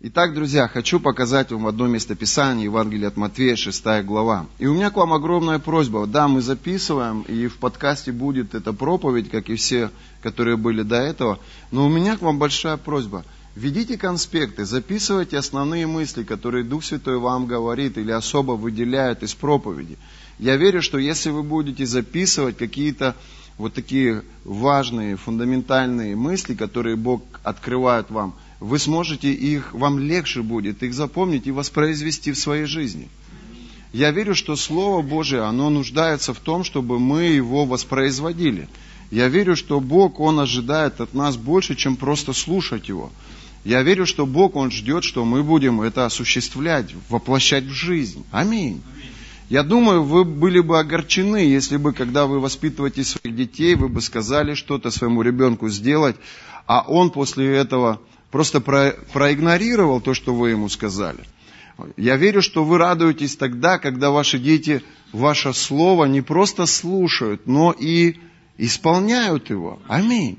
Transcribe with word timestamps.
Итак, 0.00 0.32
друзья, 0.32 0.68
хочу 0.68 1.00
показать 1.00 1.50
вам 1.50 1.66
одно 1.66 1.88
местописание 1.88 2.66
Евангелия 2.66 3.08
от 3.08 3.16
Матвея, 3.16 3.56
6 3.56 3.84
глава. 4.04 4.46
И 4.60 4.66
у 4.68 4.74
меня 4.74 4.90
к 4.90 4.96
вам 4.96 5.12
огромная 5.12 5.58
просьба. 5.58 6.06
Да, 6.06 6.28
мы 6.28 6.40
записываем, 6.40 7.22
и 7.22 7.48
в 7.48 7.56
подкасте 7.56 8.12
будет 8.12 8.54
эта 8.54 8.72
проповедь, 8.72 9.28
как 9.28 9.50
и 9.50 9.56
все, 9.56 9.90
которые 10.22 10.56
были 10.56 10.82
до 10.82 10.98
этого. 10.98 11.40
Но 11.72 11.84
у 11.84 11.88
меня 11.88 12.16
к 12.16 12.22
вам 12.22 12.38
большая 12.38 12.76
просьба. 12.76 13.24
Ведите 13.56 13.98
конспекты, 13.98 14.64
записывайте 14.64 15.36
основные 15.36 15.88
мысли, 15.88 16.22
которые 16.22 16.62
Дух 16.62 16.84
Святой 16.84 17.18
вам 17.18 17.46
говорит 17.46 17.98
или 17.98 18.12
особо 18.12 18.52
выделяет 18.52 19.24
из 19.24 19.34
проповеди. 19.34 19.98
Я 20.38 20.54
верю, 20.54 20.80
что 20.80 20.98
если 20.98 21.30
вы 21.30 21.42
будете 21.42 21.84
записывать 21.86 22.56
какие-то 22.56 23.16
вот 23.56 23.74
такие 23.74 24.22
важные, 24.44 25.16
фундаментальные 25.16 26.14
мысли, 26.14 26.54
которые 26.54 26.94
Бог 26.94 27.24
открывает 27.42 28.12
вам– 28.12 28.36
вы 28.60 28.78
сможете 28.78 29.32
их, 29.32 29.72
вам 29.72 29.98
легче 29.98 30.42
будет 30.42 30.82
их 30.82 30.94
запомнить 30.94 31.46
и 31.46 31.52
воспроизвести 31.52 32.32
в 32.32 32.38
своей 32.38 32.64
жизни. 32.64 33.08
Я 33.92 34.10
верю, 34.10 34.34
что 34.34 34.56
Слово 34.56 35.02
Божие, 35.02 35.42
оно 35.42 35.70
нуждается 35.70 36.34
в 36.34 36.40
том, 36.40 36.64
чтобы 36.64 36.98
мы 36.98 37.22
его 37.22 37.64
воспроизводили. 37.64 38.68
Я 39.10 39.28
верю, 39.28 39.56
что 39.56 39.80
Бог, 39.80 40.20
Он 40.20 40.40
ожидает 40.40 41.00
от 41.00 41.14
нас 41.14 41.36
больше, 41.36 41.74
чем 41.74 41.96
просто 41.96 42.32
слушать 42.34 42.88
Его. 42.88 43.10
Я 43.64 43.82
верю, 43.82 44.04
что 44.04 44.26
Бог, 44.26 44.56
Он 44.56 44.70
ждет, 44.70 45.04
что 45.04 45.24
мы 45.24 45.42
будем 45.42 45.80
это 45.80 46.04
осуществлять, 46.04 46.94
воплощать 47.08 47.64
в 47.64 47.72
жизнь. 47.72 48.24
Аминь. 48.30 48.82
Я 49.48 49.62
думаю, 49.62 50.02
вы 50.02 50.24
были 50.24 50.60
бы 50.60 50.78
огорчены, 50.78 51.38
если 51.38 51.78
бы, 51.78 51.94
когда 51.94 52.26
вы 52.26 52.38
воспитываете 52.38 53.02
своих 53.02 53.34
детей, 53.34 53.76
вы 53.76 53.88
бы 53.88 54.02
сказали 54.02 54.52
что-то 54.52 54.90
своему 54.90 55.22
ребенку 55.22 55.70
сделать, 55.70 56.16
а 56.66 56.84
он 56.86 57.10
после 57.10 57.56
этого 57.56 57.98
просто 58.30 58.60
про, 58.60 58.94
проигнорировал 59.12 60.00
то, 60.00 60.14
что 60.14 60.34
вы 60.34 60.50
ему 60.50 60.68
сказали. 60.68 61.20
Я 61.96 62.16
верю, 62.16 62.42
что 62.42 62.64
вы 62.64 62.78
радуетесь 62.78 63.36
тогда, 63.36 63.78
когда 63.78 64.10
ваши 64.10 64.38
дети 64.38 64.82
ваше 65.12 65.52
слово 65.54 66.06
не 66.06 66.22
просто 66.22 66.66
слушают, 66.66 67.46
но 67.46 67.72
и 67.72 68.16
исполняют 68.56 69.50
его. 69.50 69.78
Аминь. 69.86 70.38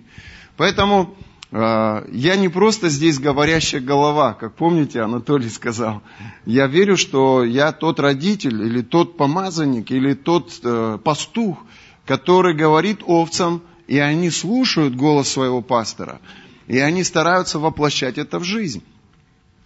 Поэтому 0.58 1.16
э, 1.52 2.06
я 2.12 2.36
не 2.36 2.50
просто 2.50 2.90
здесь 2.90 3.20
говорящая 3.20 3.80
голова, 3.80 4.34
как 4.34 4.56
помните, 4.56 5.02
Анатолий 5.02 5.50
сказал. 5.50 6.02
Я 6.46 6.68
верю, 6.68 6.98
что 6.98 7.46
я 7.46 7.72
тот 7.72 8.02
родитель, 8.02 8.62
или 8.62 8.82
тот 8.82 9.16
помазанник, 9.16 9.92
или 9.92 10.14
тот 10.14 10.52
э, 10.62 10.98
пастух, 11.02 11.60
который 12.06 12.54
говорит 12.54 13.00
овцам, 13.06 13.62
и 13.88 13.98
они 13.98 14.30
слушают 14.30 14.96
голос 14.96 15.30
своего 15.30 15.62
пастора. 15.62 16.20
И 16.70 16.78
они 16.78 17.04
стараются 17.04 17.58
воплощать 17.58 18.20
это 18.20 18.38
в 18.38 18.44
жизнь. 18.44 18.84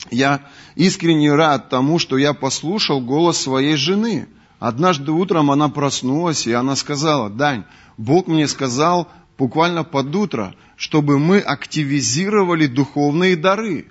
Я 0.09 0.39
искренне 0.75 1.33
рад 1.35 1.69
тому, 1.69 1.99
что 1.99 2.17
я 2.17 2.33
послушал 2.33 3.01
голос 3.01 3.37
своей 3.37 3.75
жены. 3.75 4.29
Однажды 4.57 5.11
утром 5.11 5.51
она 5.51 5.67
проснулась, 5.67 6.47
и 6.47 6.53
она 6.53 6.77
сказала, 6.77 7.29
Дань, 7.29 7.65
Бог 7.97 8.27
мне 8.27 8.47
сказал 8.47 9.09
буквально 9.37 9.83
под 9.83 10.15
утро, 10.15 10.55
чтобы 10.77 11.19
мы 11.19 11.39
активизировали 11.39 12.67
духовные 12.67 13.35
дары. 13.35 13.87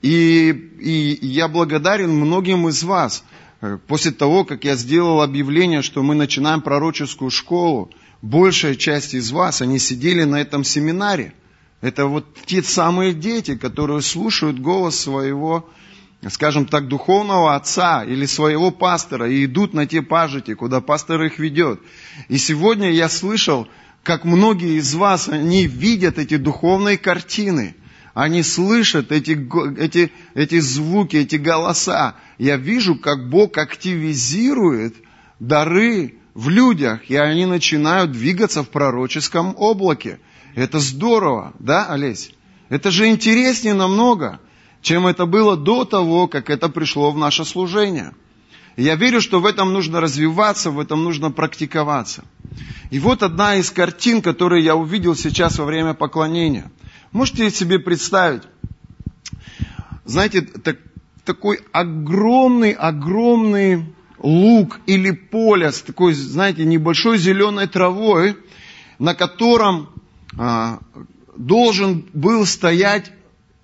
И, 0.00 0.50
и 0.78 1.26
я 1.26 1.48
благодарен 1.48 2.10
многим 2.10 2.68
из 2.68 2.84
вас. 2.84 3.24
После 3.88 4.12
того, 4.12 4.44
как 4.44 4.62
я 4.62 4.76
сделал 4.76 5.22
объявление, 5.22 5.82
что 5.82 6.04
мы 6.04 6.14
начинаем 6.14 6.60
пророческую 6.60 7.32
школу, 7.32 7.90
большая 8.22 8.76
часть 8.76 9.14
из 9.14 9.32
вас, 9.32 9.60
они 9.60 9.80
сидели 9.80 10.22
на 10.22 10.40
этом 10.40 10.62
семинаре. 10.62 11.34
Это 11.80 12.06
вот 12.06 12.26
те 12.46 12.62
самые 12.62 13.14
дети, 13.14 13.56
которые 13.56 14.02
слушают 14.02 14.58
голос 14.58 14.98
своего, 14.98 15.68
скажем 16.28 16.66
так, 16.66 16.88
духовного 16.88 17.54
отца 17.54 18.04
или 18.04 18.26
своего 18.26 18.70
пастора 18.70 19.30
и 19.30 19.44
идут 19.44 19.74
на 19.74 19.86
те 19.86 20.02
пажити, 20.02 20.54
куда 20.54 20.80
пастор 20.80 21.22
их 21.22 21.38
ведет. 21.38 21.80
И 22.28 22.38
сегодня 22.38 22.90
я 22.90 23.08
слышал, 23.08 23.68
как 24.02 24.24
многие 24.24 24.78
из 24.78 24.94
вас, 24.94 25.28
они 25.28 25.66
видят 25.66 26.18
эти 26.18 26.36
духовные 26.36 26.98
картины. 26.98 27.76
Они 28.14 28.42
слышат 28.42 29.12
эти, 29.12 29.38
эти, 29.78 30.10
эти 30.34 30.58
звуки, 30.58 31.16
эти 31.16 31.36
голоса. 31.36 32.16
Я 32.38 32.56
вижу, 32.56 32.96
как 32.96 33.28
Бог 33.28 33.56
активизирует 33.58 34.96
дары 35.38 36.16
в 36.34 36.48
людях, 36.48 37.08
и 37.10 37.16
они 37.16 37.46
начинают 37.46 38.10
двигаться 38.10 38.64
в 38.64 38.70
пророческом 38.70 39.54
облаке. 39.56 40.18
Это 40.58 40.80
здорово, 40.80 41.52
да, 41.60 41.86
Олесь? 41.86 42.32
Это 42.68 42.90
же 42.90 43.06
интереснее 43.06 43.74
намного, 43.74 44.40
чем 44.82 45.06
это 45.06 45.24
было 45.24 45.56
до 45.56 45.84
того, 45.84 46.26
как 46.26 46.50
это 46.50 46.68
пришло 46.68 47.12
в 47.12 47.16
наше 47.16 47.44
служение. 47.44 48.12
Я 48.76 48.96
верю, 48.96 49.20
что 49.20 49.38
в 49.38 49.46
этом 49.46 49.72
нужно 49.72 50.00
развиваться, 50.00 50.72
в 50.72 50.80
этом 50.80 51.04
нужно 51.04 51.30
практиковаться. 51.30 52.24
И 52.90 52.98
вот 52.98 53.22
одна 53.22 53.54
из 53.54 53.70
картин, 53.70 54.20
которую 54.20 54.60
я 54.60 54.74
увидел 54.74 55.14
сейчас 55.14 55.58
во 55.60 55.64
время 55.64 55.94
поклонения. 55.94 56.72
Можете 57.12 57.52
себе 57.52 57.78
представить, 57.78 58.42
знаете, 60.04 60.42
так, 60.42 60.78
такой 61.24 61.60
огромный, 61.70 62.72
огромный 62.72 63.94
луг 64.18 64.80
или 64.86 65.12
поле 65.12 65.70
с 65.70 65.82
такой, 65.82 66.14
знаете, 66.14 66.64
небольшой 66.64 67.16
зеленой 67.16 67.68
травой, 67.68 68.36
на 68.98 69.14
котором 69.14 69.90
должен 71.36 72.08
был 72.12 72.46
стоять 72.46 73.12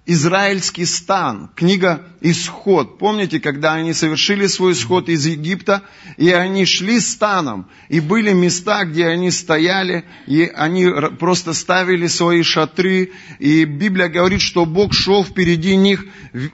израильский 0.07 0.85
стан. 0.85 1.51
Книга 1.55 2.03
«Исход». 2.21 2.99
Помните, 2.99 3.41
когда 3.41 3.75
они 3.75 3.95
совершили 3.95 4.47
свой 4.47 4.73
исход 4.73 5.09
из 5.09 5.25
Египта, 5.27 5.83
и 6.17 6.31
они 6.31 6.67
шли 6.67 7.01
станом, 7.01 7.69
и 7.89 8.01
были 8.01 8.33
места, 8.33 8.84
где 8.84 9.07
они 9.07 9.31
стояли, 9.31 10.05
и 10.27 10.43
они 10.43 10.89
просто 11.19 11.55
ставили 11.55 12.07
свои 12.07 12.43
шатры, 12.43 13.13
и 13.39 13.65
Библия 13.65 14.09
говорит, 14.09 14.43
что 14.43 14.67
Бог 14.67 14.93
шел 14.93 15.25
впереди 15.25 15.77
них 15.77 16.05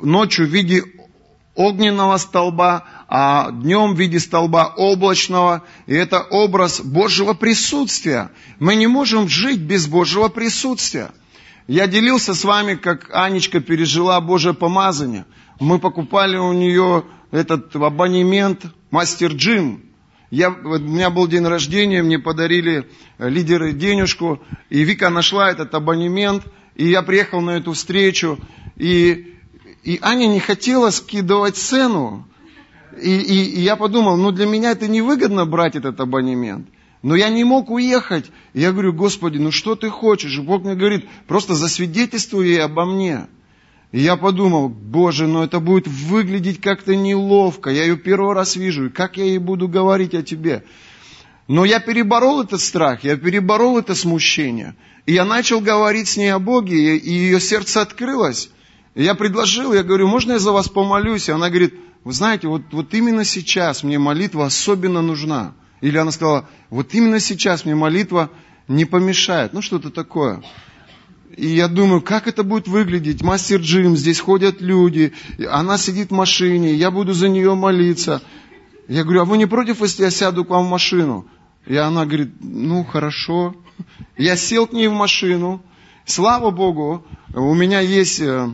ночью 0.01 0.47
в 0.47 0.51
виде 0.51 0.85
огненного 1.61 2.17
столба, 2.17 2.85
а 3.07 3.51
днем 3.51 3.95
в 3.95 3.99
виде 3.99 4.19
столба 4.19 4.73
облачного. 4.77 5.63
И 5.87 5.95
это 5.95 6.23
образ 6.23 6.81
Божьего 6.81 7.35
присутствия. 7.35 8.31
Мы 8.59 8.77
не 8.77 8.87
можем 8.87 9.29
жить 9.29 9.61
без 9.61 9.87
Божьего 9.87 10.29
присутствия. 10.29 11.11
Я 11.67 11.87
делился 11.87 12.35
с 12.35 12.45
вами, 12.45 12.77
как 12.77 13.11
Анечка 13.13 13.61
пережила 13.61 14.19
Божье 14.23 14.55
помазание. 14.55 15.27
Мы 15.61 15.79
покупали 15.79 16.39
у 16.39 16.55
нее 16.55 17.05
этот 17.31 17.77
абонемент 17.77 18.65
Мастер 18.91 19.33
Джим. 19.33 19.83
Я, 20.31 20.49
у 20.49 20.79
меня 20.79 21.11
был 21.11 21.27
день 21.29 21.45
рождения, 21.45 22.03
мне 22.03 22.19
подарили 22.19 22.89
лидеры 23.19 23.73
денежку, 23.73 24.41
и 24.71 24.83
Вика 24.83 25.11
нашла 25.11 25.51
этот 25.51 25.75
абонемент, 25.75 26.45
и 26.75 26.89
я 26.89 27.03
приехал 27.03 27.41
на 27.41 27.51
эту 27.51 27.73
встречу, 27.73 28.39
и 28.77 29.35
и 29.83 29.99
Аня 30.03 30.27
не 30.27 30.41
хотела 30.41 30.91
скидывать 30.91 31.57
цену. 31.57 32.27
И, 33.01 33.11
и, 33.11 33.45
и 33.57 33.61
я 33.61 33.77
подумал, 33.77 34.17
ну 34.17 34.31
для 34.31 34.47
меня 34.47 34.73
это 34.73 34.89
невыгодно 34.89 35.47
брать 35.47 35.77
этот 35.77 36.01
абонемент. 36.01 36.69
Но 37.03 37.15
я 37.17 37.31
не 37.31 37.45
мог 37.45 37.71
уехать. 37.71 38.31
И 38.53 38.61
я 38.61 38.73
говорю, 38.73 38.93
Господи, 38.93 39.39
ну 39.39 39.51
что 39.51 39.75
ты 39.75 39.89
хочешь? 39.89 40.37
И 40.37 40.43
Бог 40.43 40.65
мне 40.65 40.75
говорит, 40.75 41.09
просто 41.27 41.55
засвидетельствуй 41.55 42.49
ей 42.49 42.63
обо 42.63 42.85
мне. 42.85 43.27
И 43.93 44.01
я 44.01 44.17
подумал, 44.17 44.69
Боже, 44.69 45.27
ну 45.27 45.43
это 45.43 45.61
будет 45.61 45.89
выглядеть 45.89 46.61
как-то 46.61 46.95
неловко. 46.95 47.71
Я 47.71 47.85
ее 47.85 47.97
первый 47.97 48.35
раз 48.35 48.57
вижу. 48.57 48.87
И 48.87 48.91
как 48.91 49.17
я 49.17 49.25
ей 49.25 49.39
буду 49.39 49.67
говорить 49.67 50.15
о 50.15 50.23
тебе? 50.23 50.65
Но 51.49 51.65
я 51.65 51.81
переборол 51.81 52.43
этот 52.43 52.61
страх, 52.61 53.03
я 53.03 53.17
переборол 53.17 53.79
это 53.79 53.97
смущение. 53.97 54.77
И 55.07 55.15
я 55.15 55.25
начал 55.25 55.61
говорить 55.61 56.07
с 56.07 56.17
ней 56.17 56.33
о 56.33 56.39
Боге, 56.39 56.97
и 56.97 57.11
ее 57.11 57.41
сердце 57.41 57.81
открылось. 57.81 58.51
И 58.95 59.05
я 59.05 59.15
предложил, 59.15 59.73
я 59.73 59.83
говорю, 59.83 60.09
можно 60.09 60.33
я 60.33 60.39
за 60.39 60.53
вас 60.53 60.69
помолюсь? 60.69 61.29
И 61.29 61.33
она 61.33 61.49
говорит, 61.49 61.75
вы 62.05 62.13
знаете, 62.13 62.49
вот, 62.49 62.63
вот 62.73 62.93
именно 62.95 63.25
сейчас 63.25 63.83
мне 63.83 63.99
молитва 63.99 64.47
особенно 64.47 65.03
нужна. 65.03 65.55
Или 65.81 65.97
она 65.97 66.11
сказала, 66.11 66.49
вот 66.71 66.93
именно 66.95 67.21
сейчас 67.21 67.65
мне 67.65 67.75
молитва 67.75 68.31
не 68.69 68.85
помешает. 68.85 69.53
Ну, 69.53 69.63
что-то 69.63 69.91
такое. 69.91 70.43
И 71.37 71.47
я 71.47 71.69
думаю, 71.69 72.03
как 72.03 72.27
это 72.27 72.43
будет 72.43 72.67
выглядеть? 72.67 73.23
Мастер 73.23 73.61
Джим, 73.61 73.97
здесь 73.97 74.19
ходят 74.19 74.61
люди, 74.61 75.13
она 75.49 75.79
сидит 75.79 76.11
в 76.11 76.15
машине, 76.15 76.75
я 76.75 76.91
буду 76.91 77.13
за 77.13 77.29
нее 77.29 77.55
молиться. 77.55 78.21
Я 78.89 79.05
говорю, 79.05 79.23
а 79.23 79.25
вы 79.25 79.39
не 79.39 79.47
против, 79.47 79.81
если 79.81 80.03
я 80.03 80.11
сяду 80.11 80.45
к 80.45 80.51
вам 80.51 80.67
в 80.67 80.71
машину? 80.71 81.27
И 81.67 81.77
она 81.77 82.05
говорит, 82.05 82.33
ну 82.41 82.85
хорошо. 82.85 83.55
Я 84.17 84.37
сел 84.37 84.67
к 84.67 84.73
ней 84.73 84.89
в 84.89 84.93
машину. 84.93 85.63
Слава 86.05 86.51
Богу, 86.51 87.07
у 87.33 87.55
меня 87.55 87.79
есть 87.81 88.21
э, 88.21 88.49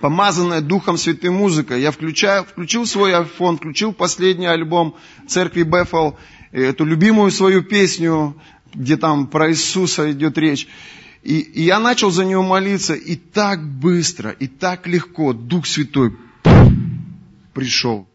помазанная 0.00 0.60
Духом 0.60 0.96
Святым 0.96 1.34
музыка. 1.34 1.76
Я 1.76 1.90
включаю, 1.90 2.44
включил 2.44 2.86
свой 2.86 3.12
iPhone, 3.12 3.56
включил 3.56 3.92
последний 3.92 4.46
альбом 4.46 4.94
церкви 5.26 5.62
Бефел, 5.62 6.16
эту 6.52 6.84
любимую 6.84 7.30
свою 7.30 7.62
песню, 7.62 8.36
где 8.74 8.96
там 8.96 9.26
про 9.26 9.50
Иисуса 9.50 10.10
идет 10.10 10.38
речь. 10.38 10.68
И, 11.22 11.38
и 11.40 11.62
я 11.62 11.80
начал 11.80 12.10
за 12.10 12.24
нее 12.24 12.42
молиться, 12.42 12.94
и 12.94 13.16
так 13.16 13.66
быстро, 13.66 14.30
и 14.30 14.46
так 14.46 14.86
легко 14.86 15.32
Дух 15.32 15.66
Святой 15.66 16.16
пришел. 17.52 18.06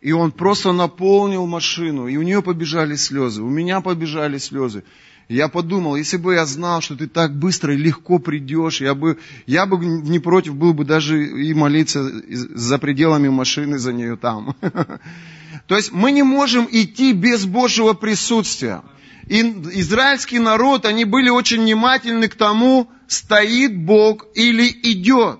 И 0.00 0.12
он 0.12 0.32
просто 0.32 0.72
наполнил 0.72 1.46
машину, 1.46 2.08
и 2.08 2.16
у 2.16 2.22
нее 2.22 2.42
побежали 2.42 2.96
слезы, 2.96 3.42
у 3.42 3.50
меня 3.50 3.82
побежали 3.82 4.38
слезы. 4.38 4.82
Я 5.30 5.46
подумал, 5.46 5.94
если 5.94 6.16
бы 6.16 6.34
я 6.34 6.44
знал, 6.44 6.80
что 6.80 6.96
ты 6.96 7.06
так 7.06 7.38
быстро 7.38 7.72
и 7.72 7.76
легко 7.76 8.18
придешь, 8.18 8.80
я 8.80 8.96
бы, 8.96 9.16
я 9.46 9.64
бы 9.64 9.78
не 9.78 10.18
против 10.18 10.56
был 10.56 10.74
бы 10.74 10.84
даже 10.84 11.24
и 11.24 11.54
молиться 11.54 12.02
за 12.28 12.78
пределами 12.78 13.28
машины 13.28 13.78
за 13.78 13.92
нее 13.92 14.16
там. 14.16 14.56
То 15.68 15.76
есть 15.76 15.92
мы 15.92 16.10
не 16.10 16.24
можем 16.24 16.66
идти 16.68 17.12
без 17.12 17.44
Божьего 17.44 17.92
присутствия. 17.92 18.82
И 19.28 19.40
израильский 19.40 20.40
народ, 20.40 20.84
они 20.84 21.04
были 21.04 21.28
очень 21.28 21.60
внимательны 21.60 22.26
к 22.26 22.34
тому, 22.34 22.90
стоит 23.06 23.76
Бог 23.76 24.26
или 24.34 24.68
идет. 24.82 25.38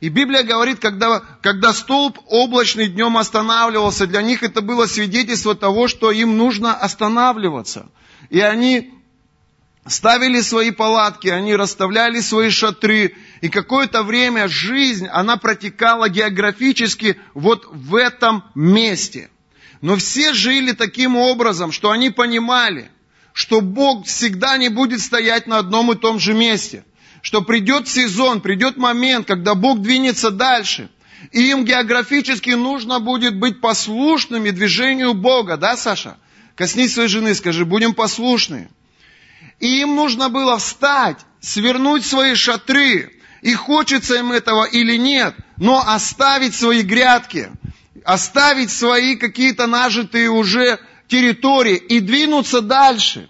И 0.00 0.08
Библия 0.08 0.42
говорит, 0.42 0.78
когда, 0.78 1.20
когда 1.42 1.74
столб 1.74 2.18
облачный 2.28 2.88
днем 2.88 3.18
останавливался, 3.18 4.06
для 4.06 4.22
них 4.22 4.42
это 4.42 4.62
было 4.62 4.86
свидетельство 4.86 5.54
того, 5.54 5.86
что 5.86 6.10
им 6.12 6.38
нужно 6.38 6.72
останавливаться. 6.72 7.90
И 8.30 8.40
они 8.40 8.94
ставили 9.88 10.40
свои 10.40 10.70
палатки, 10.70 11.28
они 11.28 11.54
расставляли 11.54 12.20
свои 12.20 12.50
шатры. 12.50 13.14
И 13.40 13.48
какое-то 13.48 14.02
время 14.02 14.48
жизнь, 14.48 15.06
она 15.06 15.36
протекала 15.36 16.08
географически 16.08 17.16
вот 17.34 17.66
в 17.70 17.94
этом 17.94 18.44
месте. 18.54 19.30
Но 19.80 19.96
все 19.96 20.32
жили 20.32 20.72
таким 20.72 21.16
образом, 21.16 21.72
что 21.72 21.90
они 21.90 22.10
понимали, 22.10 22.90
что 23.32 23.60
Бог 23.60 24.06
всегда 24.06 24.56
не 24.56 24.68
будет 24.68 25.00
стоять 25.00 25.46
на 25.46 25.58
одном 25.58 25.92
и 25.92 25.96
том 25.96 26.18
же 26.18 26.34
месте 26.34 26.84
что 27.22 27.42
придет 27.42 27.88
сезон, 27.88 28.40
придет 28.40 28.76
момент, 28.76 29.26
когда 29.26 29.54
Бог 29.54 29.80
двинется 29.80 30.30
дальше. 30.30 30.88
И 31.32 31.50
им 31.50 31.64
географически 31.64 32.50
нужно 32.50 33.00
будет 33.00 33.36
быть 33.36 33.60
послушными 33.60 34.50
движению 34.50 35.14
Бога, 35.14 35.56
да, 35.56 35.76
Саша? 35.76 36.16
Коснись 36.54 36.94
своей 36.94 37.08
жены, 37.08 37.34
скажи, 37.34 37.64
будем 37.64 37.94
послушны. 37.94 38.68
И 39.60 39.80
им 39.80 39.96
нужно 39.96 40.28
было 40.28 40.58
встать, 40.58 41.18
свернуть 41.40 42.06
свои 42.06 42.34
шатры, 42.34 43.12
и 43.42 43.54
хочется 43.54 44.16
им 44.16 44.32
этого 44.32 44.64
или 44.64 44.96
нет, 44.96 45.34
но 45.56 45.82
оставить 45.86 46.54
свои 46.54 46.82
грядки, 46.82 47.50
оставить 48.04 48.70
свои 48.70 49.16
какие-то 49.16 49.66
нажитые 49.66 50.30
уже 50.30 50.78
территории 51.08 51.76
и 51.76 52.00
двинуться 52.00 52.60
дальше. 52.60 53.28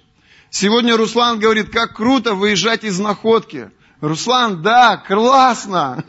Сегодня 0.51 0.97
Руслан 0.97 1.39
говорит, 1.39 1.71
как 1.71 1.97
круто 1.97 2.35
выезжать 2.35 2.85
из 2.85 2.99
находки. 2.99 3.71
Руслан, 4.01 4.63
да, 4.63 4.97
классно. 4.97 6.05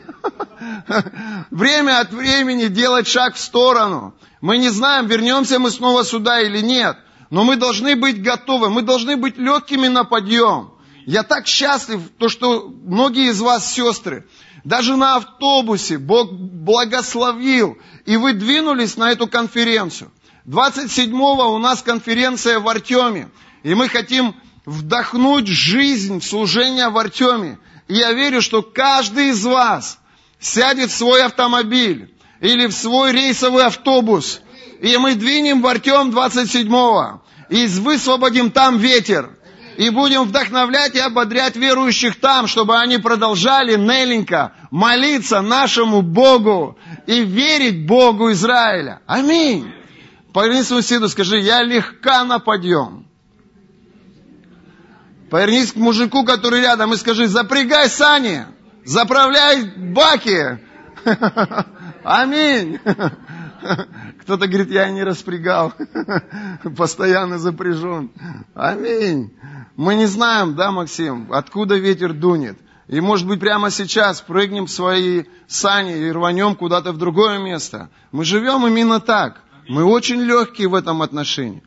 Время 1.50 2.00
от 2.00 2.12
времени 2.12 2.66
делать 2.66 3.06
шаг 3.06 3.34
в 3.34 3.40
сторону. 3.40 4.14
Мы 4.40 4.58
не 4.58 4.70
знаем, 4.70 5.06
вернемся 5.06 5.58
мы 5.58 5.70
снова 5.70 6.04
сюда 6.04 6.40
или 6.40 6.60
нет. 6.60 6.96
Но 7.30 7.44
мы 7.44 7.56
должны 7.56 7.94
быть 7.94 8.20
готовы, 8.20 8.70
мы 8.70 8.82
должны 8.82 9.16
быть 9.16 9.38
легкими 9.38 9.86
на 9.86 10.04
подъем. 10.04 10.72
Я 11.06 11.22
так 11.22 11.46
счастлив, 11.46 12.02
то, 12.18 12.28
что 12.28 12.68
многие 12.68 13.30
из 13.30 13.40
вас 13.40 13.72
сестры, 13.72 14.26
даже 14.64 14.96
на 14.96 15.16
автобусе 15.16 15.96
Бог 15.96 16.32
благословил, 16.32 17.78
и 18.04 18.16
вы 18.16 18.32
двинулись 18.32 18.96
на 18.96 19.10
эту 19.12 19.26
конференцию. 19.26 20.12
27-го 20.46 21.54
у 21.54 21.58
нас 21.58 21.82
конференция 21.82 22.58
в 22.58 22.68
Артеме, 22.68 23.30
и 23.62 23.74
мы 23.74 23.88
хотим 23.88 24.34
вдохнуть 24.66 25.46
жизнь 25.46 26.20
в 26.20 26.24
служение 26.24 26.88
в 26.88 26.98
Артеме. 26.98 27.58
И 27.88 27.94
я 27.94 28.12
верю, 28.12 28.42
что 28.42 28.62
каждый 28.62 29.30
из 29.30 29.44
вас 29.44 29.98
сядет 30.38 30.90
в 30.90 30.96
свой 30.96 31.22
автомобиль 31.22 32.14
или 32.40 32.66
в 32.66 32.72
свой 32.72 33.12
рейсовый 33.12 33.64
автобус, 33.64 34.40
и 34.80 34.96
мы 34.96 35.14
двинем 35.14 35.60
в 35.60 35.66
Артем 35.66 36.10
27-го, 36.10 37.22
и 37.50 37.66
высвободим 37.66 38.50
там 38.50 38.78
ветер, 38.78 39.30
и 39.76 39.90
будем 39.90 40.24
вдохновлять 40.24 40.94
и 40.94 41.00
ободрять 41.00 41.56
верующих 41.56 42.18
там, 42.18 42.46
чтобы 42.46 42.78
они 42.78 42.98
продолжали 42.98 43.76
неленько 43.76 44.52
молиться 44.70 45.40
нашему 45.40 46.02
Богу 46.02 46.78
и 47.06 47.22
верить 47.22 47.86
Богу 47.86 48.32
Израиля. 48.32 49.00
Аминь. 49.06 49.70
Поверни 50.32 50.62
своему 50.62 50.82
соседу, 50.82 51.08
скажи, 51.08 51.38
я 51.38 51.62
легка 51.62 52.24
на 52.24 52.38
подъем. 52.38 53.06
Повернись 55.30 55.72
к 55.72 55.76
мужику, 55.76 56.24
который 56.24 56.60
рядом, 56.60 56.92
и 56.92 56.96
скажи, 56.96 57.26
запрягай 57.26 57.88
сани, 57.88 58.46
заправляй 58.84 59.64
баки. 59.76 60.58
Аминь. 62.04 62.80
Кто-то 64.20 64.46
говорит, 64.46 64.70
я 64.70 64.90
не 64.90 65.02
распрягал, 65.02 65.72
постоянно 66.76 67.38
запряжен. 67.38 68.10
Аминь. 68.54 69.32
Мы 69.76 69.94
не 69.94 70.06
знаем, 70.06 70.54
да, 70.56 70.70
Максим, 70.70 71.32
откуда 71.32 71.76
ветер 71.76 72.12
дунет. 72.12 72.58
И 72.88 73.00
может 73.00 73.26
быть 73.26 73.38
прямо 73.38 73.70
сейчас 73.70 74.20
прыгнем 74.20 74.66
в 74.66 74.70
свои 74.70 75.24
сани 75.46 75.96
и 75.96 76.10
рванем 76.10 76.56
куда-то 76.56 76.92
в 76.92 76.98
другое 76.98 77.38
место. 77.38 77.88
Мы 78.10 78.24
живем 78.24 78.66
именно 78.66 79.00
так. 79.00 79.42
Мы 79.68 79.84
очень 79.84 80.20
легкие 80.20 80.68
в 80.68 80.74
этом 80.74 81.00
отношении. 81.02 81.62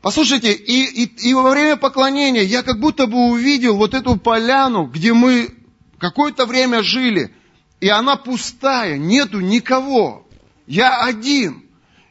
Послушайте, 0.00 0.52
и, 0.52 1.04
и, 1.04 1.28
и 1.28 1.34
во 1.34 1.50
время 1.50 1.76
поклонения 1.76 2.42
я 2.42 2.62
как 2.62 2.80
будто 2.80 3.06
бы 3.06 3.30
увидел 3.30 3.76
вот 3.76 3.94
эту 3.94 4.16
поляну, 4.16 4.86
где 4.86 5.12
мы 5.12 5.54
какое-то 5.98 6.46
время 6.46 6.82
жили, 6.82 7.32
и 7.80 7.88
она 7.88 8.16
пустая, 8.16 8.96
нету 8.96 9.40
никого. 9.40 10.21
Я 10.66 11.02
один. 11.02 11.64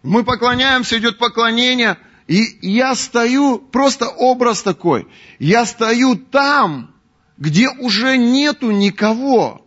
Мы 0.03 0.23
поклоняемся, 0.23 0.97
идет 0.97 1.17
поклонение, 1.19 1.97
и 2.27 2.57
я 2.61 2.95
стою, 2.95 3.59
просто 3.59 4.07
образ 4.07 4.63
такой, 4.63 5.07
я 5.37 5.65
стою 5.65 6.15
там, 6.15 6.95
где 7.37 7.69
уже 7.69 8.17
нету 8.17 8.71
никого, 8.71 9.65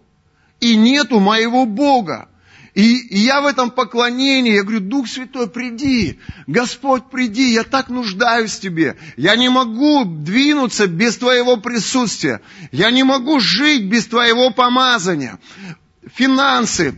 и 0.60 0.76
нету 0.76 1.20
моего 1.20 1.66
Бога. 1.66 2.28
И, 2.74 3.06
я 3.10 3.40
в 3.40 3.46
этом 3.46 3.70
поклонении, 3.70 4.54
я 4.54 4.62
говорю, 4.62 4.80
Дух 4.80 5.06
Святой, 5.06 5.48
приди, 5.48 6.18
Господь, 6.48 7.08
приди, 7.08 7.52
я 7.52 7.62
так 7.62 7.88
нуждаюсь 7.88 8.52
в 8.52 8.60
Тебе. 8.60 8.96
Я 9.16 9.36
не 9.36 9.48
могу 9.48 10.04
двинуться 10.04 10.88
без 10.88 11.16
Твоего 11.16 11.56
присутствия. 11.56 12.40
Я 12.72 12.90
не 12.90 13.04
могу 13.04 13.38
жить 13.38 13.84
без 13.84 14.06
Твоего 14.06 14.50
помазания. 14.50 15.38
Финансы, 16.16 16.96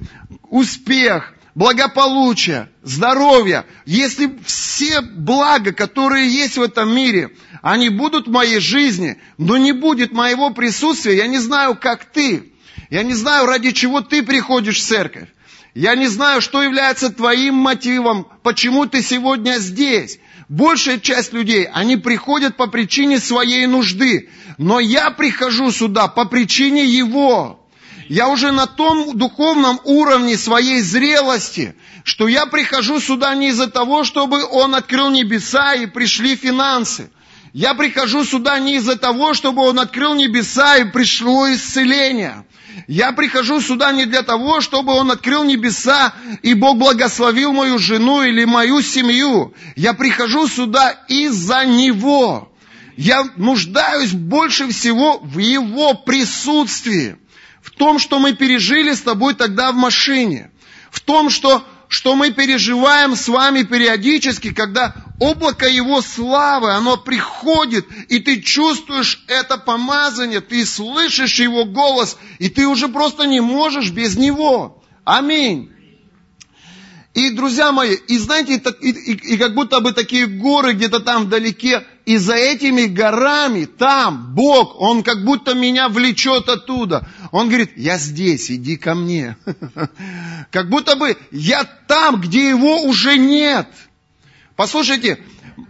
успех, 0.49 1.35
благополучие, 1.57 2.69
здоровье, 2.83 3.65
если 3.87 4.39
все 4.45 5.01
блага, 5.01 5.73
которые 5.73 6.29
есть 6.31 6.59
в 6.59 6.63
этом 6.63 6.95
мире, 6.95 7.31
они 7.63 7.89
будут 7.89 8.29
в 8.29 8.31
моей 8.31 8.61
жизни, 8.61 9.17
но 9.39 9.57
не 9.57 9.73
будет 9.73 10.13
моего 10.13 10.51
присутствия, 10.51 11.17
я 11.17 11.27
не 11.27 11.39
знаю, 11.39 11.75
как 11.75 12.05
ты. 12.05 12.53
Я 12.91 13.03
не 13.03 13.15
знаю, 13.15 13.47
ради 13.47 13.73
чего 13.73 14.03
ты 14.03 14.23
приходишь 14.23 14.79
в 14.79 14.87
церковь. 14.87 15.29
Я 15.75 15.95
не 15.97 16.09
знаю, 16.09 16.43
что 16.43 16.63
является 16.63 17.11
твоим 17.11 17.55
мотивом, 17.55 18.29
почему 18.43 18.85
ты 18.85 19.03
сегодня 19.03 19.59
здесь. 19.59 20.19
Большая 20.51 21.01
часть 21.01 21.33
людей, 21.33 21.65
они 21.73 21.97
приходят 21.97 22.57
по 22.57 22.67
причине 22.67 23.19
своей 23.19 23.67
нужды. 23.67 24.29
Но 24.59 24.79
я 24.79 25.11
прихожу 25.11 25.73
сюда 25.73 26.07
по 26.07 26.27
причине 26.27 26.85
Его. 26.85 27.66
Я 28.09 28.29
уже 28.29 28.53
на 28.53 28.67
том 28.67 29.17
духовном 29.17 29.81
уровне 29.85 30.39
своей 30.39 30.81
зрелости, 30.81 31.75
что 32.05 32.29
я 32.29 32.47
прихожу 32.47 33.01
сюда 33.01 33.35
не 33.35 33.49
из-за 33.49 33.69
того, 33.69 34.05
чтобы 34.05 34.45
Он 34.45 34.75
открыл 34.75 35.11
небеса 35.11 35.75
и 35.75 35.87
пришли 35.87 36.37
финансы. 36.37 37.11
Я 37.53 37.75
прихожу 37.75 38.25
сюда 38.25 38.59
не 38.59 38.77
из-за 38.77 38.97
того, 38.97 39.35
чтобы 39.35 39.63
Он 39.63 39.81
открыл 39.81 40.15
небеса 40.15 40.77
и 40.77 40.85
пришло 40.85 41.53
исцеление. 41.53 42.45
Я 42.87 43.13
прихожу 43.13 43.61
сюда 43.61 43.93
не 43.93 44.05
для 44.05 44.23
того, 44.23 44.61
чтобы 44.61 44.93
Он 44.93 45.11
открыл 45.11 45.43
небеса, 45.45 46.13
и 46.43 46.55
Бог 46.55 46.77
благословил 46.77 47.53
мою 47.53 47.79
жену 47.79 48.23
или 48.23 48.45
мою 48.45 48.83
семью. 48.83 49.55
Я 49.75 49.95
прихожу 49.95 50.47
сюда 50.47 50.91
из-за 51.09 51.65
Него. 51.65 52.53
Я 52.97 53.25
нуждаюсь 53.37 54.13
больше 54.13 54.69
всего 54.69 55.19
в 55.19 55.39
Его 55.39 55.95
присутствии. 55.95 57.17
Том, 57.77 57.99
что 57.99 58.19
мы 58.19 58.35
пережили 58.35 58.93
с 58.93 59.03
тобой 59.03 59.35
тогда 59.35 59.73
в 59.73 59.77
машине. 59.77 60.51
В 60.91 61.01
том, 61.01 61.31
что 61.31 61.65
что 61.89 62.17
мы 62.17 62.33
переживаем 62.33 63.15
с 63.15 63.29
вами 63.29 63.63
периодически, 63.63 64.53
когда 64.53 64.95
облако 65.21 65.69
Его 65.69 66.03
славы, 66.03 66.73
оно 66.73 66.97
приходит, 66.97 67.87
и 68.09 68.19
ты 68.19 68.41
чувствуешь 68.41 69.23
это 69.29 69.57
помазание, 69.57 70.41
ты 70.41 70.67
слышишь 70.67 71.39
Его 71.39 71.65
голос, 71.65 72.17
и 72.39 72.49
ты 72.49 72.67
уже 72.67 72.89
просто 72.89 73.25
не 73.25 73.41
можешь 73.41 73.91
без 73.91 74.17
Него. 74.17 74.83
Аминь. 75.05 75.73
И, 77.17 77.31
друзья 77.31 77.73
мои, 77.73 77.95
и 77.95 78.19
знаете, 78.19 78.63
и, 78.83 78.91
и, 78.91 79.13
и 79.13 79.37
как 79.39 79.55
будто 79.55 79.81
бы 79.81 79.95
такие 79.95 80.27
горы 80.27 80.75
где-то 80.75 81.01
там 81.01 81.25
вдалеке, 81.25 81.83
и 82.05 82.19
за 82.19 82.35
этими 82.35 82.85
горами, 82.85 83.65
там, 83.65 84.35
Бог, 84.35 84.79
Он 84.79 85.03
как 85.03 85.25
будто 85.25 85.55
меня 85.55 85.89
влечет 85.89 86.47
оттуда. 86.51 87.09
Он 87.33 87.49
говорит, 87.49 87.71
я 87.75 87.97
здесь, 87.97 88.51
иди 88.51 88.77
ко 88.77 88.95
мне. 88.95 89.39
Как 90.51 90.69
будто 90.69 90.95
бы 90.95 91.17
я 91.31 91.65
там, 91.65 92.21
где 92.21 92.51
Его 92.51 92.83
уже 92.83 93.17
нет. 93.17 93.67
Послушайте, 94.55 95.19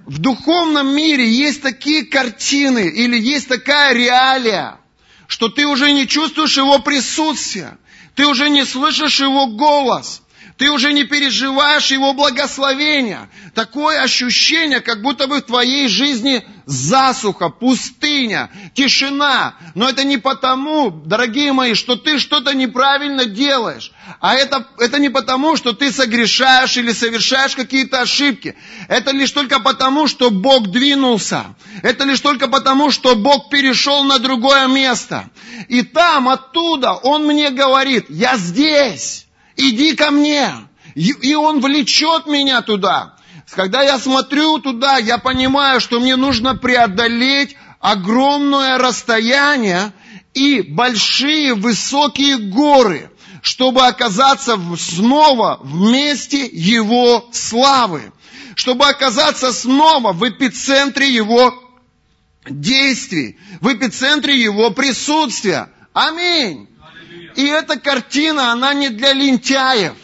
в 0.04 0.18
духовном 0.18 0.96
мире 0.96 1.30
есть 1.30 1.62
такие 1.62 2.04
картины 2.04 2.88
или 2.88 3.16
есть 3.16 3.46
такая 3.46 3.94
реалия, 3.94 4.78
что 5.28 5.48
ты 5.48 5.64
уже 5.64 5.92
не 5.92 6.08
чувствуешь 6.08 6.56
Его 6.56 6.80
присутствия, 6.80 7.78
ты 8.16 8.26
уже 8.26 8.50
не 8.50 8.64
слышишь 8.64 9.20
Его 9.20 9.46
голос– 9.46 10.22
ты 10.58 10.70
уже 10.70 10.92
не 10.92 11.04
переживаешь 11.04 11.90
Его 11.90 12.14
благословения. 12.14 13.28
Такое 13.54 14.00
ощущение, 14.00 14.80
как 14.80 15.02
будто 15.02 15.26
бы 15.26 15.38
в 15.38 15.42
твоей 15.42 15.86
жизни 15.86 16.46
засуха, 16.64 17.50
пустыня, 17.50 18.50
тишина. 18.74 19.54
Но 19.74 19.88
это 19.88 20.02
не 20.04 20.16
потому, 20.16 20.90
дорогие 20.90 21.52
мои, 21.52 21.74
что 21.74 21.96
ты 21.96 22.18
что-то 22.18 22.54
неправильно 22.54 23.26
делаешь. 23.26 23.92
А 24.20 24.34
это, 24.34 24.66
это 24.78 24.98
не 24.98 25.10
потому, 25.10 25.56
что 25.56 25.74
ты 25.74 25.92
согрешаешь 25.92 26.76
или 26.78 26.92
совершаешь 26.92 27.54
какие-то 27.54 28.00
ошибки. 28.00 28.56
Это 28.88 29.10
лишь 29.10 29.32
только 29.32 29.60
потому, 29.60 30.08
что 30.08 30.30
Бог 30.30 30.68
двинулся. 30.68 31.54
Это 31.82 32.04
лишь 32.04 32.20
только 32.20 32.48
потому, 32.48 32.90
что 32.90 33.14
Бог 33.14 33.50
перешел 33.50 34.04
на 34.04 34.18
другое 34.18 34.66
место. 34.68 35.28
И 35.68 35.82
там, 35.82 36.30
оттуда, 36.30 36.92
Он 36.92 37.26
мне 37.26 37.50
говорит, 37.50 38.06
я 38.08 38.38
здесь 38.38 39.25
иди 39.56 39.94
ко 39.94 40.10
мне. 40.10 40.52
И 40.94 41.34
он 41.34 41.60
влечет 41.60 42.26
меня 42.26 42.62
туда. 42.62 43.16
Когда 43.50 43.82
я 43.82 43.98
смотрю 43.98 44.58
туда, 44.58 44.98
я 44.98 45.18
понимаю, 45.18 45.80
что 45.80 46.00
мне 46.00 46.16
нужно 46.16 46.56
преодолеть 46.56 47.56
огромное 47.80 48.78
расстояние 48.78 49.92
и 50.34 50.62
большие 50.62 51.54
высокие 51.54 52.38
горы, 52.38 53.10
чтобы 53.42 53.86
оказаться 53.86 54.58
снова 54.78 55.60
в 55.62 55.90
месте 55.90 56.46
Его 56.46 57.28
славы, 57.32 58.12
чтобы 58.54 58.86
оказаться 58.86 59.52
снова 59.52 60.12
в 60.12 60.28
эпицентре 60.28 61.08
Его 61.08 61.54
действий, 62.48 63.38
в 63.60 63.72
эпицентре 63.72 64.36
Его 64.40 64.70
присутствия. 64.70 65.70
Аминь. 65.92 66.68
И 67.36 67.44
эта 67.44 67.78
картина, 67.78 68.50
она 68.50 68.72
не 68.72 68.88
для 68.88 69.12
лентяев. 69.12 69.94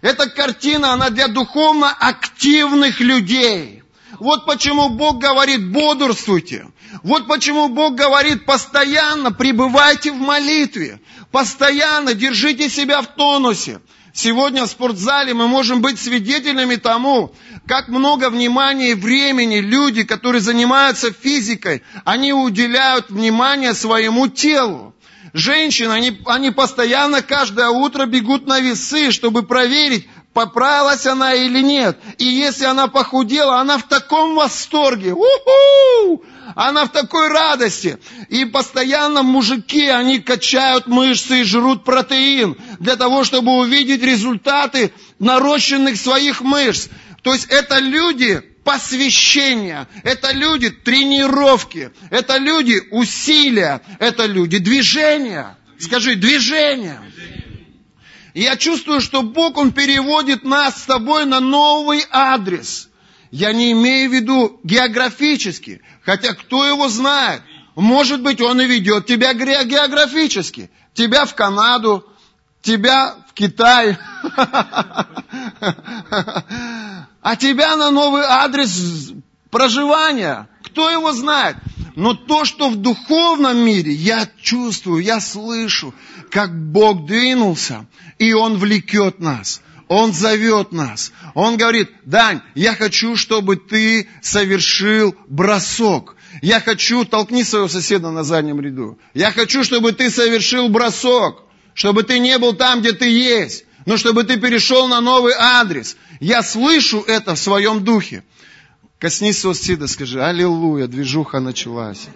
Эта 0.00 0.30
картина, 0.30 0.94
она 0.94 1.10
для 1.10 1.28
духовно 1.28 1.90
активных 1.90 3.00
людей. 3.00 3.82
Вот 4.18 4.46
почему 4.46 4.88
Бог 4.88 5.18
говорит, 5.18 5.70
бодрствуйте. 5.70 6.66
Вот 7.02 7.28
почему 7.28 7.68
Бог 7.68 7.94
говорит, 7.94 8.46
постоянно 8.46 9.30
пребывайте 9.30 10.10
в 10.10 10.16
молитве. 10.16 11.00
Постоянно 11.30 12.14
держите 12.14 12.70
себя 12.70 13.02
в 13.02 13.08
тонусе. 13.14 13.80
Сегодня 14.12 14.64
в 14.64 14.70
спортзале 14.70 15.34
мы 15.34 15.48
можем 15.48 15.82
быть 15.82 16.00
свидетелями 16.00 16.76
тому, 16.76 17.32
как 17.66 17.88
много 17.88 18.30
внимания 18.30 18.92
и 18.92 18.94
времени 18.94 19.58
люди, 19.58 20.02
которые 20.02 20.40
занимаются 20.40 21.12
физикой, 21.12 21.82
они 22.04 22.32
уделяют 22.32 23.10
внимание 23.10 23.74
своему 23.74 24.26
телу. 24.26 24.94
Женщины, 25.32 25.92
они, 25.92 26.20
они 26.26 26.50
постоянно 26.50 27.22
каждое 27.22 27.68
утро 27.68 28.06
бегут 28.06 28.46
на 28.46 28.60
весы, 28.60 29.12
чтобы 29.12 29.42
проверить, 29.42 30.08
поправилась 30.32 31.06
она 31.06 31.34
или 31.34 31.60
нет. 31.60 31.98
И 32.18 32.24
если 32.24 32.64
она 32.64 32.88
похудела, 32.88 33.60
она 33.60 33.78
в 33.78 33.84
таком 33.84 34.34
восторге. 34.34 35.12
У-ху! 35.12 36.24
Она 36.56 36.86
в 36.86 36.88
такой 36.88 37.28
радости. 37.28 37.98
И 38.28 38.44
постоянно 38.44 39.22
мужики, 39.22 39.86
они 39.86 40.18
качают 40.18 40.88
мышцы 40.88 41.40
и 41.40 41.44
жрут 41.44 41.84
протеин 41.84 42.56
для 42.80 42.96
того, 42.96 43.22
чтобы 43.22 43.52
увидеть 43.58 44.02
результаты 44.02 44.92
нарощенных 45.18 45.96
своих 45.96 46.40
мышц. 46.40 46.88
То 47.22 47.32
есть 47.32 47.46
это 47.50 47.78
люди, 47.78 48.42
посвящения, 48.64 49.88
это 50.02 50.32
люди 50.32 50.70
тренировки, 50.70 51.90
это 52.10 52.38
люди 52.38 52.80
усилия, 52.90 53.80
это 53.98 54.26
люди 54.26 54.58
движения. 54.58 55.56
Скажи, 55.78 56.16
движение. 56.16 57.00
Я 58.34 58.56
чувствую, 58.56 59.00
что 59.00 59.22
Бог, 59.22 59.56
Он 59.56 59.72
переводит 59.72 60.44
нас 60.44 60.82
с 60.82 60.86
тобой 60.86 61.24
на 61.24 61.40
новый 61.40 62.04
адрес. 62.10 62.88
Я 63.30 63.52
не 63.52 63.72
имею 63.72 64.10
в 64.10 64.12
виду 64.12 64.60
географически, 64.62 65.80
хотя 66.02 66.34
кто 66.34 66.66
его 66.66 66.88
знает. 66.88 67.42
Может 67.74 68.22
быть, 68.22 68.40
Он 68.40 68.60
и 68.60 68.66
ведет 68.66 69.06
тебя 69.06 69.34
географически. 69.34 70.70
Тебя 70.94 71.24
в 71.24 71.34
Канаду, 71.34 72.04
тебя 72.62 73.16
в 73.28 73.32
Китай. 73.32 73.96
а 77.22 77.36
тебя 77.36 77.76
на 77.76 77.90
новый 77.90 78.22
адрес 78.22 79.12
проживания. 79.50 80.48
Кто 80.64 80.90
его 80.90 81.12
знает? 81.12 81.56
Но 81.96 82.14
то, 82.14 82.44
что 82.44 82.70
в 82.70 82.76
духовном 82.76 83.58
мире, 83.58 83.92
я 83.92 84.28
чувствую, 84.40 85.02
я 85.02 85.20
слышу, 85.20 85.92
как 86.30 86.56
Бог 86.70 87.06
двинулся, 87.06 87.86
и 88.18 88.32
Он 88.32 88.56
влекет 88.56 89.18
нас. 89.18 89.60
Он 89.88 90.12
зовет 90.12 90.70
нас. 90.70 91.12
Он 91.34 91.56
говорит, 91.56 91.90
Дань, 92.04 92.42
я 92.54 92.76
хочу, 92.76 93.16
чтобы 93.16 93.56
ты 93.56 94.08
совершил 94.22 95.16
бросок. 95.26 96.14
Я 96.42 96.60
хочу, 96.60 97.04
толкни 97.04 97.42
своего 97.42 97.66
соседа 97.66 98.10
на 98.10 98.22
заднем 98.22 98.60
ряду. 98.60 98.98
Я 99.14 99.32
хочу, 99.32 99.64
чтобы 99.64 99.90
ты 99.90 100.08
совершил 100.08 100.68
бросок. 100.68 101.42
Чтобы 101.74 102.04
ты 102.04 102.20
не 102.20 102.38
был 102.38 102.54
там, 102.54 102.80
где 102.80 102.92
ты 102.92 103.08
есть 103.08 103.64
но 103.86 103.96
чтобы 103.96 104.24
ты 104.24 104.38
перешел 104.38 104.88
на 104.88 105.00
новый 105.00 105.34
адрес. 105.36 105.96
Я 106.20 106.42
слышу 106.42 107.00
это 107.00 107.34
в 107.34 107.38
своем 107.38 107.84
духе. 107.84 108.24
Коснись 108.98 109.38
соседа, 109.38 109.86
скажи, 109.86 110.22
аллилуйя, 110.22 110.86
движуха 110.86 111.40
началась. 111.40 112.08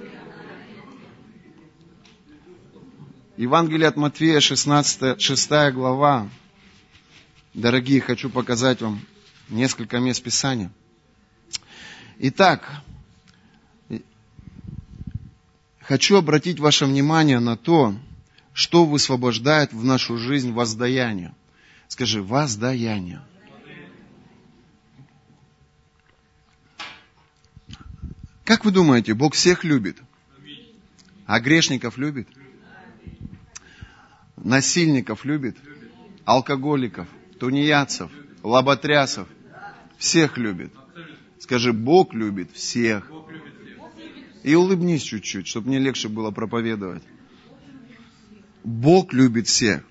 Евангелие 3.37 3.89
от 3.89 3.97
Матфея, 3.97 4.41
16, 4.41 5.21
6 5.21 5.51
глава. 5.73 6.29
Дорогие, 7.55 8.01
хочу 8.01 8.31
показать 8.31 8.83
вам 8.83 9.01
несколько 9.49 9.99
мест 9.99 10.23
Писания. 10.23 10.71
Итак, 12.19 12.83
хочу 15.81 16.17
обратить 16.17 16.61
ваше 16.61 16.85
внимание 16.87 17.41
на 17.41 17.57
то, 17.57 17.95
что 18.53 18.85
высвобождает 18.85 19.73
в 19.73 19.85
нашу 19.85 20.17
жизнь 20.17 20.53
воздаяние. 20.53 21.35
Скажи, 21.95 22.21
воздаяние. 22.21 23.23
Как 28.45 28.65
вы 28.65 28.73
думаете, 28.73 29.15
Бог 29.15 29.35
всех 29.35 29.63
любит? 29.63 29.99
А 31.25 31.39
грешников 31.39 31.97
любит? 31.97 32.27
Насильников 34.37 35.25
любит? 35.25 35.57
Алкоголиков, 36.25 37.07
тунеядцев, 37.39 38.11
лоботрясов? 38.43 39.29
Всех 39.97 40.37
любит. 40.37 40.73
Скажи, 41.39 41.73
Бог 41.73 42.13
любит 42.13 42.51
всех. 42.51 43.09
И 44.43 44.57
улыбнись 44.57 45.03
чуть-чуть, 45.05 45.47
чтобы 45.47 45.69
мне 45.69 45.79
легче 45.79 46.09
было 46.09 46.33
проповедовать. 46.33 47.05
Бог 48.65 49.13
любит 49.13 49.47
всех. 49.47 49.85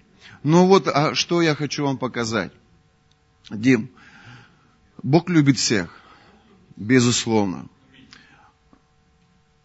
Ну 0.44 0.68
вот, 0.68 0.88
а 0.88 1.16
что 1.16 1.42
я 1.42 1.56
хочу 1.56 1.86
вам 1.86 1.98
показать? 1.98 2.52
Дим, 3.50 3.90
Бог 5.02 5.30
любит 5.30 5.58
всех, 5.58 5.98
безусловно. 6.76 7.68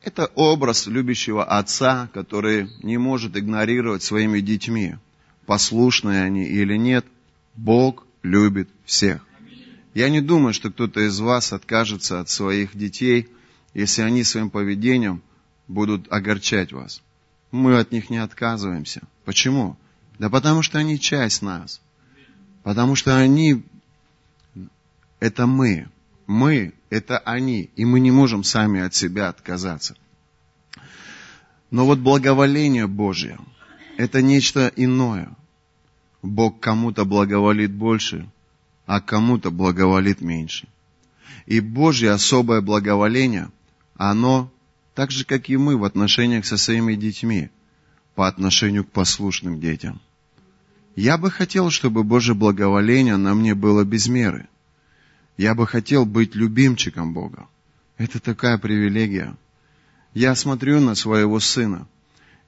Это 0.02 0.26
образ 0.36 0.86
любящего 0.86 1.44
отца, 1.44 2.08
который 2.14 2.70
не 2.82 2.96
может 2.96 3.36
игнорировать 3.36 4.02
своими 4.02 4.40
детьми, 4.40 4.96
послушные 5.46 6.22
они 6.22 6.44
или 6.44 6.76
нет. 6.76 7.04
Бог 7.56 8.06
любит 8.22 8.68
всех. 8.84 9.26
Я 9.94 10.08
не 10.08 10.20
думаю, 10.20 10.54
что 10.54 10.70
кто-то 10.70 11.00
из 11.00 11.18
вас 11.18 11.52
откажется 11.52 12.20
от 12.20 12.28
своих 12.28 12.76
детей, 12.76 13.28
если 13.74 14.02
они 14.02 14.22
своим 14.22 14.48
поведением 14.48 15.22
будут 15.66 16.10
огорчать 16.12 16.72
вас. 16.72 17.02
Мы 17.50 17.78
от 17.78 17.90
них 17.90 18.10
не 18.10 18.18
отказываемся. 18.18 19.02
Почему? 19.24 19.76
Да 20.18 20.30
потому 20.30 20.62
что 20.62 20.78
они 20.78 20.98
часть 20.98 21.42
нас. 21.42 21.80
Потому 22.62 22.96
что 22.96 23.16
они– 23.16 23.62
это 25.20 25.46
мы. 25.46 25.88
Мы– 26.26 26.74
это 26.90 27.18
они. 27.18 27.70
И 27.76 27.84
мы 27.84 28.00
не 28.00 28.10
можем 28.10 28.42
сами 28.44 28.80
от 28.80 28.94
себя 28.94 29.28
отказаться. 29.28 29.96
Но 31.70 31.86
вот 31.86 31.98
благоволение 31.98 32.86
Божье– 32.86 33.38
это 33.96 34.20
нечто 34.22 34.72
иное. 34.74 35.30
Бог 36.22 36.58
кому-то 36.58 37.04
благоволит 37.04 37.72
больше, 37.72 38.28
а 38.86 39.00
кому-то 39.00 39.50
благоволит 39.50 40.20
меньше. 40.20 40.66
И 41.46 41.60
Божье 41.60 42.10
особое 42.10 42.60
благоволение, 42.60 43.50
оно 43.94 44.50
так 44.94 45.12
же, 45.12 45.24
как 45.24 45.48
и 45.48 45.56
мы 45.56 45.76
в 45.76 45.84
отношениях 45.84 46.44
со 46.44 46.56
своими 46.56 46.94
детьми, 46.94 47.50
по 48.16 48.26
отношению 48.26 48.84
к 48.84 48.90
послушным 48.90 49.60
детям. 49.60 50.00
Я 50.98 51.16
бы 51.16 51.30
хотел, 51.30 51.70
чтобы 51.70 52.02
Божье 52.02 52.34
благоволение 52.34 53.16
на 53.16 53.32
мне 53.32 53.54
было 53.54 53.84
без 53.84 54.08
меры. 54.08 54.48
Я 55.36 55.54
бы 55.54 55.64
хотел 55.64 56.04
быть 56.04 56.34
любимчиком 56.34 57.14
Бога. 57.14 57.46
Это 57.98 58.18
такая 58.18 58.58
привилегия. 58.58 59.36
Я 60.12 60.34
смотрю 60.34 60.80
на 60.80 60.96
своего 60.96 61.38
сына. 61.38 61.86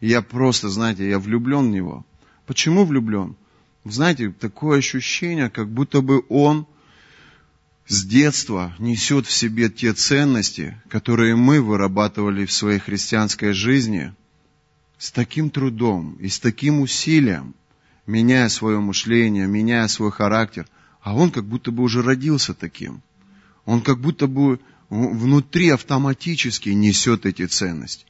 Я 0.00 0.20
просто, 0.20 0.68
знаете, 0.68 1.08
я 1.08 1.20
влюблен 1.20 1.68
в 1.68 1.72
него. 1.72 2.04
Почему 2.44 2.84
влюблен? 2.84 3.36
Знаете, 3.84 4.30
такое 4.30 4.78
ощущение, 4.78 5.48
как 5.48 5.68
будто 5.68 6.00
бы 6.00 6.24
он 6.28 6.66
с 7.86 8.04
детства 8.04 8.74
несет 8.80 9.28
в 9.28 9.32
себе 9.32 9.70
те 9.70 9.92
ценности, 9.92 10.76
которые 10.88 11.36
мы 11.36 11.62
вырабатывали 11.62 12.46
в 12.46 12.52
своей 12.52 12.80
христианской 12.80 13.52
жизни 13.52 14.12
с 14.98 15.12
таким 15.12 15.50
трудом 15.50 16.16
и 16.18 16.28
с 16.28 16.40
таким 16.40 16.80
усилием, 16.80 17.54
меняя 18.10 18.48
свое 18.48 18.80
мышление, 18.80 19.46
меняя 19.46 19.86
свой 19.88 20.10
характер, 20.10 20.66
а 21.00 21.14
он 21.14 21.30
как 21.30 21.44
будто 21.44 21.70
бы 21.70 21.82
уже 21.82 22.02
родился 22.02 22.54
таким. 22.54 23.02
Он 23.64 23.80
как 23.80 24.00
будто 24.00 24.26
бы 24.26 24.60
внутри 24.88 25.70
автоматически 25.70 26.70
несет 26.70 27.26
эти 27.26 27.46
ценности. 27.46 28.04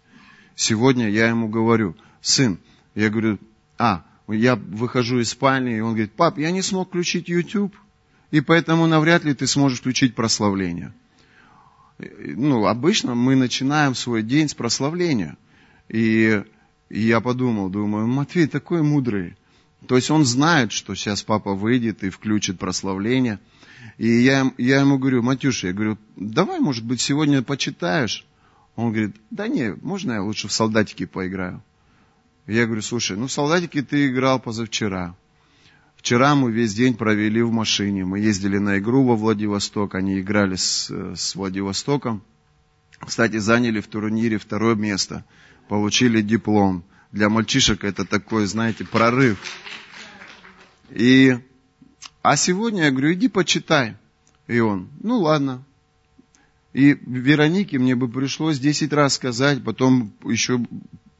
Сегодня 0.56 1.08
я 1.08 1.28
ему 1.28 1.48
говорю, 1.48 1.96
сын, 2.20 2.58
я 2.94 3.10
говорю, 3.10 3.38
а, 3.78 4.04
я 4.28 4.56
выхожу 4.56 5.20
из 5.20 5.30
спальни, 5.30 5.76
и 5.76 5.80
он 5.80 5.90
говорит, 5.90 6.12
пап, 6.12 6.38
я 6.38 6.50
не 6.50 6.62
смог 6.62 6.88
включить 6.88 7.28
YouTube– 7.28 7.74
и 8.30 8.40
поэтому 8.40 8.86
навряд 8.86 9.24
ли 9.24 9.34
ты 9.34 9.46
сможешь 9.46 9.80
включить 9.80 10.14
прославление. 10.14 10.92
Ну, 11.98 12.66
обычно 12.66 13.14
мы 13.14 13.36
начинаем 13.36 13.94
свой 13.94 14.22
день 14.22 14.48
с 14.48 14.54
прославления. 14.54 15.36
И, 15.88 16.42
и 16.88 17.00
я 17.00 17.20
подумал, 17.20 17.68
думаю, 17.68 18.06
Матвей 18.06 18.46
такой 18.46 18.82
мудрый. 18.82 19.36
То 19.86 19.96
есть 19.96 20.10
он 20.10 20.24
знает, 20.24 20.72
что 20.72 20.94
сейчас 20.94 21.22
папа 21.22 21.54
выйдет 21.54 22.04
и 22.04 22.10
включит 22.10 22.58
прославление. 22.58 23.38
И 23.98 24.08
я, 24.08 24.52
я 24.58 24.80
ему 24.80 24.98
говорю, 24.98 25.22
Матюша, 25.22 25.68
я 25.68 25.72
говорю, 25.72 25.98
давай, 26.16 26.60
может 26.60 26.84
быть, 26.84 27.00
сегодня 27.00 27.42
почитаешь? 27.42 28.26
Он 28.76 28.92
говорит, 28.92 29.16
да 29.30 29.48
не, 29.48 29.74
можно 29.82 30.12
я 30.12 30.22
лучше 30.22 30.48
в 30.48 30.52
солдатики 30.52 31.06
поиграю? 31.06 31.62
Я 32.46 32.66
говорю, 32.66 32.82
слушай, 32.82 33.16
ну 33.16 33.26
в 33.26 33.32
солдатики 33.32 33.82
ты 33.82 34.08
играл 34.08 34.40
позавчера. 34.40 35.14
Вчера 35.96 36.34
мы 36.34 36.50
весь 36.50 36.74
день 36.74 36.94
провели 36.94 37.42
в 37.42 37.52
машине. 37.52 38.06
Мы 38.06 38.20
ездили 38.20 38.56
на 38.56 38.78
игру 38.78 39.04
во 39.04 39.16
Владивосток. 39.16 39.94
Они 39.94 40.18
играли 40.18 40.56
с, 40.56 40.90
с 40.90 41.36
Владивостоком. 41.36 42.22
Кстати, 42.98 43.36
заняли 43.36 43.80
в 43.80 43.86
турнире 43.86 44.38
второе 44.38 44.74
место. 44.74 45.24
Получили 45.68 46.22
диплом. 46.22 46.84
Для 47.12 47.28
мальчишек 47.28 47.84
это 47.84 48.04
такой, 48.04 48.46
знаете, 48.46 48.84
прорыв. 48.84 49.38
И, 50.90 51.38
а 52.22 52.36
сегодня 52.36 52.84
я 52.84 52.90
говорю, 52.90 53.12
иди 53.14 53.28
почитай. 53.28 53.96
И 54.46 54.60
он, 54.60 54.88
ну 55.00 55.18
ладно. 55.18 55.64
И 56.72 56.96
Веронике 57.04 57.78
мне 57.78 57.96
бы 57.96 58.08
пришлось 58.08 58.58
10 58.58 58.92
раз 58.92 59.14
сказать, 59.14 59.62
потом 59.64 60.12
еще 60.24 60.60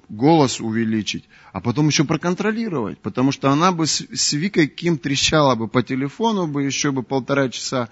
голос 0.09 0.61
увеличить, 0.61 1.25
а 1.53 1.61
потом 1.61 1.87
еще 1.87 2.05
проконтролировать, 2.05 2.99
потому 2.99 3.31
что 3.31 3.51
она 3.51 3.71
бы 3.71 3.87
с, 3.87 4.33
Викой 4.33 4.67
Ким 4.67 4.99
трещала 4.99 5.55
бы 5.55 5.69
по 5.69 5.83
телефону 5.83 6.47
бы 6.47 6.65
еще 6.65 6.91
бы 6.91 7.03
полтора 7.03 7.49
часа, 7.49 7.89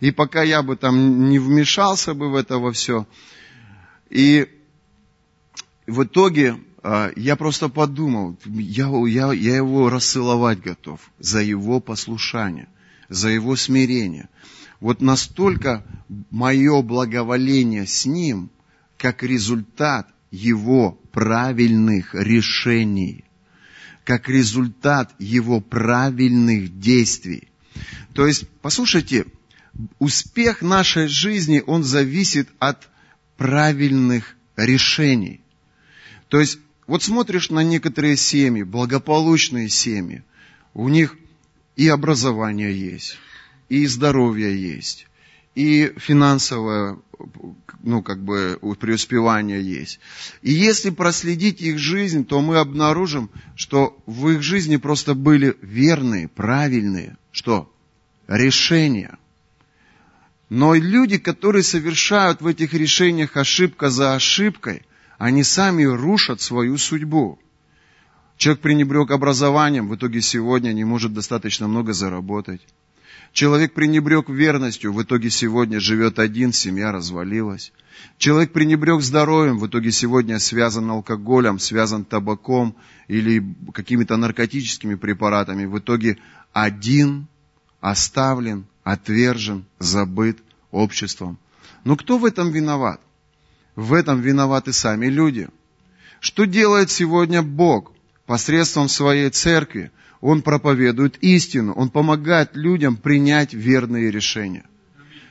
и 0.00 0.10
пока 0.10 0.42
я 0.42 0.62
бы 0.62 0.76
там 0.76 1.30
не 1.30 1.38
вмешался 1.38 2.14
бы 2.14 2.30
в 2.30 2.34
это 2.34 2.58
во 2.58 2.72
все. 2.72 3.06
И 4.10 4.48
в 5.86 6.04
итоге 6.04 6.58
я 6.84 7.36
просто 7.36 7.68
подумал, 7.68 8.36
я, 8.44 8.88
я, 9.06 9.32
я 9.32 9.56
его 9.56 9.88
расцеловать 9.88 10.60
готов 10.60 11.00
за 11.18 11.40
его 11.40 11.80
послушание, 11.80 12.68
за 13.08 13.28
его 13.28 13.54
смирение. 13.56 14.28
Вот 14.80 15.00
настолько 15.00 15.84
мое 16.30 16.82
благоволение 16.82 17.86
с 17.86 18.04
ним, 18.04 18.50
как 18.98 19.22
результат 19.22 20.08
его 20.32 20.98
правильных 21.12 22.14
решений, 22.14 23.24
как 24.04 24.28
результат 24.28 25.14
его 25.20 25.60
правильных 25.60 26.80
действий. 26.80 27.48
То 28.12 28.26
есть, 28.26 28.48
послушайте, 28.60 29.26
успех 30.00 30.62
нашей 30.62 31.06
жизни, 31.06 31.62
он 31.64 31.84
зависит 31.84 32.48
от 32.58 32.88
правильных 33.36 34.36
решений. 34.56 35.40
То 36.28 36.40
есть, 36.40 36.58
вот 36.86 37.02
смотришь 37.02 37.50
на 37.50 37.62
некоторые 37.62 38.16
семьи, 38.16 38.62
благополучные 38.62 39.68
семьи, 39.68 40.22
у 40.74 40.88
них 40.88 41.16
и 41.76 41.88
образование 41.88 42.76
есть, 42.78 43.18
и 43.68 43.86
здоровье 43.86 44.60
есть, 44.60 45.06
и 45.54 45.92
финансовое 45.96 46.98
ну, 47.82 48.02
как 48.02 48.22
бы 48.22 48.58
преуспевание 48.78 49.62
есть. 49.62 50.00
И 50.42 50.52
если 50.52 50.90
проследить 50.90 51.60
их 51.60 51.78
жизнь, 51.78 52.24
то 52.24 52.40
мы 52.40 52.58
обнаружим, 52.58 53.30
что 53.56 53.96
в 54.06 54.28
их 54.28 54.42
жизни 54.42 54.76
просто 54.76 55.14
были 55.14 55.56
верные, 55.60 56.28
правильные, 56.28 57.16
что? 57.30 57.72
Решения. 58.28 59.18
Но 60.48 60.74
люди, 60.74 61.18
которые 61.18 61.62
совершают 61.62 62.40
в 62.40 62.46
этих 62.46 62.74
решениях 62.74 63.36
ошибка 63.36 63.90
за 63.90 64.14
ошибкой, 64.14 64.82
они 65.22 65.44
сами 65.44 65.84
рушат 65.84 66.40
свою 66.40 66.76
судьбу. 66.78 67.38
Человек 68.36 68.60
пренебрег 68.60 69.12
образованием, 69.12 69.88
в 69.88 69.94
итоге 69.94 70.20
сегодня 70.20 70.72
не 70.72 70.82
может 70.82 71.14
достаточно 71.14 71.68
много 71.68 71.92
заработать. 71.92 72.60
Человек 73.32 73.72
пренебрег 73.72 74.28
верностью, 74.28 74.92
в 74.92 75.00
итоге 75.00 75.30
сегодня 75.30 75.78
живет 75.78 76.18
один, 76.18 76.52
семья 76.52 76.90
развалилась. 76.90 77.72
Человек 78.18 78.52
пренебрег 78.52 79.00
здоровьем, 79.00 79.60
в 79.60 79.66
итоге 79.68 79.92
сегодня 79.92 80.40
связан 80.40 80.90
алкоголем, 80.90 81.60
связан 81.60 82.04
табаком 82.04 82.74
или 83.06 83.46
какими-то 83.72 84.16
наркотическими 84.16 84.96
препаратами. 84.96 85.66
В 85.66 85.78
итоге 85.78 86.18
один 86.52 87.28
оставлен, 87.80 88.66
отвержен, 88.82 89.66
забыт 89.78 90.42
обществом. 90.72 91.38
Но 91.84 91.94
кто 91.94 92.18
в 92.18 92.24
этом 92.24 92.50
виноват? 92.50 93.00
В 93.74 93.94
этом 93.94 94.20
виноваты 94.20 94.72
сами 94.72 95.06
люди. 95.06 95.48
Что 96.20 96.44
делает 96.44 96.90
сегодня 96.90 97.42
Бог 97.42 97.92
посредством 98.26 98.88
своей 98.88 99.30
церкви? 99.30 99.90
Он 100.20 100.42
проповедует 100.42 101.16
истину, 101.18 101.72
он 101.72 101.90
помогает 101.90 102.54
людям 102.54 102.96
принять 102.96 103.54
верные 103.54 104.10
решения. 104.10 104.64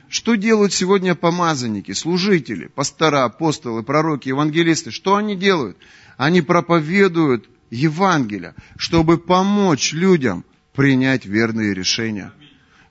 Что 0.09 0.35
делают 0.35 0.73
сегодня 0.73 1.15
помазанники, 1.15 1.93
служители, 1.93 2.67
пастора, 2.67 3.23
апостолы, 3.23 3.83
пророки, 3.83 4.27
евангелисты? 4.27 4.91
Что 4.91 5.15
они 5.15 5.37
делают? 5.37 5.77
Они 6.17 6.41
проповедуют 6.41 7.49
Евангелие, 7.69 8.53
чтобы 8.75 9.17
помочь 9.17 9.93
людям 9.93 10.43
принять 10.73 11.25
верные 11.25 11.73
решения. 11.73 12.33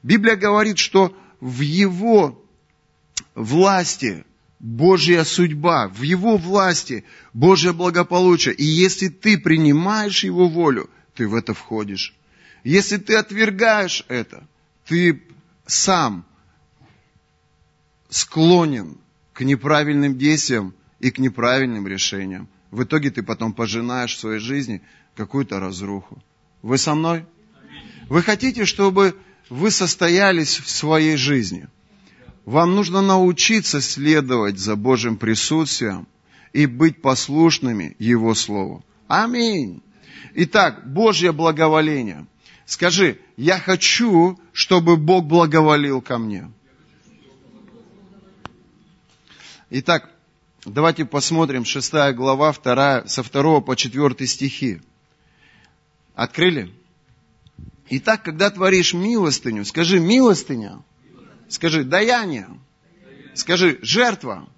Библия 0.02 0.36
говорит, 0.36 0.78
что 0.78 1.14
в 1.40 1.60
его 1.60 2.42
власти 3.34 4.24
Божья 4.60 5.24
судьба, 5.24 5.88
в 5.88 6.02
его 6.02 6.36
власти 6.36 7.04
Божье 7.32 7.72
благополучие. 7.72 8.54
И 8.54 8.64
если 8.64 9.08
ты 9.08 9.38
принимаешь 9.38 10.22
его 10.22 10.48
волю, 10.48 10.90
ты 11.14 11.26
в 11.26 11.34
это 11.34 11.54
входишь. 11.54 12.14
Если 12.62 12.98
ты 12.98 13.16
отвергаешь 13.16 14.04
это, 14.08 14.46
ты 14.84 15.22
сам 15.66 16.26
склонен 18.10 18.98
к 19.32 19.40
неправильным 19.40 20.18
действиям 20.18 20.74
и 20.98 21.10
к 21.10 21.18
неправильным 21.18 21.86
решениям. 21.88 22.46
В 22.70 22.82
итоге 22.82 23.10
ты 23.10 23.22
потом 23.22 23.54
пожинаешь 23.54 24.14
в 24.14 24.20
своей 24.20 24.40
жизни 24.40 24.82
какую-то 25.16 25.58
разруху. 25.58 26.22
Вы 26.60 26.76
со 26.76 26.94
мной? 26.94 27.24
Вы 28.10 28.22
хотите, 28.22 28.66
чтобы 28.66 29.16
вы 29.48 29.70
состоялись 29.70 30.58
в 30.58 30.68
своей 30.68 31.16
жизни? 31.16 31.66
Вам 32.50 32.74
нужно 32.74 33.00
научиться 33.00 33.80
следовать 33.80 34.58
за 34.58 34.74
Божьим 34.74 35.16
присутствием 35.16 36.08
и 36.52 36.66
быть 36.66 37.00
послушными 37.00 37.94
Его 38.00 38.34
Слову. 38.34 38.84
Аминь. 39.06 39.80
Итак, 40.34 40.92
Божье 40.92 41.30
благоволение. 41.30 42.26
Скажи, 42.66 43.20
я 43.36 43.60
хочу, 43.60 44.36
чтобы 44.52 44.96
Бог 44.96 45.26
благоволил 45.26 46.00
ко 46.00 46.18
мне. 46.18 46.50
Итак, 49.70 50.10
давайте 50.64 51.04
посмотрим 51.04 51.64
6 51.64 51.92
глава, 52.14 52.52
2, 52.52 53.04
со 53.06 53.22
2 53.22 53.60
по 53.60 53.76
4 53.76 54.26
стихи. 54.26 54.80
Открыли? 56.16 56.74
Итак, 57.90 58.24
когда 58.24 58.50
творишь 58.50 58.92
милостыню, 58.92 59.64
скажи 59.64 60.00
милостыня, 60.00 60.82
скажи 61.50 61.84
даяние, 61.84 62.48
скажи 63.34 63.78
жертва. 63.82 64.48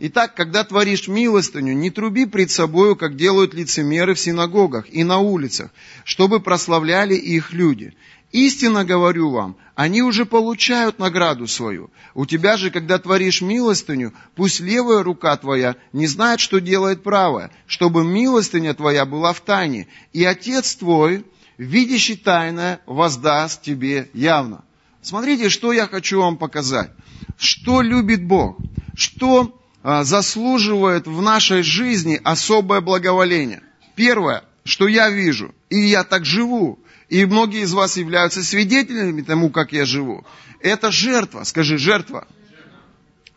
Итак, 0.00 0.34
когда 0.34 0.62
творишь 0.62 1.08
милостыню, 1.08 1.72
не 1.72 1.90
труби 1.90 2.26
пред 2.26 2.50
собою, 2.50 2.94
как 2.94 3.16
делают 3.16 3.54
лицемеры 3.54 4.14
в 4.14 4.20
синагогах 4.20 4.84
и 4.90 5.02
на 5.02 5.18
улицах, 5.18 5.70
чтобы 6.04 6.38
прославляли 6.38 7.14
их 7.14 7.52
люди. 7.52 7.94
Истинно 8.30 8.84
говорю 8.84 9.30
вам, 9.30 9.56
они 9.74 10.02
уже 10.02 10.24
получают 10.26 10.98
награду 10.98 11.48
свою. 11.48 11.90
У 12.14 12.26
тебя 12.26 12.56
же, 12.56 12.70
когда 12.70 12.98
творишь 12.98 13.40
милостыню, 13.40 14.12
пусть 14.36 14.60
левая 14.60 15.02
рука 15.02 15.36
твоя 15.36 15.76
не 15.92 16.06
знает, 16.06 16.38
что 16.38 16.60
делает 16.60 17.02
правая, 17.02 17.50
чтобы 17.66 18.04
милостыня 18.04 18.74
твоя 18.74 19.06
была 19.06 19.32
в 19.32 19.40
тайне, 19.40 19.88
и 20.12 20.24
Отец 20.24 20.76
твой, 20.76 21.24
видящий 21.56 22.16
тайное, 22.16 22.80
воздаст 22.86 23.62
тебе 23.62 24.10
явно. 24.12 24.62
Смотрите, 25.02 25.48
что 25.48 25.72
я 25.72 25.86
хочу 25.86 26.20
вам 26.20 26.36
показать. 26.36 26.90
Что 27.38 27.82
любит 27.82 28.24
Бог? 28.24 28.58
Что 28.96 29.60
а, 29.82 30.04
заслуживает 30.04 31.06
в 31.06 31.22
нашей 31.22 31.62
жизни 31.62 32.20
особое 32.24 32.80
благоволение? 32.80 33.62
Первое, 33.94 34.44
что 34.64 34.88
я 34.88 35.08
вижу, 35.08 35.54
и 35.70 35.78
я 35.78 36.04
так 36.04 36.24
живу, 36.24 36.78
и 37.08 37.24
многие 37.24 37.62
из 37.62 37.72
вас 37.72 37.96
являются 37.96 38.42
свидетелями 38.42 39.22
тому, 39.22 39.50
как 39.50 39.72
я 39.72 39.84
живу. 39.84 40.26
Это 40.60 40.90
жертва, 40.90 41.44
скажи, 41.44 41.78
жертва. 41.78 42.26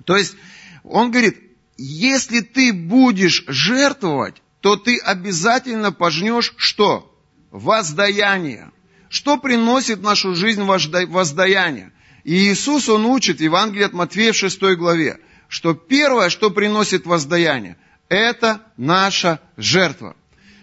То 0.05 0.17
есть, 0.17 0.35
он 0.83 1.11
говорит, 1.11 1.37
если 1.77 2.41
ты 2.41 2.73
будешь 2.73 3.43
жертвовать, 3.47 4.41
то 4.59 4.75
ты 4.75 4.97
обязательно 4.97 5.91
пожнешь 5.91 6.53
что? 6.57 7.07
Воздаяние. 7.51 8.71
Что 9.11 9.35
приносит 9.37 9.99
в 9.99 10.03
нашу 10.03 10.35
жизнь 10.35 10.63
воздаяние? 10.63 11.91
И 12.23 12.33
Иисус, 12.33 12.87
Он 12.87 13.05
учит 13.05 13.41
Евангелии 13.41 13.83
от 13.83 13.91
Матфея 13.91 14.31
в 14.31 14.37
6 14.37 14.61
главе, 14.77 15.19
что 15.49 15.73
первое, 15.73 16.29
что 16.29 16.49
приносит 16.49 17.05
воздаяние, 17.05 17.75
это 18.07 18.61
наша 18.77 19.41
жертва. 19.57 20.15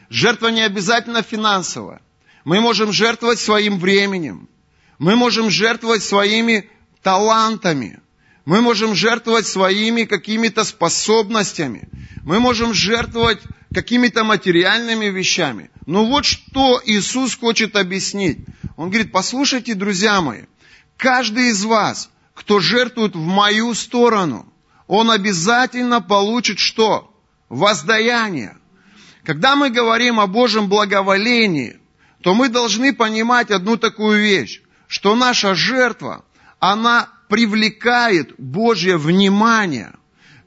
Жертва 0.09 0.49
не 0.49 0.63
обязательно 0.63 1.23
финансовая. 1.23 2.01
Мы 2.47 2.63
можем 2.63 2.91
жертвовать 2.91 3.39
своим 3.39 3.79
временем. 3.79 4.49
Мы 4.99 5.15
можем 5.15 5.51
жертвовать 5.51 6.03
своими 6.03 6.71
талантами. 7.03 8.01
Мы 8.47 8.63
можем 8.63 8.95
жертвовать 8.95 9.47
своими 9.47 10.05
какими-то 10.05 10.65
способностями. 10.65 11.91
Мы 12.25 12.41
можем 12.41 12.73
жертвовать 12.73 13.43
какими-то 13.73 14.25
материальными 14.25 15.07
вещами. 15.07 15.71
Но 15.87 16.05
вот 16.05 16.25
что 16.25 16.81
Иисус 16.85 17.37
хочет 17.37 17.77
объяснить. 17.77 18.39
Он 18.77 18.89
говорит, 18.89 19.13
послушайте, 19.13 19.75
друзья 19.75 20.21
мои, 20.21 20.43
каждый 20.97 21.51
из 21.51 21.65
вас, 21.65 22.11
кто 22.35 22.61
жертвует 22.61 23.15
в 23.15 23.21
мою 23.21 23.75
сторону, 23.75 24.53
он 24.87 25.11
обязательно 25.11 26.01
получит 26.01 26.59
что? 26.59 27.15
Воздаяние. 27.49 28.57
Когда 29.25 29.57
мы 29.57 29.71
говорим 29.71 30.21
о 30.21 30.27
Божьем 30.27 30.69
благоволении, 30.69 31.79
то 32.23 32.35
мы 32.35 32.49
должны 32.49 32.95
понимать 32.95 33.51
одну 33.51 33.77
такую 33.77 34.21
вещь, 34.21 34.63
что 34.87 35.15
наша 35.15 35.55
жертва, 35.55 36.25
она 36.59 37.11
привлекает 37.29 38.35
Божье 38.39 38.97
внимание, 38.97 39.93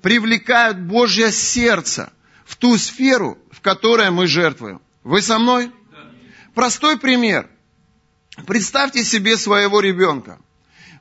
привлекает 0.01 0.81
Божье 0.81 1.31
сердце 1.31 2.11
в 2.51 2.57
ту 2.57 2.77
сферу, 2.77 3.37
в 3.49 3.61
которой 3.61 4.11
мы 4.11 4.27
жертвуем. 4.27 4.81
Вы 5.05 5.21
со 5.21 5.39
мной? 5.39 5.71
Простой 6.53 6.99
пример. 6.99 7.49
Представьте 8.45 9.05
себе 9.05 9.37
своего 9.37 9.79
ребенка. 9.79 10.37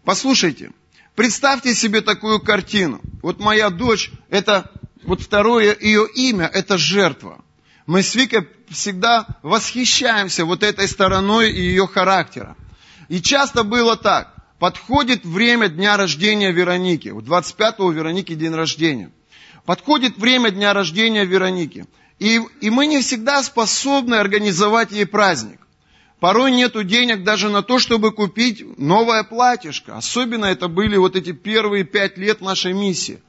Послушайте, 0.05 0.71
представьте 1.17 1.75
себе 1.75 2.03
такую 2.03 2.41
картину. 2.41 3.01
Вот 3.21 3.41
моя 3.41 3.69
дочь, 3.69 4.13
это 4.29 4.71
вот 5.03 5.23
второе 5.23 5.77
ее 5.81 6.07
имя, 6.15 6.47
это 6.47 6.79
жертва. 6.79 7.45
Мы 7.85 8.05
с 8.05 8.15
Викой 8.15 8.49
всегда 8.69 9.27
восхищаемся 9.43 10.45
вот 10.45 10.63
этой 10.63 10.87
стороной 10.87 11.51
ее 11.51 11.89
характера. 11.89 12.57
И 13.09 13.21
часто 13.21 13.65
было 13.65 13.97
так. 13.97 14.37
Подходит 14.61 15.25
время 15.25 15.69
дня 15.69 15.97
рождения 15.97 16.53
Вероники. 16.53 17.09
У 17.09 17.21
25-го 17.21 17.91
Вероники 17.91 18.37
день 18.37 18.55
рождения. 18.55 19.11
Подходит 19.71 20.19
время 20.19 20.51
дня 20.51 20.73
рождения 20.73 21.25
Вероники. 21.25 21.87
И, 22.19 22.41
и 22.61 22.71
мы 22.71 22.89
не 22.89 23.01
всегда 23.03 23.41
способны 23.41 24.17
организовать 24.17 24.91
ей 24.91 25.07
праздник. 25.07 25.61
Порой 26.19 26.51
нету 26.51 26.83
денег 26.83 27.23
даже 27.23 27.51
на 27.51 27.63
то, 27.63 27.79
чтобы 27.79 28.11
купить 28.11 28.65
новое 28.79 29.23
платьишко. 29.23 29.97
Особенно 29.97 30.47
это 30.47 30.67
были 30.67 30.97
вот 30.97 31.15
эти 31.15 31.31
первые 31.31 31.85
пять 31.85 32.19
лет 32.19 32.41
нашей 32.41 32.73
миссии. 32.73 33.23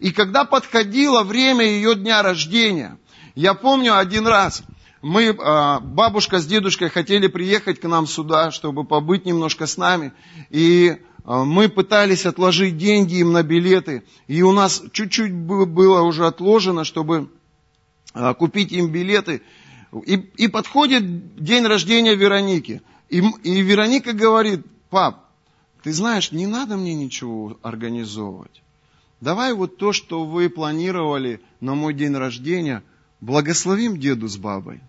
И 0.00 0.10
когда 0.10 0.44
подходило 0.44 1.22
время 1.22 1.64
ее 1.64 1.94
дня 1.94 2.20
рождения, 2.20 2.98
я 3.36 3.54
помню 3.54 3.96
один 3.96 4.26
раз, 4.26 4.64
мы, 5.02 5.36
а, 5.38 5.78
бабушка 5.78 6.40
с 6.40 6.46
дедушкой 6.46 6.90
хотели 6.90 7.28
приехать 7.28 7.78
к 7.78 7.84
нам 7.84 8.08
сюда, 8.08 8.50
чтобы 8.50 8.82
побыть 8.82 9.24
немножко 9.24 9.66
с 9.66 9.76
нами. 9.76 10.12
И 10.50 10.96
мы 11.26 11.68
пытались 11.68 12.24
отложить 12.24 12.78
деньги 12.78 13.16
им 13.16 13.32
на 13.32 13.42
билеты. 13.42 14.04
И 14.26 14.42
у 14.42 14.52
нас 14.52 14.82
чуть-чуть 14.92 15.34
было 15.34 16.02
уже 16.02 16.26
отложено, 16.26 16.84
чтобы 16.84 17.30
а, 18.14 18.34
купить 18.34 18.72
им 18.72 18.90
билеты. 18.90 19.42
И, 20.04 20.14
и 20.14 20.48
подходит 20.48 21.42
день 21.42 21.66
рождения 21.66 22.14
Вероники. 22.14 22.82
И, 23.08 23.18
и 23.42 23.60
Вероника 23.60 24.12
говорит, 24.12 24.64
пап, 24.88 25.24
ты 25.82 25.92
знаешь, 25.92 26.32
не 26.32 26.46
надо 26.46 26.76
мне 26.76 26.94
ничего 26.94 27.58
организовывать. 27.62 28.62
Давай 29.20 29.52
вот 29.52 29.76
то, 29.76 29.92
что 29.92 30.24
вы 30.24 30.48
планировали 30.48 31.40
на 31.60 31.74
мой 31.74 31.92
день 31.92 32.14
рождения– 32.14 32.82
благословим 33.20 33.98
деду 33.98 34.28
с 34.28 34.36
бабой. 34.36 34.80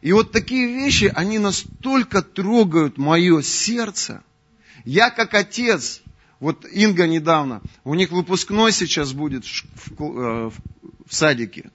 И 0.00 0.12
вот 0.12 0.32
такие 0.32 0.66
вещи, 0.66 1.10
они 1.14 1.38
настолько 1.38 2.22
трогают 2.22 2.98
мое 2.98 3.42
сердце. 3.42 4.22
Я 4.84 5.10
как 5.10 5.34
отец, 5.34 6.02
вот 6.40 6.64
Инга 6.70 7.06
недавно, 7.06 7.62
у 7.84 7.94
них 7.94 8.10
выпускной 8.10 8.72
сейчас 8.72 9.12
будет 9.12 9.44
в, 9.44 9.64
в, 9.98 10.52
в 11.06 11.14
садике. 11.14 11.70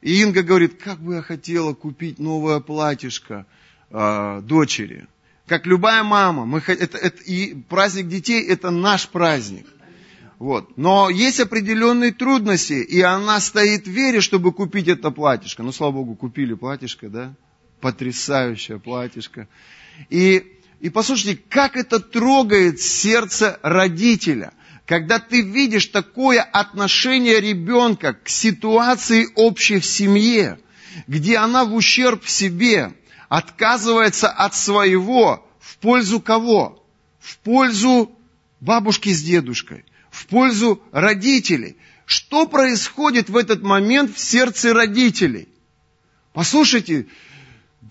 И 0.00 0.22
Инга 0.22 0.42
говорит, 0.42 0.80
как 0.82 1.00
бы 1.00 1.14
я 1.14 1.22
хотела 1.22 1.74
купить 1.74 2.18
новое 2.18 2.60
платьишко 2.60 3.46
э, 3.90 4.40
дочери. 4.42 5.06
Как 5.46 5.66
любая 5.66 6.02
мама, 6.02 6.46
мы, 6.46 6.62
это, 6.66 6.96
это, 6.98 7.22
и 7.22 7.54
праздник 7.54 8.08
детей 8.08 8.42
это 8.46 8.70
наш 8.70 9.08
праздник. 9.08 9.66
Вот. 10.38 10.76
Но 10.76 11.10
есть 11.10 11.40
определенные 11.40 12.12
трудности, 12.12 12.74
и 12.74 13.00
она 13.00 13.40
стоит 13.40 13.86
в 13.86 13.90
вере, 13.90 14.20
чтобы 14.20 14.52
купить 14.52 14.88
это 14.88 15.10
платьишко. 15.10 15.62
Ну, 15.62 15.72
слава 15.72 15.92
Богу, 15.92 16.14
купили 16.16 16.54
платьишко, 16.54 17.08
да? 17.08 17.34
Потрясающее 17.80 18.78
платьишко. 18.78 19.48
И, 20.10 20.53
и 20.84 20.90
послушайте, 20.90 21.40
как 21.48 21.78
это 21.78 21.98
трогает 21.98 22.78
сердце 22.78 23.58
родителя, 23.62 24.52
когда 24.84 25.18
ты 25.18 25.40
видишь 25.40 25.86
такое 25.86 26.42
отношение 26.42 27.40
ребенка 27.40 28.12
к 28.12 28.28
ситуации 28.28 29.28
общей 29.34 29.80
в 29.80 29.86
семье, 29.86 30.58
где 31.06 31.38
она 31.38 31.64
в 31.64 31.74
ущерб 31.74 32.28
себе 32.28 32.92
отказывается 33.30 34.28
от 34.28 34.54
своего 34.54 35.48
в 35.58 35.78
пользу 35.78 36.20
кого? 36.20 36.86
В 37.18 37.38
пользу 37.38 38.14
бабушки 38.60 39.08
с 39.08 39.22
дедушкой 39.22 39.86
в 40.10 40.26
пользу 40.26 40.82
родителей. 40.92 41.78
Что 42.04 42.46
происходит 42.46 43.30
в 43.30 43.38
этот 43.38 43.62
момент 43.62 44.14
в 44.14 44.20
сердце 44.20 44.74
родителей? 44.74 45.48
Послушайте, 46.34 47.06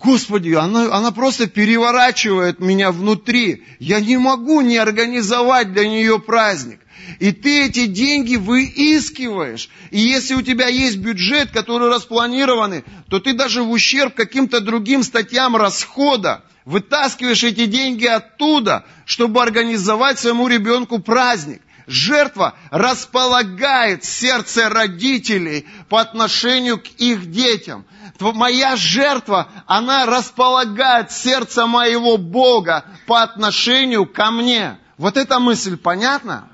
Господи, 0.04 0.52
она, 0.52 0.94
она 0.94 1.12
просто 1.12 1.46
переворачивает 1.46 2.60
меня 2.60 2.92
внутри. 2.92 3.64
Я 3.78 4.00
не 4.00 4.18
могу 4.18 4.60
не 4.60 4.76
организовать 4.76 5.72
для 5.72 5.88
нее 5.88 6.18
праздник. 6.18 6.80
И 7.20 7.32
ты 7.32 7.66
эти 7.66 7.86
деньги 7.86 8.36
выискиваешь. 8.36 9.70
И 9.90 10.00
если 10.00 10.34
у 10.34 10.42
тебя 10.42 10.68
есть 10.68 10.98
бюджет, 10.98 11.52
который 11.52 11.88
распланированный, 11.88 12.84
то 13.08 13.18
ты 13.18 13.32
даже 13.32 13.62
в 13.62 13.70
ущерб 13.70 14.14
каким-то 14.14 14.60
другим 14.60 15.02
статьям 15.02 15.56
расхода 15.56 16.44
вытаскиваешь 16.66 17.44
эти 17.44 17.64
деньги 17.64 18.06
оттуда, 18.06 18.84
чтобы 19.06 19.42
организовать 19.42 20.18
своему 20.18 20.48
ребенку 20.48 20.98
праздник. 20.98 21.62
Жертва 21.86 22.54
располагает 22.70 24.04
сердце 24.04 24.68
родителей 24.68 25.66
по 25.88 26.00
отношению 26.00 26.78
к 26.78 26.86
их 26.98 27.30
детям. 27.30 27.84
Моя 28.20 28.76
жертва, 28.76 29.48
она 29.66 30.06
располагает 30.06 31.10
сердце 31.10 31.66
моего 31.66 32.16
Бога 32.16 32.84
по 33.06 33.22
отношению 33.22 34.06
ко 34.06 34.30
мне. 34.30 34.78
Вот 34.98 35.16
эта 35.16 35.40
мысль 35.40 35.76
понятна? 35.76 36.48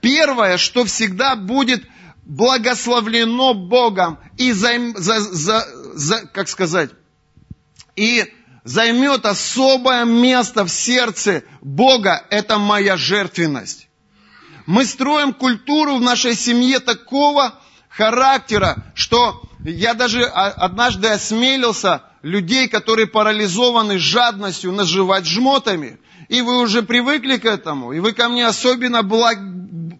Первое, 0.00 0.58
что 0.58 0.84
всегда 0.84 1.36
будет 1.36 1.84
благословлено 2.26 3.54
Богом 3.54 4.18
и 4.36 4.52
за, 4.52 4.92
за, 4.96 5.20
за, 5.20 5.66
за 5.94 6.26
как 6.26 6.48
сказать, 6.48 6.90
и 7.96 8.32
займет 8.64 9.24
особое 9.24 10.04
место 10.04 10.64
в 10.64 10.70
сердце 10.70 11.44
Бога, 11.60 12.24
это 12.30 12.58
моя 12.58 12.96
жертвенность. 12.96 13.88
Мы 14.66 14.84
строим 14.84 15.32
культуру 15.34 15.96
в 15.96 16.00
нашей 16.00 16.34
семье 16.34 16.80
такого 16.80 17.58
характера, 17.90 18.92
что 18.94 19.42
я 19.64 19.94
даже 19.94 20.24
однажды 20.24 21.08
осмелился 21.08 22.02
людей, 22.22 22.68
которые 22.68 23.06
парализованы 23.06 23.98
жадностью, 23.98 24.72
наживать 24.72 25.26
жмотами. 25.26 25.98
И 26.28 26.40
вы 26.42 26.60
уже 26.60 26.82
привыкли 26.82 27.36
к 27.36 27.44
этому, 27.44 27.92
и 27.92 28.00
вы 28.00 28.12
ко 28.12 28.28
мне 28.28 28.46
особенно, 28.46 29.02
благ... 29.02 29.38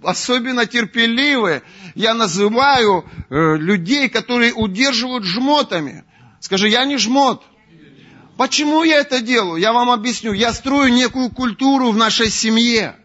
особенно 0.03 0.66
терпеливы. 0.66 1.62
Я 1.94 2.14
называю 2.14 3.05
э, 3.31 3.57
людей, 3.57 4.09
которые 4.09 4.53
удерживают 4.53 5.24
жмотами. 5.24 6.05
Скажи, 6.40 6.68
я 6.68 6.85
не 6.85 6.96
жмот. 6.96 7.42
Почему 8.37 8.83
я 8.83 8.98
это 8.98 9.20
делаю? 9.20 9.61
Я 9.61 9.72
вам 9.72 9.90
объясню. 9.90 10.33
Я 10.33 10.53
строю 10.53 10.92
некую 10.92 11.31
культуру 11.31 11.90
в 11.90 11.96
нашей 11.96 12.31
семье. 12.31 12.96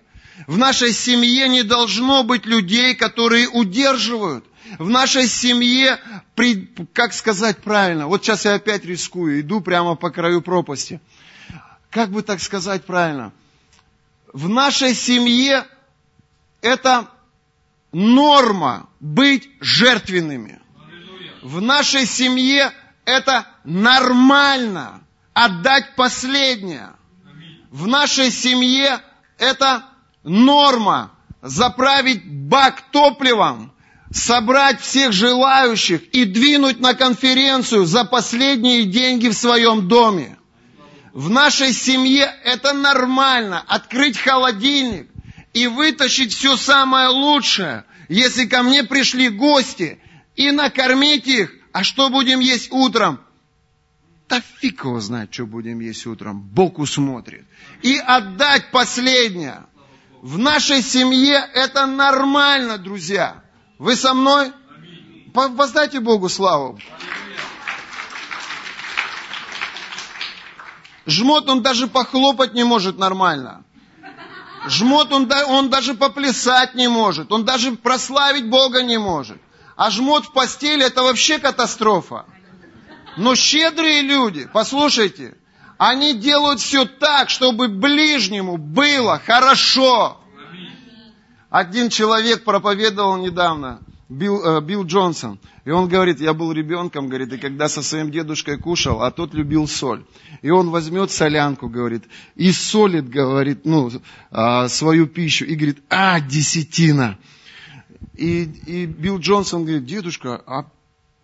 В 0.48 0.58
нашей 0.58 0.92
семье 0.92 1.48
не 1.48 1.64
должно 1.64 2.24
быть 2.24 2.46
людей, 2.46 2.96
которые 2.96 3.48
удерживают. 3.48 4.46
В 4.78 4.90
нашей 4.90 5.28
семье, 5.28 6.00
как 6.94 7.14
сказать 7.14 7.58
правильно, 7.60 8.08
вот 8.08 8.24
сейчас 8.24 8.46
я 8.46 8.56
опять 8.56 8.86
рискую, 8.86 9.42
иду 9.42 9.62
прямо 9.62 9.96
по 9.96 10.12
краю 10.12 10.42
пропасти. 10.42 11.02
Как 11.90 12.12
бы 12.12 12.22
так 12.22 12.40
сказать 12.40 12.86
правильно? 12.86 13.34
В 14.32 14.48
нашей 14.48 14.94
семье 14.94 15.66
это 16.62 17.10
норма 17.92 18.90
быть 19.00 19.50
жертвенными. 19.60 20.60
В 21.42 21.62
нашей 21.62 22.06
семье 22.06 22.72
это 23.06 23.48
нормально 23.64 25.02
отдать 25.34 25.96
последнее. 25.96 26.92
В 27.72 27.88
нашей 27.88 28.30
семье 28.30 29.00
это 29.38 29.86
норма 30.24 31.12
заправить 31.42 32.30
бак 32.30 32.82
топливом, 32.92 33.72
собрать 34.12 34.82
всех 34.82 35.12
желающих 35.12 36.02
и 36.12 36.26
двинуть 36.26 36.80
на 36.80 36.94
конференцию 36.94 37.86
за 37.86 38.06
последние 38.06 38.86
деньги 38.86 39.28
в 39.28 39.34
своем 39.34 39.88
доме. 39.88 40.38
В 41.14 41.30
нашей 41.30 41.74
семье 41.74 42.34
это 42.44 42.74
нормально, 42.74 43.64
открыть 43.68 44.18
холодильник 44.18 45.08
и 45.54 45.68
вытащить 45.68 46.34
все 46.34 46.56
самое 46.58 47.10
лучшее, 47.10 47.86
если 48.08 48.46
ко 48.46 48.64
мне 48.64 48.84
пришли 48.84 49.30
гости, 49.30 50.00
и 50.36 50.52
накормить 50.52 51.28
их. 51.28 51.52
А 51.74 51.84
что 51.84 52.10
будем 52.10 52.40
есть 52.40 52.72
утром? 52.72 53.20
Да 54.30 54.42
фиг 54.60 54.86
его 54.86 55.00
знает, 55.00 55.34
что 55.34 55.46
будем 55.46 55.80
есть 55.80 56.06
утром. 56.06 56.40
Бог 56.42 56.80
усмотрит. 56.80 57.46
И 57.82 57.98
отдать 57.98 58.72
последнее. 58.72 59.66
В 60.22 60.38
нашей 60.38 60.82
семье 60.82 61.46
это 61.54 61.86
нормально, 61.88 62.78
друзья. 62.78 63.44
Вы 63.80 63.96
со 63.96 64.14
мной? 64.14 64.52
Воздайте 65.34 66.02
Богу 66.02 66.28
славу. 66.28 66.78
Жмот, 71.06 71.50
он 71.50 71.64
даже 71.64 71.88
похлопать 71.88 72.54
не 72.54 72.66
может 72.66 72.98
нормально. 72.98 73.64
Жмот, 74.68 75.14
он, 75.14 75.32
он 75.48 75.70
даже 75.70 75.94
поплясать 75.94 76.76
не 76.76 76.90
может. 76.90 77.32
Он 77.32 77.46
даже 77.46 77.72
прославить 77.72 78.50
Бога 78.50 78.84
не 78.84 79.00
может. 79.00 79.42
А 79.78 79.90
жмот 79.90 80.26
в 80.26 80.34
постели, 80.34 80.86
это 80.86 81.02
вообще 81.02 81.40
катастрофа. 81.40 82.26
Но 83.16 83.34
щедрые 83.36 84.02
люди, 84.02 84.50
послушайте, 84.52 85.38
они 85.78 86.14
делают 86.14 86.60
все 86.60 86.84
так, 86.84 87.30
чтобы 87.30 87.70
ближнему 87.70 88.58
было 88.58 89.22
хорошо. 89.26 90.19
Один 91.50 91.90
человек 91.90 92.44
проповедовал 92.44 93.18
недавно, 93.18 93.82
Билл, 94.08 94.44
э, 94.44 94.62
Билл 94.62 94.86
Джонсон, 94.86 95.40
и 95.66 95.72
он 95.72 95.88
говорит, 95.88 96.20
я 96.20 96.34
был 96.34 96.52
ребенком, 96.52 97.08
говорит, 97.08 97.34
и 97.34 97.38
когда 97.38 97.68
со 97.68 97.82
своим 97.82 98.12
дедушкой 98.12 98.58
кушал, 98.58 99.02
а 99.02 99.12
тот 99.12 99.34
любил 99.34 99.68
соль. 99.68 100.04
И 100.42 100.50
он 100.50 100.70
возьмет 100.70 101.12
солянку, 101.12 101.70
говорит, 101.70 102.04
и 102.36 102.52
солит, 102.52 103.10
говорит, 103.10 103.66
ну, 103.66 103.92
э, 104.32 104.68
свою 104.68 105.08
пищу, 105.08 105.46
и 105.46 105.56
говорит, 105.56 105.80
а, 105.90 106.20
десятина. 106.20 107.18
И, 108.16 108.44
и 108.44 108.86
Билл 108.86 109.20
Джонсон 109.20 109.64
говорит, 109.64 109.86
дедушка, 109.86 110.42
а 110.46 110.66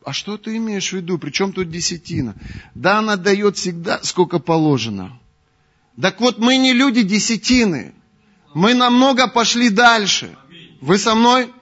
а 0.03 0.13
что 0.13 0.37
ты 0.37 0.55
имеешь 0.57 0.89
в 0.91 0.93
виду? 0.93 1.17
Причем 1.17 1.51
тут 1.51 1.71
десятина? 1.71 2.35
Да, 2.75 2.99
она 2.99 3.15
дает 3.15 3.57
всегда, 3.57 3.99
сколько 4.03 4.37
положено. 4.37 5.19
Так 5.99 6.19
вот, 6.21 6.37
мы 6.37 6.57
не 6.57 6.73
люди 6.73 7.01
десятины. 7.01 7.95
Мы 8.55 8.73
намного 8.73 9.27
пошли 9.27 9.69
дальше. 9.69 10.33
Вы 10.79 10.97
со 10.97 11.13
мной? 11.13 11.53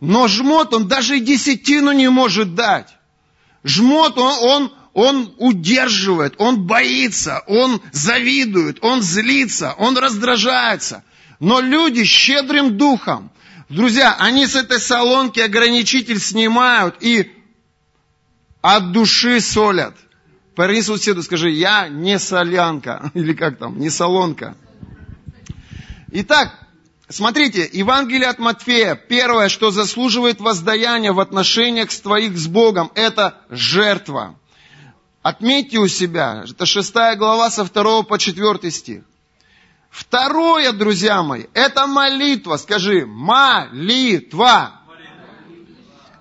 Но 0.00 0.28
жмот, 0.28 0.74
он 0.74 0.86
даже 0.86 1.16
и 1.16 1.20
десятину 1.20 1.92
не 1.92 2.10
может 2.10 2.54
дать. 2.54 2.94
Жмот, 3.64 4.18
он, 4.18 4.34
он, 4.42 4.72
он 4.92 5.34
удерживает, 5.38 6.34
он 6.36 6.66
боится, 6.66 7.42
он 7.46 7.80
завидует, 7.92 8.84
он 8.84 9.00
злится, 9.00 9.74
он 9.78 9.96
раздражается. 9.96 11.04
Но 11.40 11.60
люди 11.60 12.04
щедрым 12.04 12.76
духом, 12.76 13.30
друзья, 13.70 14.14
они 14.18 14.46
с 14.46 14.56
этой 14.56 14.80
солонки 14.80 15.40
ограничитель 15.40 16.20
снимают 16.20 16.96
и 17.00 17.32
от 18.60 18.92
души 18.92 19.40
солят. 19.40 19.96
Парни 20.54 20.82
соседу 20.82 21.22
скажи, 21.22 21.48
я 21.48 21.88
не 21.88 22.18
солянка, 22.18 23.10
или 23.14 23.32
как 23.32 23.56
там, 23.56 23.78
не 23.78 23.88
солонка. 23.88 24.54
Итак, 26.16 26.56
смотрите, 27.08 27.68
Евангелие 27.72 28.28
от 28.28 28.38
Матфея, 28.38 28.94
первое, 28.94 29.48
что 29.48 29.72
заслуживает 29.72 30.38
воздаяния 30.38 31.12
в 31.12 31.18
отношениях 31.18 31.90
с 31.90 32.00
твоих 32.00 32.38
с 32.38 32.46
Богом, 32.46 32.92
это 32.94 33.40
жертва. 33.50 34.38
Отметьте 35.22 35.78
у 35.78 35.88
себя, 35.88 36.44
это 36.48 36.66
шестая 36.66 37.16
глава 37.16 37.50
со 37.50 37.64
второго 37.64 38.04
по 38.04 38.16
четвертый 38.16 38.70
стих. 38.70 39.02
Второе, 39.90 40.70
друзья 40.70 41.24
мои, 41.24 41.46
это 41.52 41.88
молитва. 41.88 42.58
Скажи, 42.58 43.06
молитва. 43.06 44.82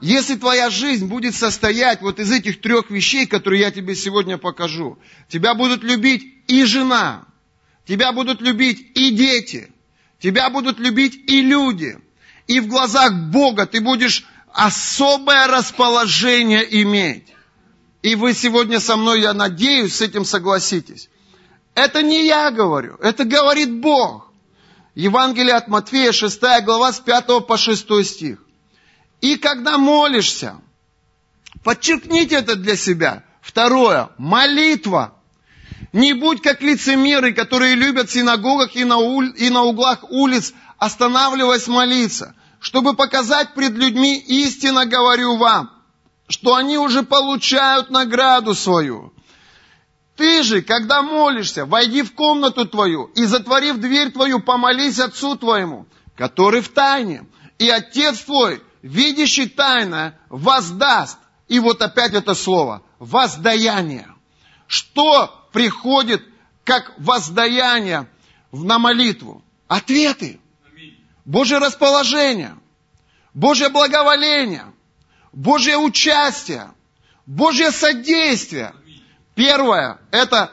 Если 0.02 0.38
твоя 0.38 0.72
жизнь 0.72 1.06
будет 1.06 1.36
состоять 1.36 2.02
вот 2.02 2.18
из 2.18 2.32
этих 2.32 2.62
трех 2.62 2.90
вещей, 2.90 3.28
которые 3.28 3.62
я 3.62 3.70
тебе 3.70 3.94
сегодня 3.94 4.40
покажу, 4.40 4.98
тебя 5.28 5.54
будут 5.54 5.84
любить 5.84 6.46
и 6.48 6.66
жена, 6.66 7.26
тебя 7.86 8.12
будут 8.12 8.42
любить 8.42 8.92
и 8.96 9.12
дети, 9.12 9.70
тебя 10.24 10.50
будут 10.50 10.80
любить 10.80 11.30
и 11.30 11.42
люди, 11.42 12.00
и 12.48 12.62
в 12.62 12.68
глазах 12.68 13.14
Бога 13.14 13.66
ты 13.66 13.82
будешь 13.82 14.26
особое 14.54 15.48
расположение 15.48 16.82
иметь. 16.82 17.28
И 18.02 18.16
вы 18.16 18.34
сегодня 18.34 18.80
со 18.80 18.96
мной, 18.96 19.20
я 19.22 19.34
надеюсь, 19.34 19.98
с 19.98 20.02
этим 20.02 20.24
согласитесь. 20.24 21.10
Это 21.76 22.02
не 22.02 22.26
я 22.26 22.52
говорю, 22.52 22.96
это 23.02 23.26
говорит 23.26 23.82
Бог. 23.82 24.32
Евангелие 24.96 25.56
от 25.56 25.68
Матфея, 25.68 26.14
6 26.14 26.40
глава, 26.64 26.94
с 26.94 27.00
5 27.02 27.46
по 27.46 27.58
6 27.58 28.06
стих. 28.06 28.38
И 29.20 29.36
когда 29.36 29.78
молишься, 29.78 30.56
подчеркните 31.66 32.36
это 32.36 32.56
для 32.56 32.78
себя. 32.78 33.26
Второе, 33.42 34.10
молитва. 34.18 35.16
Не 35.94 36.14
будь 36.14 36.42
как 36.42 36.64
лицемеры, 36.64 37.34
которые 37.34 37.76
любят 37.76 38.10
в 38.10 38.14
синагогах 38.14 38.76
и 38.76 38.84
на, 38.84 38.98
уль, 38.98 39.32
и 39.38 39.52
на 39.52 39.62
углах 39.62 40.04
улиц, 40.10 40.52
останавливаясь 40.80 41.68
молиться, 41.68 42.36
чтобы 42.60 42.96
показать 42.96 43.54
пред 43.54 43.74
людьми, 43.74 44.18
истинно 44.18 44.88
говорю 44.88 45.38
вам, 45.38 45.70
что 46.28 46.56
они 46.56 46.80
уже 46.80 47.04
получают 47.04 47.92
награду 47.92 48.56
свою. 48.56 49.14
Ты 50.16 50.42
же, 50.42 50.64
когда 50.64 51.04
молишься, 51.04 51.66
войди 51.68 52.02
в 52.02 52.16
комнату 52.16 52.66
твою 52.66 53.06
и, 53.16 53.26
затворив 53.26 53.78
дверь 53.78 54.12
твою, 54.12 54.40
помолись 54.40 55.00
Отцу 55.00 55.36
твоему, 55.36 55.86
который 56.16 56.62
в 56.62 56.70
тайне. 56.70 57.28
И 57.60 57.70
Отец 57.70 58.20
твой, 58.22 58.64
видящий 58.82 59.48
тайно 59.48 60.18
воздаст. 60.30 61.20
И 61.48 61.60
вот 61.60 61.84
опять 61.84 62.14
это 62.14 62.34
слово, 62.34 62.82
воздаяние. 62.98 64.08
Что 64.68 65.43
приходит 65.54 66.22
как 66.66 66.94
воздаяние 66.98 68.08
на 68.52 68.80
молитву? 68.80 69.42
Ответы. 69.70 70.42
Божье 71.24 71.60
расположение. 71.60 72.58
Божье 73.34 73.70
благоволение. 73.70 74.66
Божье 75.32 75.78
участие. 75.78 76.72
Божье 77.26 77.72
содействие. 77.72 78.74
Первое– 79.36 80.00
это 80.12 80.52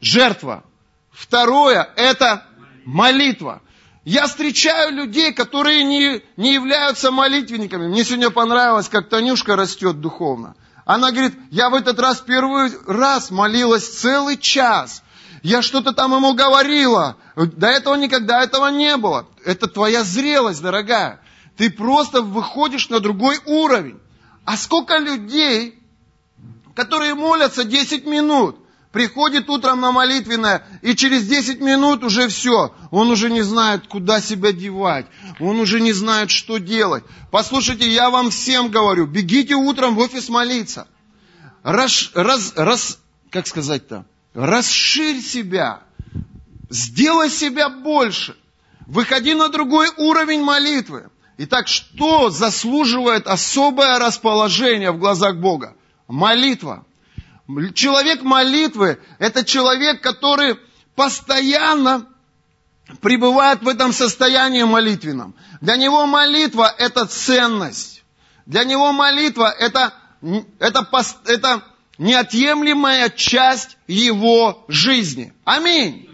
жертва. 0.00 0.64
Второе– 1.10 1.88
это 1.96 2.46
молитва. 2.84 3.62
Я 4.04 4.26
встречаю 4.26 4.92
людей, 4.92 5.32
которые 5.32 5.82
не, 5.82 6.22
не 6.36 6.54
являются 6.54 7.10
молитвенниками. 7.10 7.88
Мне 7.88 8.04
сегодня 8.04 8.30
понравилось, 8.30 8.88
как 8.88 9.08
Танюшка 9.08 9.56
растет 9.56 10.00
духовно. 10.00 10.54
Она 10.86 11.10
говорит, 11.10 11.34
я 11.50 11.68
в 11.68 11.74
этот 11.74 11.98
раз 11.98 12.20
первый 12.20 12.70
раз 12.86 13.32
молилась 13.32 13.98
целый 13.98 14.38
час. 14.38 15.02
Я 15.42 15.60
что-то 15.60 15.92
там 15.92 16.14
ему 16.14 16.32
говорила. 16.32 17.16
До 17.34 17.66
этого 17.66 17.96
никогда 17.96 18.40
этого 18.42 18.68
не 18.68 18.96
было. 18.96 19.26
Это 19.44 19.66
твоя 19.66 20.04
зрелость, 20.04 20.62
дорогая. 20.62 21.20
Ты 21.56 21.70
просто 21.70 22.22
выходишь 22.22 22.88
на 22.88 23.00
другой 23.00 23.40
уровень. 23.46 23.98
А 24.44 24.56
сколько 24.56 24.96
людей, 24.98 25.76
которые 26.76 27.16
молятся 27.16 27.64
10 27.64 28.06
минут, 28.06 28.56
приходит 28.96 29.50
утром 29.50 29.82
на 29.82 29.92
молитвенное, 29.92 30.66
и 30.80 30.96
через 30.96 31.26
10 31.26 31.60
минут 31.60 32.02
уже 32.02 32.28
все. 32.28 32.74
Он 32.90 33.10
уже 33.10 33.28
не 33.28 33.42
знает, 33.42 33.86
куда 33.88 34.22
себя 34.22 34.52
девать. 34.52 35.04
Он 35.38 35.60
уже 35.60 35.82
не 35.82 35.92
знает, 35.92 36.30
что 36.30 36.56
делать. 36.56 37.04
Послушайте, 37.30 37.86
я 37.86 38.08
вам 38.08 38.30
всем 38.30 38.70
говорю, 38.70 39.04
бегите 39.04 39.54
утром 39.54 39.96
в 39.96 39.98
офис 39.98 40.30
молиться. 40.30 40.88
Раз, 41.62 42.10
раз, 42.14 42.54
раз, 42.56 42.98
как 43.28 43.46
сказать-то? 43.46 44.06
Расширь 44.32 45.20
себя. 45.20 45.80
Сделай 46.70 47.28
себя 47.28 47.68
больше. 47.68 48.34
Выходи 48.86 49.34
на 49.34 49.50
другой 49.50 49.90
уровень 49.98 50.42
молитвы. 50.42 51.10
Итак, 51.36 51.68
что 51.68 52.30
заслуживает 52.30 53.26
особое 53.26 53.98
расположение 53.98 54.90
в 54.90 54.98
глазах 54.98 55.36
Бога? 55.36 55.76
Молитва. 56.08 56.86
Человек 57.74 58.22
молитвы– 58.22 58.98
это 59.18 59.44
человек, 59.44 60.00
который 60.00 60.56
постоянно 60.96 62.06
пребывает 63.00 63.62
в 63.62 63.68
этом 63.68 63.92
состоянии 63.92 64.64
молитвенном. 64.64 65.34
Для 65.60 65.76
него 65.76 66.06
молитва– 66.06 66.74
это 66.78 67.06
ценность. 67.06 68.02
Для 68.46 68.64
него 68.64 68.92
молитва– 68.92 69.52
это, 69.58 69.92
это, 70.58 70.88
это 71.26 71.62
неотъемлемая 71.98 73.10
часть 73.10 73.76
его 73.86 74.64
жизни. 74.68 75.32
Аминь. 75.44 76.08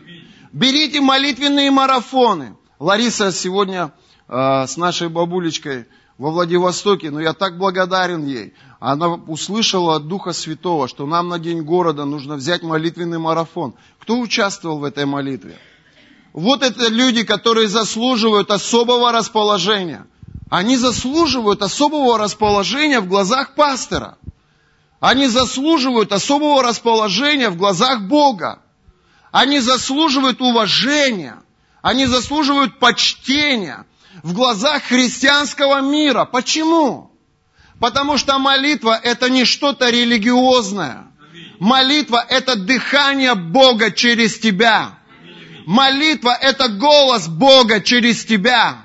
Берите 0.52 1.00
молитвенные 1.00 1.70
марафоны. 1.70 2.56
Лариса 2.78 3.32
сегодня 3.32 3.92
э, 4.28 4.66
с 4.66 4.76
нашей 4.76 5.08
бабулечкой 5.08 5.86
во 6.18 6.30
Владивостоке, 6.30 7.10
но 7.10 7.20
я 7.20 7.32
так 7.32 7.58
благодарен 7.58 8.24
ей. 8.24 8.54
Она 8.80 9.14
услышала 9.14 9.96
от 9.96 10.08
Духа 10.08 10.32
Святого, 10.32 10.88
что 10.88 11.06
нам 11.06 11.28
на 11.28 11.38
День 11.38 11.62
города 11.62 12.04
нужно 12.04 12.36
взять 12.36 12.62
молитвенный 12.62 13.18
марафон. 13.18 13.74
Кто 14.00 14.18
участвовал 14.18 14.78
в 14.78 14.84
этой 14.84 15.06
молитве? 15.06 15.56
Вот 16.32 16.62
это 16.62 16.88
люди, 16.88 17.24
которые 17.24 17.68
заслуживают 17.68 18.50
особого 18.50 19.12
расположения. 19.12 20.06
Они 20.50 20.76
заслуживают 20.76 21.62
особого 21.62 22.18
расположения 22.18 23.00
в 23.00 23.08
глазах 23.08 23.54
пастора. 23.54 24.18
Они 25.00 25.26
заслуживают 25.26 26.12
особого 26.12 26.62
расположения 26.62 27.50
в 27.50 27.56
глазах 27.56 28.02
Бога. 28.02 28.60
Они 29.30 29.60
заслуживают 29.60 30.40
уважения. 30.40 31.42
Они 31.82 32.06
заслуживают 32.06 32.78
почтения 32.78 33.86
в 34.22 34.32
глазах 34.34 34.84
христианского 34.84 35.80
мира. 35.80 36.24
Почему? 36.24 37.10
Потому 37.78 38.18
что 38.18 38.38
молитва 38.38 38.98
это 39.02 39.28
не 39.28 39.44
что-то 39.44 39.90
религиозное. 39.90 41.06
Молитва 41.58 42.24
это 42.28 42.56
дыхание 42.56 43.34
Бога 43.34 43.90
через 43.90 44.38
тебя. 44.38 44.98
Молитва 45.66 46.36
это 46.40 46.68
голос 46.68 47.28
Бога 47.28 47.80
через 47.80 48.24
тебя. 48.24 48.84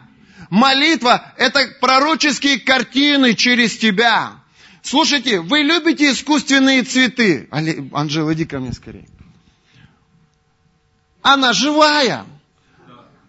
Молитва 0.49 1.33
это 1.37 1.67
пророческие 1.81 2.59
картины 2.59 3.33
через 3.33 3.77
тебя. 3.77 4.33
Слушайте, 4.81 5.41
вы 5.41 5.59
любите 5.59 6.11
искусственные 6.11 6.83
цветы? 6.83 7.49
Анжела, 7.91 8.33
иди 8.33 8.45
ко 8.45 8.59
мне 8.59 8.73
скорее. 8.73 9.07
Она 11.21 11.51
живая. 11.51 12.25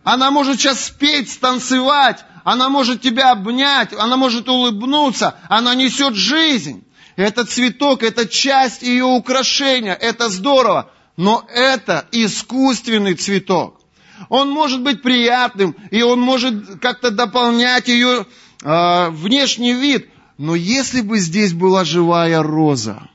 Она 0.04 0.30
может 0.30 0.60
сейчас 0.60 0.86
спеть, 0.86 1.30
станцевать, 1.30 2.24
она 2.44 2.68
может 2.68 3.02
тебя 3.02 3.32
обнять, 3.32 3.92
она 3.92 4.16
может 4.16 4.48
улыбнуться, 4.48 5.36
она 5.48 5.74
несет 5.74 6.14
жизнь. 6.14 6.84
Это 7.16 7.44
цветок, 7.44 8.02
это 8.02 8.26
часть 8.26 8.82
ее 8.82 9.04
украшения, 9.04 9.92
это 9.94 10.28
здорово. 10.28 10.90
Но 11.16 11.44
это 11.52 12.06
искусственный 12.12 13.14
цветок. 13.14 13.80
Он 14.28 14.50
может 14.50 14.82
быть 14.82 15.02
приятным, 15.02 15.74
и 15.90 16.02
он 16.02 16.20
может 16.20 16.80
как-то 16.80 17.10
дополнять 17.10 17.88
ее 17.88 18.24
э, 18.62 19.10
внешний 19.10 19.72
вид. 19.72 20.08
Но 20.38 20.54
если 20.54 21.00
бы 21.00 21.18
здесь 21.18 21.52
была 21.52 21.84
живая 21.84 22.42
роза, 22.42 23.08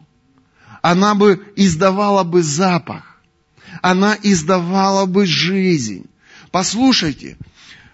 она 0.82 1.16
бы 1.16 1.54
издавала 1.56 2.24
бы 2.24 2.44
запах, 2.44 3.22
она 3.82 4.18
издавала 4.22 5.06
бы 5.06 5.26
жизнь. 5.26 6.10
Послушайте, 6.54 7.36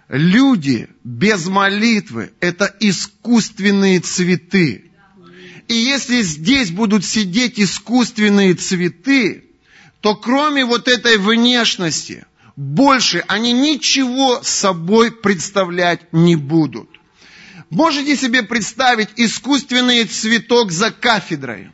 люди 0.10 0.90
без 1.06 1.46
молитвы– 1.46 2.34
это 2.42 2.66
искусственные 2.82 4.02
цветы. 4.02 4.92
И 5.70 5.74
если 5.74 6.22
здесь 6.24 6.70
будут 6.70 7.06
сидеть 7.06 7.58
искусственные 7.58 8.56
цветы, 8.56 9.46
то 10.02 10.14
кроме 10.14 10.66
вот 10.66 10.90
этой 10.90 11.18
внешности, 11.18 12.26
больше 12.58 13.24
они 13.30 13.54
ничего 13.54 14.42
собой 14.44 15.12
представлять 15.14 16.12
не 16.12 16.36
будут. 16.36 16.90
Можете 17.70 18.18
себе 18.18 18.44
представить 18.44 19.12
искусственный 19.16 20.04
цветок 20.04 20.74
за 20.74 20.92
кафедрой? 20.92 21.72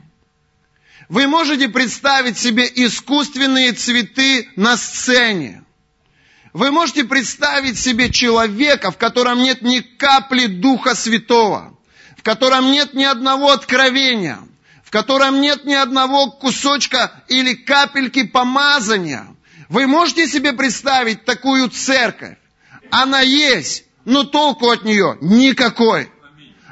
Вы 1.10 1.26
можете 1.26 1.68
представить 1.68 2.38
себе 2.38 2.72
искусственные 2.76 3.72
цветы 3.72 4.50
на 4.56 4.78
сцене? 4.78 5.66
Вы 6.56 6.72
можете 6.72 7.04
представить 7.04 7.78
себе 7.78 8.10
человека, 8.10 8.90
в 8.90 8.98
котором 8.98 9.44
нет 9.44 9.62
ни 9.62 9.80
капли 9.82 10.46
Духа 10.46 10.96
Святого, 10.96 11.78
в 12.16 12.24
котором 12.24 12.72
нет 12.72 12.94
ни 12.94 13.04
одного 13.04 13.52
откровения, 13.52 14.40
в 14.82 14.90
котором 14.90 15.42
нет 15.42 15.66
ни 15.66 15.74
одного 15.74 16.32
кусочка 16.32 17.12
или 17.28 17.56
капельки 17.56 18.24
помазания. 18.24 19.28
Вы 19.68 19.86
можете 19.86 20.30
себе 20.30 20.54
представить 20.54 21.26
такую 21.26 21.70
церковь? 21.72 22.38
Она 22.90 23.20
есть, 23.20 23.84
но 24.06 24.24
толку 24.24 24.70
от 24.70 24.86
нее 24.86 25.18
никакой. 25.20 26.10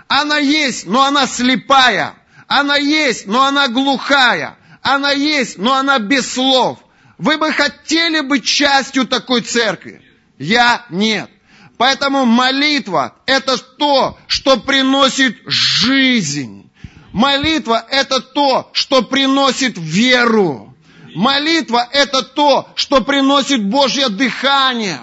Она 0.08 0.38
есть, 0.38 0.86
но 0.86 1.04
она 1.04 1.28
слепая. 1.28 2.14
Она 2.48 2.78
есть, 2.78 3.28
но 3.28 3.44
она 3.44 3.68
глухая. 3.68 4.56
Она 4.82 5.12
есть, 5.12 5.58
но 5.58 5.74
она 5.74 6.00
без 6.00 6.32
слов. 6.32 6.80
Вы 7.18 7.38
бы 7.38 7.52
хотели 7.52 8.22
быть 8.22 8.46
частью 8.46 9.06
такой 9.08 9.42
церкви? 9.42 10.02
Я 10.38 10.86
нет. 10.90 11.30
Поэтому 11.78 12.26
молитва– 12.26 13.16
это 13.26 13.58
то, 13.58 14.18
что 14.28 14.58
приносит 14.58 15.38
жизнь. 15.46 16.70
Молитва– 17.12 17.86
это 17.90 18.20
то, 18.20 18.70
что 18.74 19.02
приносит 19.02 19.74
веру. 19.78 20.76
Молитва– 21.16 21.88
это 21.92 22.24
то, 22.24 22.70
что 22.76 23.02
приносит 23.02 23.64
Божье 23.64 24.10
дыхание. 24.10 25.02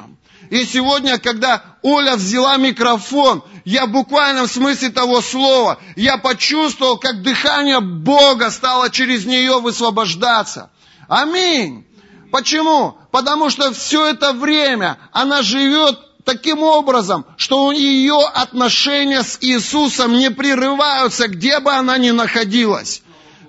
И 0.50 0.64
сегодня, 0.64 1.18
когда 1.18 1.62
Оля 1.82 2.16
взяла 2.16 2.56
микрофон, 2.56 3.44
я 3.64 3.86
в 3.86 3.90
буквальном 3.90 4.48
смысле 4.48 4.90
того 4.90 5.20
слова, 5.20 5.78
я 5.94 6.18
почувствовал, 6.18 6.98
как 6.98 7.22
дыхание 7.22 7.80
Бога 7.80 8.50
стало 8.50 8.90
через 8.90 9.26
нее 9.26 9.60
высвобождаться. 9.60 10.70
Аминь. 11.08 11.86
Почему? 12.30 12.96
Потому 13.10 13.50
что 13.50 13.72
все 13.72 14.06
это 14.06 14.32
время 14.32 14.98
она 15.12 15.42
живет 15.42 15.98
таким 16.24 16.62
образом, 16.62 17.26
что 17.36 17.72
ее 17.72 18.20
отношения 18.34 19.22
с 19.22 19.38
Иисусом 19.40 20.16
не 20.16 20.30
прерываются, 20.30 21.28
где 21.28 21.58
бы 21.60 21.72
она 21.72 21.98
ни 21.98 22.10
находилась, 22.10 23.02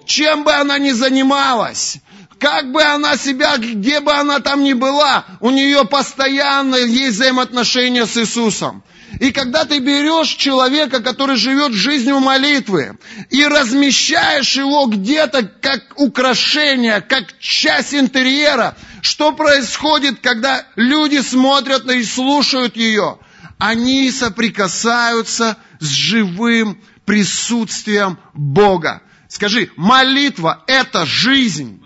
чем 0.05 0.43
бы 0.43 0.53
она 0.53 0.79
ни 0.79 0.91
занималась. 0.91 1.97
Как 2.39 2.71
бы 2.71 2.81
она 2.81 3.17
себя, 3.17 3.57
где 3.57 3.99
бы 3.99 4.13
она 4.13 4.39
там 4.39 4.63
ни 4.63 4.73
была, 4.73 5.25
у 5.41 5.51
нее 5.51 5.85
постоянно 5.85 6.75
есть 6.75 7.17
взаимоотношения 7.17 8.07
с 8.07 8.17
Иисусом. 8.17 8.83
И 9.21 9.31
когда 9.31 9.65
ты 9.65 9.77
берешь 9.77 10.29
человека, 10.29 10.99
который 10.99 11.35
живет 11.35 11.73
жизнью 11.73 12.19
молитвы, 12.19 12.97
и 13.29 13.45
размещаешь 13.45 14.55
его 14.55 14.87
где-то 14.87 15.43
как 15.61 15.93
украшение, 15.97 17.01
как 17.01 17.37
часть 17.37 17.93
интерьера, 17.93 18.75
что 19.03 19.31
происходит, 19.31 20.21
когда 20.21 20.65
люди 20.75 21.19
смотрят 21.21 21.87
и 21.91 22.03
слушают 22.03 22.75
ее? 22.75 23.19
Они 23.59 24.09
соприкасаются 24.09 25.55
с 25.79 25.85
живым 25.85 26.81
присутствием 27.05 28.17
Бога. 28.33 29.03
Скажи, 29.27 29.69
молитва– 29.75 30.63
это 30.65 31.05
жизнь. 31.05 31.79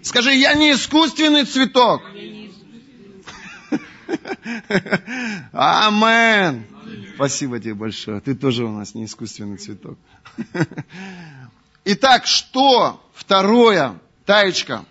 Скажи, 0.00 0.32
я 0.32 0.54
не 0.54 0.72
искусственный 0.72 1.44
цветок. 1.44 2.00
Амен. 5.52 6.64
Спасибо 7.14 7.60
тебе 7.60 7.74
большое. 7.74 8.20
Ты 8.20 8.34
тоже 8.34 8.64
у 8.64 8.70
нас 8.70 8.94
не 8.94 9.04
искусственный 9.04 9.56
цветок. 9.56 9.98
Итак, 11.84 12.26
что 12.26 13.02
второе, 13.14 13.98
Таечка, 14.24 14.84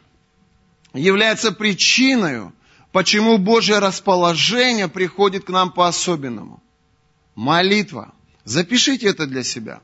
является 0.94 1.52
причиной, 1.52 2.52
почему 2.92 3.38
Божье 3.38 3.80
расположение 3.80 4.88
приходит 4.88 5.46
к 5.46 5.50
нам 5.50 5.72
по-особенному? 5.72 6.62
Молитва. 7.36 8.14
Запишите 8.44 9.08
это 9.08 9.28
для 9.28 9.44
себя. 9.44 9.82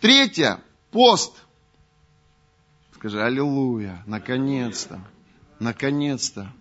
Третье. 0.00 0.60
Пост. 0.90 1.32
Скажи, 2.94 3.22
аллилуйя, 3.22 4.02
наконец-то, 4.06 5.00
наконец-то. 5.60 6.52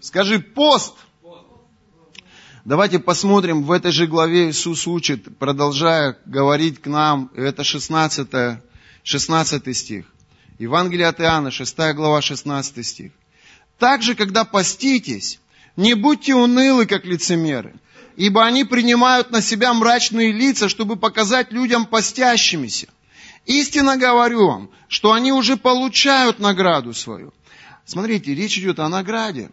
Скажи, 0.00 0.38
пост. 0.38 0.94
Давайте 2.64 2.98
посмотрим, 2.98 3.62
в 3.64 3.72
этой 3.72 3.90
же 3.90 4.06
главе 4.06 4.48
Иисус 4.50 4.86
учит, 4.86 5.36
продолжая 5.38 6.16
говорить 6.24 6.80
к 6.80 6.86
нам, 6.86 7.30
это 7.34 7.62
16, 7.62 8.60
16 9.02 9.76
стих. 9.76 10.06
Евангелие 10.58 11.08
от 11.08 11.20
Иоанна, 11.20 11.50
6 11.50 11.76
глава, 11.94 12.22
16 12.22 12.86
стих. 12.86 13.12
Также, 13.78 14.14
когда 14.14 14.44
поститесь, 14.44 15.40
не 15.76 15.94
будьте 15.94 16.34
унылы, 16.34 16.86
как 16.86 17.04
лицемеры, 17.04 17.74
ибо 18.16 18.46
они 18.46 18.64
принимают 18.64 19.30
на 19.30 19.42
себя 19.42 19.74
мрачные 19.74 20.32
лица, 20.32 20.70
чтобы 20.70 20.96
показать 20.96 21.52
людям 21.52 21.84
постящимися. 21.84 22.86
Истинно 23.46 23.96
говорю 23.96 24.46
вам, 24.46 24.70
что 24.88 25.12
они 25.12 25.32
уже 25.32 25.56
получают 25.56 26.38
награду 26.38 26.94
свою. 26.94 27.32
Смотрите, 27.84 28.34
речь 28.34 28.58
идет 28.58 28.78
о 28.78 28.88
награде. 28.88 29.50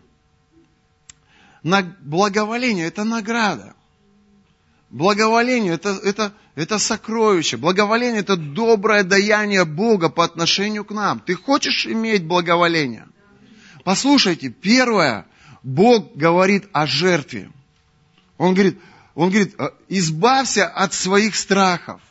Благоволение– 1.63 2.85
это 2.87 3.03
награда. 3.03 3.75
Благоволение 4.89 5.73
это, 5.73 5.99
это, 6.03 6.33
это 6.55 6.77
сокровище. 6.77 7.57
Благоволение 7.57 8.21
это 8.21 8.35
доброе 8.35 9.03
даяние 9.03 9.65
Бога 9.65 10.09
по 10.09 10.23
отношению 10.23 10.85
к 10.85 10.91
нам. 10.91 11.19
Ты 11.19 11.35
хочешь 11.35 11.85
иметь 11.85 12.25
благоволение? 12.25 13.07
Послушайте, 13.83 14.49
первое, 14.49 15.25
Бог 15.63 16.15
говорит 16.15 16.67
о 16.71 16.87
жертве. 16.87 17.51
Он 18.37 18.53
говорит, 18.53 18.79
он 19.15 19.29
говорит, 19.29 19.55
избавься 19.87 20.67
от 20.67 20.93
своих 20.93 21.35
страхов 21.35 22.01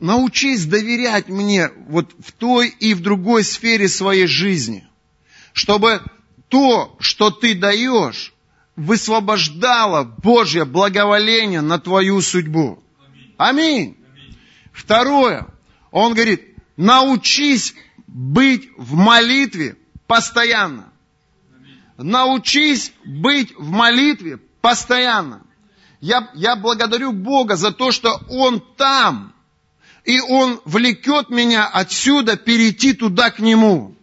научись 0.00 0.66
доверять 0.66 1.28
мне 1.28 1.70
вот 1.88 2.12
в 2.18 2.32
той 2.32 2.68
и 2.68 2.94
в 2.94 3.00
другой 3.00 3.44
сфере 3.44 3.88
своей 3.88 4.26
жизни, 4.26 4.86
чтобы 5.52 6.02
то, 6.48 6.96
что 7.00 7.30
ты 7.30 7.54
даешь, 7.54 8.32
высвобождало 8.76 10.04
Божье 10.04 10.64
благоволение 10.64 11.60
на 11.60 11.78
твою 11.78 12.20
судьбу. 12.20 12.82
Аминь. 13.36 13.96
Второе, 14.72 15.46
он 15.90 16.14
говорит, 16.14 16.42
научись 16.76 17.74
быть 18.06 18.68
в 18.76 18.94
молитве 18.94 19.76
постоянно. 20.06 20.92
Научись 21.96 22.92
быть 23.04 23.54
в 23.56 23.70
молитве 23.70 24.38
постоянно. 24.60 25.42
Я, 26.00 26.30
я 26.34 26.56
благодарю 26.56 27.12
Бога 27.12 27.56
за 27.56 27.72
то, 27.72 27.92
что 27.92 28.20
Он 28.28 28.60
там, 28.76 29.33
и 30.04 30.20
Он 30.20 30.60
влекет 30.64 31.30
меня 31.30 31.66
отсюда 31.66 32.36
перейти 32.36 32.92
туда 32.92 33.30
к 33.30 33.38
Нему. 33.38 33.96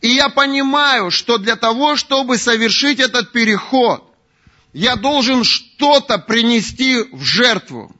И 0.00 0.08
я 0.08 0.28
понимаю, 0.28 1.10
что 1.10 1.38
для 1.38 1.56
того, 1.56 1.96
чтобы 1.96 2.38
совершить 2.38 3.00
этот 3.00 3.32
переход, 3.32 4.04
я 4.72 4.96
должен 4.96 5.44
что-то 5.44 6.18
принести 6.18 7.02
в 7.12 7.22
жертву. 7.22 7.94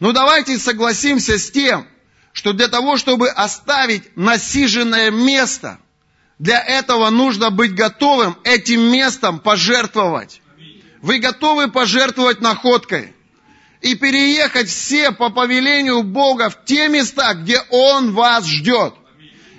Но 0.00 0.12
давайте 0.12 0.58
согласимся 0.58 1.38
с 1.38 1.50
тем, 1.50 1.86
что 2.32 2.52
для 2.52 2.68
того, 2.68 2.96
чтобы 2.96 3.28
оставить 3.28 4.16
насиженное 4.16 5.10
место, 5.10 5.78
для 6.38 6.62
этого 6.62 7.10
нужно 7.10 7.50
быть 7.50 7.74
готовым 7.74 8.36
этим 8.44 8.80
местом 8.90 9.40
пожертвовать. 9.40 10.40
Вы 11.02 11.18
готовы 11.18 11.70
пожертвовать 11.70 12.40
находкой? 12.40 13.14
И 13.80 13.94
переехать 13.94 14.68
все 14.68 15.10
по 15.10 15.30
повелению 15.30 16.02
Бога 16.02 16.50
в 16.50 16.64
те 16.64 16.88
места, 16.88 17.34
где 17.34 17.60
Он 17.70 18.12
вас 18.12 18.46
ждет. 18.46 18.94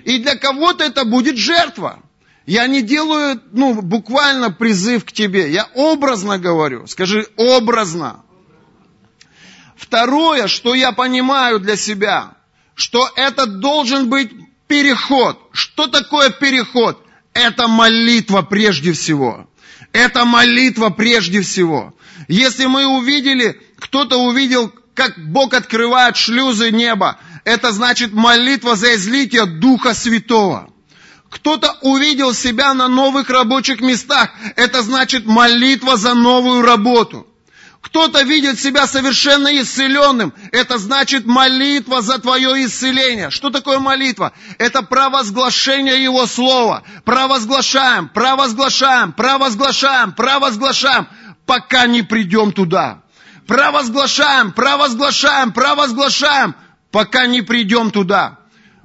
И 0.04 0.18
для 0.18 0.36
кого-то 0.36 0.84
это 0.84 1.04
будет 1.04 1.36
жертва. 1.36 2.00
Я 2.46 2.66
не 2.66 2.82
делаю, 2.82 3.40
ну, 3.52 3.80
буквально 3.80 4.50
призыв 4.50 5.04
к 5.04 5.12
тебе. 5.12 5.50
Я 5.50 5.68
образно 5.74 6.38
говорю. 6.38 6.86
Скажи, 6.86 7.28
образно. 7.36 8.24
Второе, 9.76 10.48
что 10.48 10.74
я 10.74 10.92
понимаю 10.92 11.60
для 11.60 11.76
себя, 11.76 12.34
что 12.74 13.08
это 13.16 13.46
должен 13.46 14.08
быть 14.08 14.30
переход. 14.66 15.38
Что 15.52 15.86
такое 15.86 16.30
переход? 16.30 17.04
Это 17.32 17.68
молитва 17.68 18.42
прежде 18.42 18.92
всего. 18.92 19.48
Это 19.92 20.24
молитва 20.24 20.90
прежде 20.90 21.42
всего. 21.42 21.94
Если 22.28 22.66
мы 22.66 22.86
увидели 22.86 23.60
кто-то 23.82 24.18
увидел, 24.18 24.72
как 24.94 25.18
Бог 25.18 25.54
открывает 25.54 26.16
шлюзы 26.16 26.70
неба. 26.70 27.18
Это 27.44 27.72
значит 27.72 28.12
молитва 28.12 28.76
за 28.76 28.94
излитие 28.94 29.44
Духа 29.44 29.92
Святого. 29.92 30.70
Кто-то 31.28 31.76
увидел 31.80 32.32
себя 32.32 32.74
на 32.74 32.86
новых 32.86 33.28
рабочих 33.28 33.80
местах. 33.80 34.30
Это 34.54 34.82
значит 34.82 35.26
молитва 35.26 35.96
за 35.96 36.14
новую 36.14 36.62
работу. 36.62 37.26
Кто-то 37.80 38.22
видит 38.22 38.60
себя 38.60 38.86
совершенно 38.86 39.48
исцеленным. 39.60 40.32
Это 40.52 40.78
значит 40.78 41.26
молитва 41.26 42.02
за 42.02 42.20
твое 42.20 42.64
исцеление. 42.64 43.30
Что 43.30 43.50
такое 43.50 43.80
молитва? 43.80 44.32
Это 44.58 44.82
провозглашение 44.82 46.00
Его 46.00 46.26
Слова. 46.26 46.84
Провозглашаем, 47.04 48.08
провозглашаем, 48.08 49.12
провозглашаем, 49.12 50.12
провозглашаем, 50.12 51.08
пока 51.46 51.86
не 51.86 52.02
придем 52.02 52.52
туда 52.52 53.01
провозглашаем, 53.46 54.52
провозглашаем, 54.52 55.52
провозглашаем, 55.52 56.54
пока 56.90 57.26
не 57.26 57.42
придем 57.42 57.90
туда. 57.90 58.38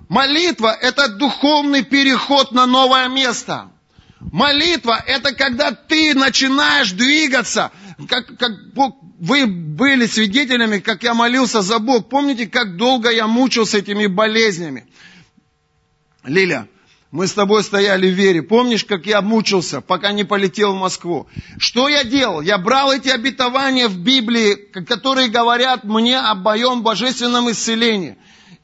Молитва– 0.09 0.75
это 0.81 1.09
духовный 1.09 1.83
переход 1.83 2.51
на 2.51 2.65
новое 2.65 3.09
место. 3.09 3.69
Молитва– 4.19 5.03
это 5.07 5.33
когда 5.35 5.71
ты 5.71 6.13
начинаешь 6.15 6.91
двигаться, 6.91 7.71
как, 8.07 8.37
как 8.37 8.73
Бог, 8.73 8.95
вы 9.19 9.45
были 9.47 10.05
свидетелями, 10.05 10.79
как 10.79 11.03
я 11.03 11.13
молился 11.13 11.61
за 11.61 11.79
Бог. 11.79 12.09
Помните, 12.09 12.47
как 12.47 12.77
долго 12.77 13.09
я 13.09 13.27
мучился 13.27 13.79
этими 13.79 14.07
болезнями? 14.07 14.87
Лиля, 16.23 16.67
мы 17.11 17.27
с 17.27 17.33
тобой 17.33 17.63
стояли 17.63 18.09
в 18.09 18.13
вере. 18.13 18.41
Помнишь, 18.41 18.83
как 18.83 19.05
я 19.05 19.21
мучился, 19.21 19.79
пока 19.79 20.11
не 20.11 20.25
полетел 20.25 20.73
в 20.73 20.79
Москву? 20.79 21.27
Что 21.57 21.87
я 21.87 22.03
делал? 22.03 22.41
Я 22.41 22.57
брал 22.57 22.91
эти 22.91 23.07
обетования 23.07 23.87
в 23.87 23.97
Библии, 23.97 24.55
которые 24.55 25.29
говорят 25.29 25.85
мне 25.85 26.19
об 26.19 26.39
моем 26.39 26.83
божественном 26.83 27.49
исцелении. 27.49 28.17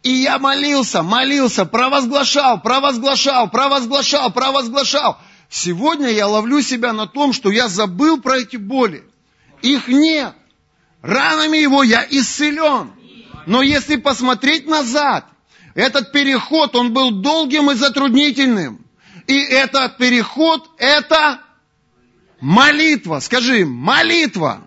И 0.04 0.12
я 0.12 0.40
молился, 0.40 1.02
молился, 1.04 1.64
провозглашал, 1.64 2.62
провозглашал, 2.62 3.50
провозглашал, 3.50 4.32
провозглашал. 4.32 5.18
Сегодня 5.50 6.10
я 6.10 6.28
ловлю 6.28 6.62
себя 6.62 6.92
на 6.92 7.08
том, 7.08 7.32
что 7.32 7.50
я 7.50 7.70
забыл 7.70 8.20
про 8.20 8.40
эти 8.40 8.58
боли. 8.58 9.06
Их 9.62 9.88
нет. 9.88 10.34
Ранами 11.02 11.58
его 11.58 11.84
я 11.84 12.06
исцелен. 12.10 12.92
Но 13.46 13.62
если 13.62 13.96
посмотреть 13.96 14.68
назад, 14.68 15.26
этот 15.76 16.12
переход, 16.12 16.76
он 16.76 16.94
был 16.94 17.12
долгим 17.12 17.72
и 17.72 17.76
затруднительным. 17.76 18.86
И 19.28 19.40
этот 19.40 19.98
переход, 19.98 20.70
это 20.78 21.42
молитва. 22.40 23.20
Скажи, 23.20 23.66
молитва. 23.66 24.64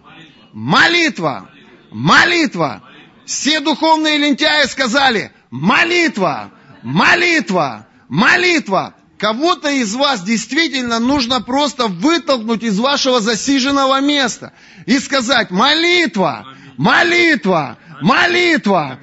Молитва. 0.53 1.51
Молитва. 1.91 2.83
Все 3.25 3.61
духовные 3.61 4.19
лентяи 4.19 4.67
сказали, 4.67 5.33
молитва, 5.51 6.53
молитва, 6.83 7.87
молитва. 8.09 8.95
Кого-то 9.19 9.71
из 9.71 9.95
вас 9.95 10.23
действительно 10.23 11.01
нужно 11.01 11.41
просто 11.41 11.89
вытолкнуть 11.89 12.63
из 12.63 12.79
вашего 12.79 13.21
засиженного 13.21 14.01
места 14.01 14.53
и 14.85 14.99
сказать, 14.99 15.51
молитва, 15.51 16.47
молитва, 16.77 17.79
молитва 18.01 19.01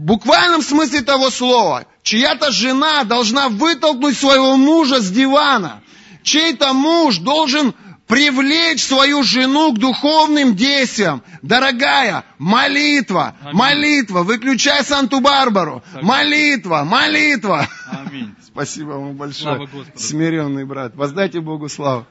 буквальном 0.00 0.62
смысле 0.62 1.02
того 1.02 1.30
слова, 1.30 1.84
чья-то 2.02 2.50
жена 2.52 3.04
должна 3.04 3.48
вытолкнуть 3.48 4.18
своего 4.18 4.56
мужа 4.56 5.00
с 5.00 5.10
дивана. 5.10 5.82
Чей-то 6.22 6.72
муж 6.72 7.18
должен 7.18 7.74
привлечь 8.10 8.82
свою 8.82 9.22
жену 9.22 9.72
к 9.72 9.78
духовным 9.78 10.56
действиям. 10.56 11.22
Дорогая, 11.42 12.24
молитва, 12.38 13.36
Аминь. 13.40 13.56
молитва, 13.56 14.22
выключай 14.24 14.82
Санту-Барбару. 14.82 15.82
Молитва, 16.02 16.82
молитва. 16.84 17.68
Аминь. 17.88 18.34
Спасибо 18.42 18.90
вам 18.92 19.14
большое. 19.14 19.68
Смиренный 19.94 20.64
брат. 20.64 20.96
Воздайте 20.96 21.40
Богу 21.40 21.68
славу. 21.68 22.04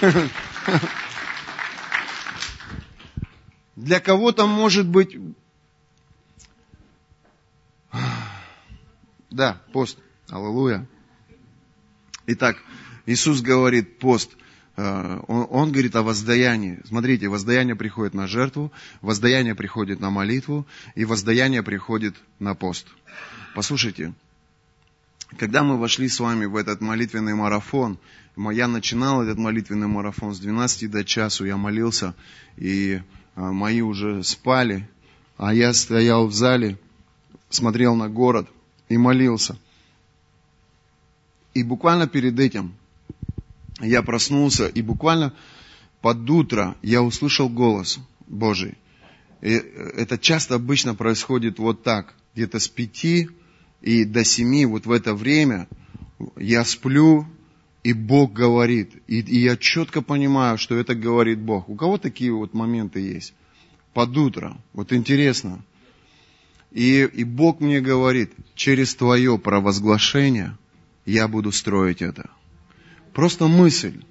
Для 3.76 4.00
кого-то 4.00 4.46
может 4.46 4.88
быть... 4.88 5.16
Да, 9.30 9.62
пост. 9.72 9.98
Аллилуйя. 10.28 10.88
Итак, 12.26 12.56
Иисус 13.06 13.42
говорит 13.42 13.98
пост. 13.98 14.36
Э, 14.76 15.20
он, 15.28 15.46
он 15.50 15.72
говорит 15.72 15.94
о 15.96 16.02
воздаянии. 16.02 16.80
Смотрите, 16.84 17.28
воздаяние 17.28 17.76
приходит 17.76 18.14
на 18.14 18.26
жертву, 18.26 18.72
воздаяние 19.00 19.54
приходит 19.54 20.00
на 20.00 20.10
молитву, 20.10 20.66
и 20.94 21.04
воздаяние 21.04 21.62
приходит 21.62 22.16
на 22.38 22.54
пост. 22.54 22.86
Послушайте, 23.54 24.14
когда 25.38 25.62
мы 25.62 25.78
вошли 25.78 26.08
с 26.08 26.18
вами 26.20 26.46
в 26.46 26.56
этот 26.56 26.80
молитвенный 26.80 27.34
марафон, 27.34 27.98
я 28.36 28.68
начинал 28.68 29.22
этот 29.22 29.38
молитвенный 29.38 29.86
марафон 29.86 30.34
с 30.34 30.40
12 30.40 30.90
до 30.90 31.04
часу, 31.04 31.44
я 31.44 31.56
молился, 31.56 32.14
и 32.56 33.02
а, 33.34 33.52
мои 33.52 33.80
уже 33.80 34.22
спали, 34.22 34.88
а 35.36 35.52
я 35.52 35.72
стоял 35.72 36.26
в 36.26 36.32
зале, 36.32 36.78
смотрел 37.50 37.94
на 37.94 38.08
город 38.08 38.48
и 38.88 38.96
молился. 38.96 39.58
И 41.52 41.62
буквально 41.62 42.06
перед 42.06 42.38
этим 42.38 42.74
я 43.80 44.02
проснулся, 44.02 44.66
и 44.66 44.82
буквально 44.82 45.34
под 46.00 46.28
утро 46.30 46.76
я 46.82 47.02
услышал 47.02 47.48
голос 47.48 47.98
Божий. 48.26 48.78
И 49.42 49.50
это 49.50 50.18
часто 50.18 50.54
обычно 50.54 50.94
происходит 50.94 51.58
вот 51.58 51.82
так, 51.82 52.14
где-то 52.34 52.58
с 52.58 52.68
пяти 52.68 53.28
и 53.80 54.04
до 54.04 54.24
семи, 54.24 54.66
вот 54.66 54.86
в 54.86 54.92
это 54.92 55.14
время 55.14 55.66
я 56.36 56.64
сплю, 56.64 57.26
и 57.82 57.92
Бог 57.94 58.32
говорит. 58.32 58.92
И, 59.06 59.20
и 59.20 59.40
я 59.40 59.56
четко 59.56 60.02
понимаю, 60.02 60.58
что 60.58 60.76
это 60.76 60.94
говорит 60.94 61.38
Бог. 61.38 61.68
У 61.68 61.76
кого 61.76 61.96
такие 61.96 62.32
вот 62.32 62.52
моменты 62.52 63.00
есть? 63.00 63.32
Под 63.94 64.16
утро. 64.16 64.56
Вот 64.74 64.92
интересно. 64.92 65.64
И, 66.70 67.02
и 67.02 67.24
Бог 67.24 67.60
мне 67.60 67.80
говорит, 67.80 68.32
через 68.54 68.94
твое 68.94 69.38
провозглашение 69.38 70.56
я 71.04 71.26
буду 71.26 71.50
строить 71.52 72.02
это. 72.02 72.30
Просто 73.12 73.48
мысль. 73.48 74.02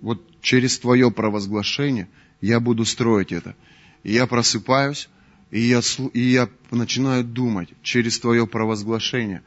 Вот 0.00 0.22
через 0.40 0.78
твое 0.78 1.10
провозглашение 1.10 2.08
я 2.40 2.60
буду 2.60 2.84
строить 2.84 3.32
это. 3.32 3.56
И 4.04 4.12
я 4.12 4.26
просыпаюсь, 4.26 5.08
и 5.50 5.60
я, 5.60 5.80
и 6.12 6.20
я 6.20 6.48
начинаю 6.70 7.24
думать 7.24 7.68
через 7.82 8.18
твое 8.18 8.46
провозглашение. 8.46 9.42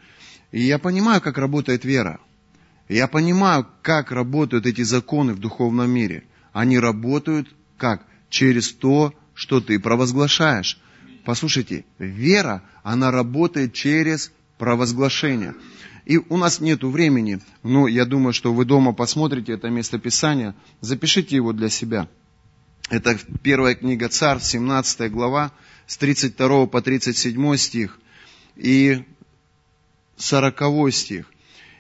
И 0.52 0.62
я 0.62 0.78
понимаю, 0.78 1.22
как 1.22 1.38
работает 1.38 1.84
вера. 1.86 2.20
Я 2.88 3.08
понимаю, 3.08 3.68
как 3.82 4.12
работают 4.12 4.66
эти 4.66 4.84
законы 4.84 5.34
в 5.34 5.40
духовном 5.40 5.90
мире. 5.90 6.24
Они 6.54 6.80
работают 6.80 7.54
как? 7.78 8.06
Через 8.30 8.72
то, 8.72 9.14
что 9.34 9.60
ты 9.60 9.80
провозглашаешь. 9.80 10.80
Послушайте, 11.26 11.86
вера, 11.98 12.62
она 12.84 13.10
работает 13.10 13.74
через 13.74 14.32
провозглашение. 14.60 15.56
И 16.06 16.18
у 16.18 16.38
нас 16.38 16.60
нет 16.60 16.84
времени, 16.84 17.40
но 17.64 17.88
я 17.88 18.06
думаю, 18.06 18.32
что 18.32 18.54
вы 18.54 18.64
дома 18.64 18.94
посмотрите 18.94 19.54
это 19.54 19.70
место 19.70 19.98
Писания, 19.98 20.56
запишите 20.82 21.36
его 21.36 21.52
для 21.52 21.70
себя. 21.70 22.08
Это 22.92 23.18
первая 23.42 23.74
книга 23.74 24.08
Царств, 24.08 24.52
17 24.52 25.12
глава, 25.12 25.52
с 25.88 25.98
32 25.98 26.68
по 26.68 26.82
37 26.84 27.58
стих 27.58 28.00
и 28.56 29.04
40 30.18 30.94
стих. 30.94 31.32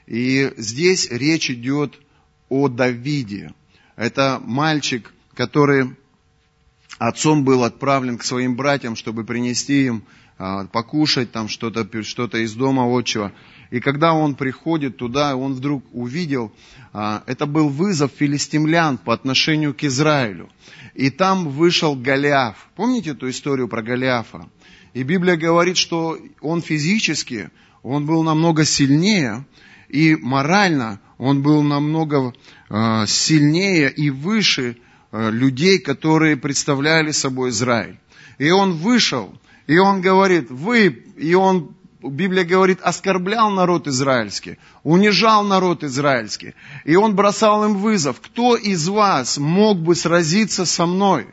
И 0.07 0.51
здесь 0.57 1.07
речь 1.11 1.51
идет 1.51 1.99
о 2.49 2.67
Давиде. 2.67 3.53
Это 3.95 4.41
мальчик, 4.43 5.13
который 5.35 5.95
отцом 6.97 7.43
был 7.43 7.63
отправлен 7.63 8.17
к 8.17 8.23
своим 8.23 8.55
братьям, 8.55 8.95
чтобы 8.95 9.23
принести 9.23 9.85
им 9.85 10.03
а, 10.37 10.65
покушать 10.65 11.31
там 11.31 11.47
что-то 11.47 11.87
что 12.03 12.25
из 12.25 12.53
дома 12.53 12.83
отчего. 12.83 13.31
И 13.71 13.79
когда 13.79 14.13
он 14.13 14.35
приходит 14.35 14.97
туда, 14.97 15.35
он 15.35 15.53
вдруг 15.53 15.83
увидел, 15.93 16.51
а, 16.93 17.23
это 17.25 17.45
был 17.45 17.69
вызов 17.69 18.11
филистимлян 18.17 18.97
по 18.97 19.13
отношению 19.13 19.73
к 19.73 19.83
Израилю. 19.83 20.49
И 20.93 21.09
там 21.09 21.49
вышел 21.49 21.95
Голиаф. 21.95 22.69
Помните 22.75 23.11
эту 23.11 23.29
историю 23.29 23.67
про 23.67 23.81
Голиафа? 23.81 24.49
И 24.93 25.03
Библия 25.03 25.35
говорит, 25.35 25.77
что 25.77 26.17
он 26.41 26.61
физически, 26.61 27.49
он 27.83 28.05
был 28.05 28.23
намного 28.23 28.63
сильнее, 28.63 29.45
и 29.89 30.15
морально 30.15 30.99
он 31.17 31.41
был 31.41 31.63
намного 31.63 32.33
э, 32.69 33.05
сильнее 33.07 33.91
и 33.91 34.09
выше 34.09 34.77
людей, 35.15 35.79
которые 35.79 36.35
представляли 36.35 37.11
собой 37.11 37.49
Израиль. 37.49 37.97
И 38.37 38.51
он 38.51 38.73
вышел, 38.73 39.33
и 39.67 39.77
он 39.77 40.01
говорит, 40.01 40.49
вы, 40.49 40.87
и 41.17 41.33
он, 41.33 41.75
Библия 42.01 42.43
говорит, 42.43 42.79
оскорблял 42.81 43.49
народ 43.49 43.87
израильский, 43.87 44.57
унижал 44.83 45.43
народ 45.43 45.83
израильский. 45.83 46.53
И 46.83 46.95
он 46.95 47.15
бросал 47.15 47.63
им 47.65 47.77
вызов, 47.77 48.19
кто 48.19 48.55
из 48.57 48.87
вас 48.89 49.37
мог 49.37 49.79
бы 49.79 49.95
сразиться 49.95 50.65
со 50.65 50.85
мной? 50.85 51.27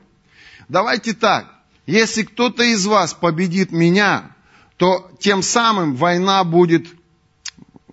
Давайте 0.69 1.13
так, 1.13 1.53
если 1.87 2.23
кто-то 2.23 2.63
из 2.63 2.87
вас 2.87 3.15
победит 3.15 3.73
меня, 3.73 4.31
то 4.77 5.11
тем 5.19 5.43
самым 5.43 5.97
война 5.97 6.45
будет 6.45 6.87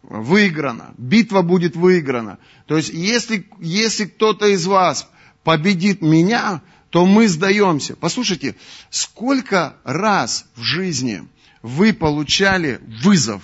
выиграна, 0.03 0.93
битва 0.97 1.41
будет 1.41 1.75
выиграна. 1.75 2.37
То 2.67 2.77
есть, 2.77 2.89
если, 2.89 3.47
если 3.59 4.05
кто-то 4.05 4.45
из 4.47 4.65
вас 4.67 5.09
победит 5.49 6.03
меня, 6.03 6.61
то 6.91 7.07
мы 7.07 7.27
сдаемся. 7.27 7.95
Послушайте, 7.95 8.55
сколько 8.91 9.75
раз 9.83 10.45
в 10.55 10.61
жизни 10.61 11.27
вы 11.63 11.91
получали 11.91 12.79
вызов? 13.01 13.41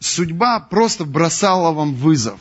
Судьба 0.00 0.58
просто 0.58 1.04
бросала 1.04 1.70
вам 1.70 1.94
вызов. 1.94 2.40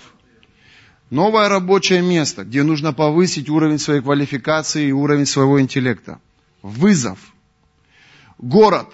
Новое 1.11 1.47
рабочее 1.47 2.01
место, 2.01 2.43
где 2.43 2.63
нужно 2.63 2.91
повысить 2.91 3.49
уровень 3.49 3.77
своей 3.77 4.01
квалификации 4.01 4.87
и 4.87 4.91
уровень 4.91 5.27
своего 5.27 5.61
интеллекта. 5.61 6.19
Вызов. 6.63 7.19
Город, 8.39 8.87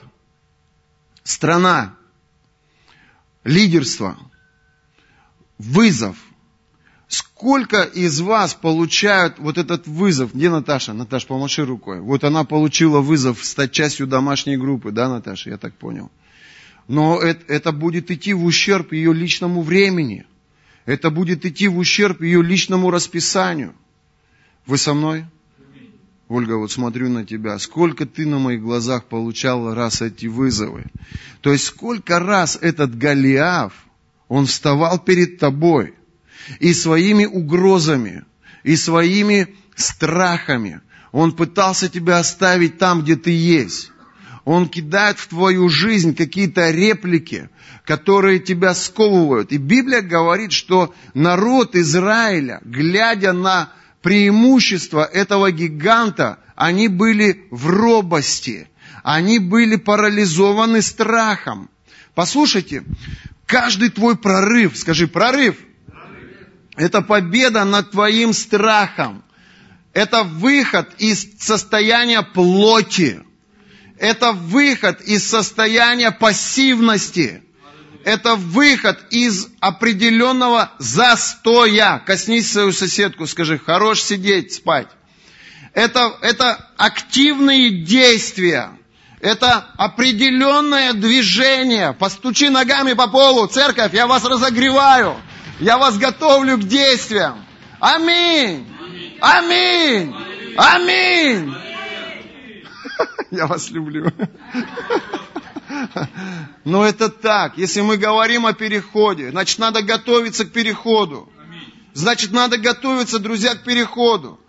страна, 1.24 1.96
лидерство, 3.46 4.18
вызов. 5.58 6.18
Сколько 7.10 7.82
из 7.82 8.22
вас 8.22 8.53
получают 8.53 9.39
вот 9.39 9.57
этот 9.57 9.88
вызов? 9.88 10.36
Где 10.36 10.51
Наташа? 10.51 10.93
Наташа, 10.93 11.26
помаши 11.26 11.66
рукой. 11.66 12.01
Вот 12.01 12.24
она 12.24 12.43
получила 12.43 12.99
вызов 12.99 13.43
стать 13.43 13.72
частью 13.72 14.05
домашней 14.05 14.57
группы, 14.57 14.91
да, 14.91 15.10
Наташа, 15.10 15.49
я 15.49 15.57
так 15.57 15.74
понял. 15.74 16.12
Но 16.88 17.20
это, 17.20 17.51
это 17.51 17.72
будет 17.72 18.12
идти 18.12 18.34
в 18.34 18.45
ущерб 18.45 18.93
ее 18.93 19.12
личному 19.12 19.64
времени. 19.64 20.28
Это 20.86 21.10
будет 21.10 21.47
идти 21.47 21.68
в 21.68 21.80
ущерб 21.80 22.22
ее 22.22 22.43
личному 22.43 22.91
расписанию. 22.91 23.74
Вы 24.68 24.78
со 24.78 24.93
мной? 24.93 25.26
Ольга, 26.28 26.57
вот 26.57 26.72
смотрю 26.72 27.10
на 27.10 27.26
тебя, 27.26 27.57
сколько 27.57 28.05
ты 28.05 28.28
на 28.28 28.38
моих 28.38 28.62
глазах 28.62 29.05
получала 29.05 29.74
раз 29.74 30.03
эти 30.03 30.28
вызовы. 30.28 30.86
То 31.41 31.51
есть 31.51 31.66
сколько 31.66 32.20
раз 32.20 32.55
этот 32.62 32.95
Голиаф, 32.95 33.74
он 34.28 34.45
вставал 34.45 34.99
перед 34.99 35.39
тобой 35.39 35.95
и 36.60 36.74
своими 36.74 37.26
угрозами, 37.26 38.24
и 38.64 38.76
своими 38.76 39.56
страхами, 39.76 40.82
он 41.12 41.32
пытался 41.32 41.90
тебя 41.90 42.20
оставить 42.20 42.78
там, 42.78 43.02
где 43.02 43.16
ты 43.16 43.32
есть. 43.32 43.92
Он 44.46 44.68
кидает 44.68 45.20
в 45.20 45.28
твою 45.28 45.70
жизнь 45.70 46.16
какие-то 46.16 46.72
реплики, 46.72 47.50
которые 47.86 48.40
тебя 48.40 48.74
сковывают. 48.74 49.52
И 49.52 49.58
Библия 49.58 50.02
говорит, 50.02 50.52
что 50.52 50.94
народ 51.14 51.76
Израиля, 51.76 52.62
глядя 52.64 53.34
на 53.34 53.72
преимущества 54.02 55.06
этого 55.06 55.52
гиганта, 55.52 56.40
они 56.56 56.88
были 56.88 57.46
в 57.52 57.68
робости, 57.68 58.68
они 59.04 59.40
были 59.40 59.76
парализованы 59.76 60.82
страхом. 60.82 61.70
Послушайте, 62.16 62.84
каждый 63.46 63.90
твой 63.90 64.18
прорыв, 64.18 64.78
скажи, 64.78 65.08
прорыв, 65.08 65.58
это 66.80 67.01
победа 67.01 67.63
над 67.65 67.91
твоим 67.91 68.34
страхом. 68.34 69.23
Это 69.93 70.23
выход 70.23 70.89
из 70.97 71.27
состояния 71.39 72.21
плоти. 72.21 73.21
Это 73.97 74.32
выход 74.32 75.01
из 75.01 75.27
состояния 75.27 76.11
пассивности 76.11 77.43
это 78.03 78.36
выход 78.36 78.97
из 79.11 79.47
определенного 79.59 80.71
застоя. 80.80 82.01
Коснись 82.05 82.51
свою 82.51 82.71
соседку, 82.71 83.27
скажи, 83.27 83.59
хорош 83.59 84.01
сидеть, 84.01 84.53
спать. 84.53 84.88
Это, 85.73 86.17
это 86.21 86.69
активные 86.77 87.84
действия. 87.84 88.71
Это 89.21 89.65
определенное 89.77 90.93
движение. 90.93 91.93
Постучи 91.93 92.49
ногами 92.49 92.93
по 92.93 93.07
полу. 93.07 93.47
Церковь, 93.47 93.93
я 93.93 94.07
вас 94.07 94.23
разогреваю. 94.23 95.17
Я 95.60 95.78
вас 95.78 95.97
готовлю 95.97 96.57
к 96.57 96.64
действиям. 96.64 97.43
Аминь. 97.80 98.66
Аминь. 99.20 100.16
Аминь. 100.57 101.53
Я 103.32 103.47
вас 103.47 103.70
люблю. 103.70 104.12
Но 106.64 106.86
это 106.86 107.10
так. 107.10 107.57
Если 107.57 107.82
мы 107.82 107.97
говорим 107.97 108.45
о 108.45 108.53
переходе, 108.53 109.32
значит, 109.32 109.60
надо 109.60 109.82
готовиться 109.82 110.45
к 110.45 110.51
переходу. 110.51 111.30
Значит, 111.93 112.32
надо 112.32 112.57
готовиться, 112.57 113.20
друзья, 113.20 113.55
к 113.55 113.64
переходу. 113.64 114.39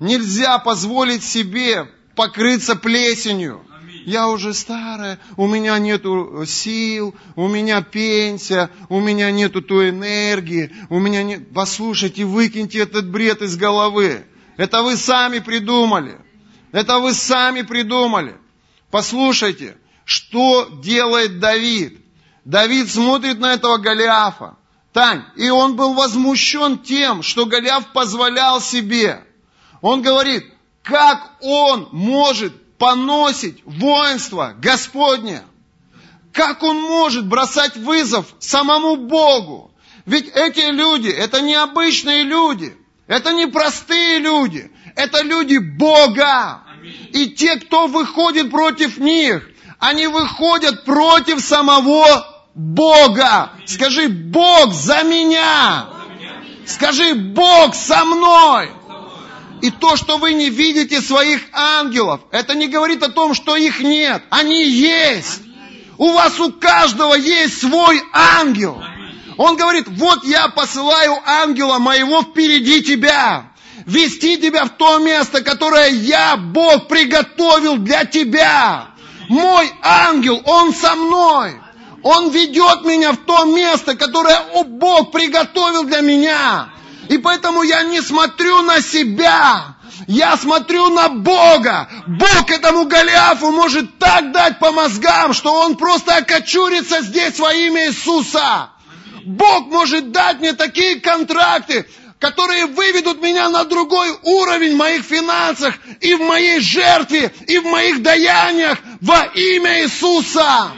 Нельзя 0.00 0.58
позволить 0.58 1.22
себе 1.22 1.88
покрыться 2.14 2.74
плесенью. 2.76 3.64
Я 4.06 4.28
уже 4.28 4.54
старая, 4.54 5.18
у 5.36 5.48
меня 5.48 5.76
нету 5.80 6.44
сил, 6.46 7.16
у 7.34 7.48
меня 7.48 7.82
пенсия, 7.82 8.70
у 8.88 9.00
меня 9.00 9.32
нету 9.32 9.62
той 9.62 9.90
энергии, 9.90 10.72
у 10.90 11.00
меня 11.00 11.24
нет... 11.24 11.52
Послушайте, 11.52 12.24
выкиньте 12.24 12.78
этот 12.78 13.10
бред 13.10 13.42
из 13.42 13.56
головы. 13.56 14.24
Это 14.56 14.84
вы 14.84 14.96
сами 14.96 15.40
придумали. 15.40 16.20
Это 16.70 17.00
вы 17.00 17.12
сами 17.14 17.62
придумали. 17.62 18.36
Послушайте, 18.92 19.76
что 20.04 20.68
делает 20.84 21.40
Давид? 21.40 21.98
Давид 22.44 22.88
смотрит 22.88 23.40
на 23.40 23.54
этого 23.54 23.78
Голиафа. 23.78 24.56
Тань, 24.92 25.24
и 25.34 25.50
он 25.50 25.74
был 25.74 25.94
возмущен 25.94 26.78
тем, 26.78 27.24
что 27.24 27.44
Голиаф 27.44 27.92
позволял 27.92 28.60
себе. 28.60 29.24
Он 29.80 30.00
говорит, 30.00 30.44
как 30.84 31.32
он 31.40 31.88
может 31.90 32.52
поносить 32.78 33.62
воинство 33.64 34.54
Господне? 34.58 35.42
Как 36.32 36.62
он 36.62 36.80
может 36.80 37.26
бросать 37.26 37.76
вызов 37.76 38.26
самому 38.38 38.96
Богу? 38.96 39.70
Ведь 40.04 40.28
эти 40.28 40.70
люди, 40.70 41.08
это 41.08 41.40
не 41.40 41.54
обычные 41.54 42.22
люди, 42.22 42.76
это 43.06 43.32
не 43.32 43.46
простые 43.46 44.18
люди, 44.18 44.70
это 44.94 45.22
люди 45.22 45.56
Бога. 45.56 46.62
И 47.12 47.30
те, 47.30 47.56
кто 47.56 47.86
выходит 47.86 48.50
против 48.50 48.98
них, 48.98 49.48
они 49.78 50.06
выходят 50.06 50.84
против 50.84 51.40
самого 51.40 52.46
Бога. 52.54 53.50
Скажи, 53.66 54.08
Бог 54.08 54.72
за 54.72 55.02
меня. 55.02 55.88
Скажи, 56.66 57.14
Бог 57.14 57.74
со 57.74 58.04
мной. 58.04 58.70
И 59.62 59.70
то, 59.70 59.96
что 59.96 60.18
вы 60.18 60.34
не 60.34 60.50
видите 60.50 61.00
своих 61.00 61.40
ангелов, 61.52 62.20
это 62.30 62.54
не 62.54 62.68
говорит 62.68 63.02
о 63.02 63.10
том, 63.10 63.34
что 63.34 63.56
их 63.56 63.80
нет. 63.80 64.22
Они 64.30 64.64
есть. 64.64 65.42
У 65.98 66.12
вас 66.12 66.38
у 66.40 66.52
каждого 66.52 67.14
есть 67.14 67.60
свой 67.60 68.02
ангел. 68.12 68.82
Он 69.38 69.56
говорит, 69.56 69.86
вот 69.88 70.24
я 70.24 70.48
посылаю 70.48 71.16
ангела 71.24 71.78
моего 71.78 72.22
впереди 72.22 72.82
тебя. 72.82 73.52
Вести 73.86 74.36
тебя 74.38 74.64
в 74.64 74.70
то 74.70 74.98
место, 74.98 75.42
которое 75.42 75.90
я, 75.90 76.36
Бог, 76.36 76.88
приготовил 76.88 77.76
для 77.76 78.04
тебя. 78.04 78.88
Мой 79.28 79.70
ангел, 79.82 80.40
он 80.44 80.74
со 80.74 80.94
мной. 80.94 81.60
Он 82.02 82.30
ведет 82.30 82.84
меня 82.84 83.12
в 83.12 83.18
то 83.18 83.44
место, 83.44 83.96
которое 83.96 84.38
о, 84.54 84.64
Бог 84.64 85.12
приготовил 85.12 85.84
для 85.84 86.00
меня. 86.00 86.68
И 87.08 87.18
поэтому 87.18 87.62
я 87.62 87.82
не 87.84 88.00
смотрю 88.00 88.62
на 88.62 88.80
себя, 88.80 89.76
я 90.06 90.36
смотрю 90.36 90.88
на 90.90 91.08
Бога. 91.08 91.88
Бог 92.06 92.50
этому 92.50 92.86
Голиафу 92.86 93.50
может 93.50 93.98
так 93.98 94.32
дать 94.32 94.58
по 94.58 94.72
мозгам, 94.72 95.32
что 95.32 95.52
он 95.54 95.76
просто 95.76 96.16
окочурится 96.16 97.02
здесь 97.02 97.38
во 97.38 97.52
имя 97.52 97.88
Иисуса. 97.88 98.70
Бог 99.24 99.66
может 99.66 100.12
дать 100.12 100.38
мне 100.38 100.52
такие 100.52 101.00
контракты, 101.00 101.86
которые 102.18 102.66
выведут 102.66 103.20
меня 103.20 103.48
на 103.48 103.64
другой 103.64 104.10
уровень 104.22 104.74
в 104.74 104.78
моих 104.78 105.02
финансах 105.02 105.74
и 106.00 106.14
в 106.14 106.20
моей 106.20 106.60
жертве, 106.60 107.32
и 107.46 107.58
в 107.58 107.64
моих 107.64 108.02
даяниях 108.02 108.78
во 109.00 109.22
имя 109.34 109.82
Иисуса. 109.82 110.72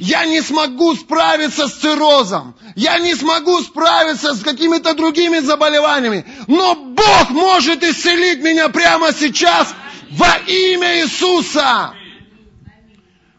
Я 0.00 0.26
не 0.26 0.40
смогу 0.40 0.94
справиться 0.94 1.66
с 1.66 1.74
циррозом. 1.74 2.54
Я 2.76 2.98
не 2.98 3.14
смогу 3.14 3.60
справиться 3.62 4.34
с 4.34 4.42
какими-то 4.42 4.94
другими 4.94 5.40
заболеваниями. 5.40 6.24
Но 6.46 6.74
Бог 6.74 7.30
может 7.30 7.82
исцелить 7.82 8.40
меня 8.40 8.68
прямо 8.68 9.12
сейчас 9.12 9.74
во 10.10 10.36
имя 10.46 11.02
Иисуса. 11.02 11.94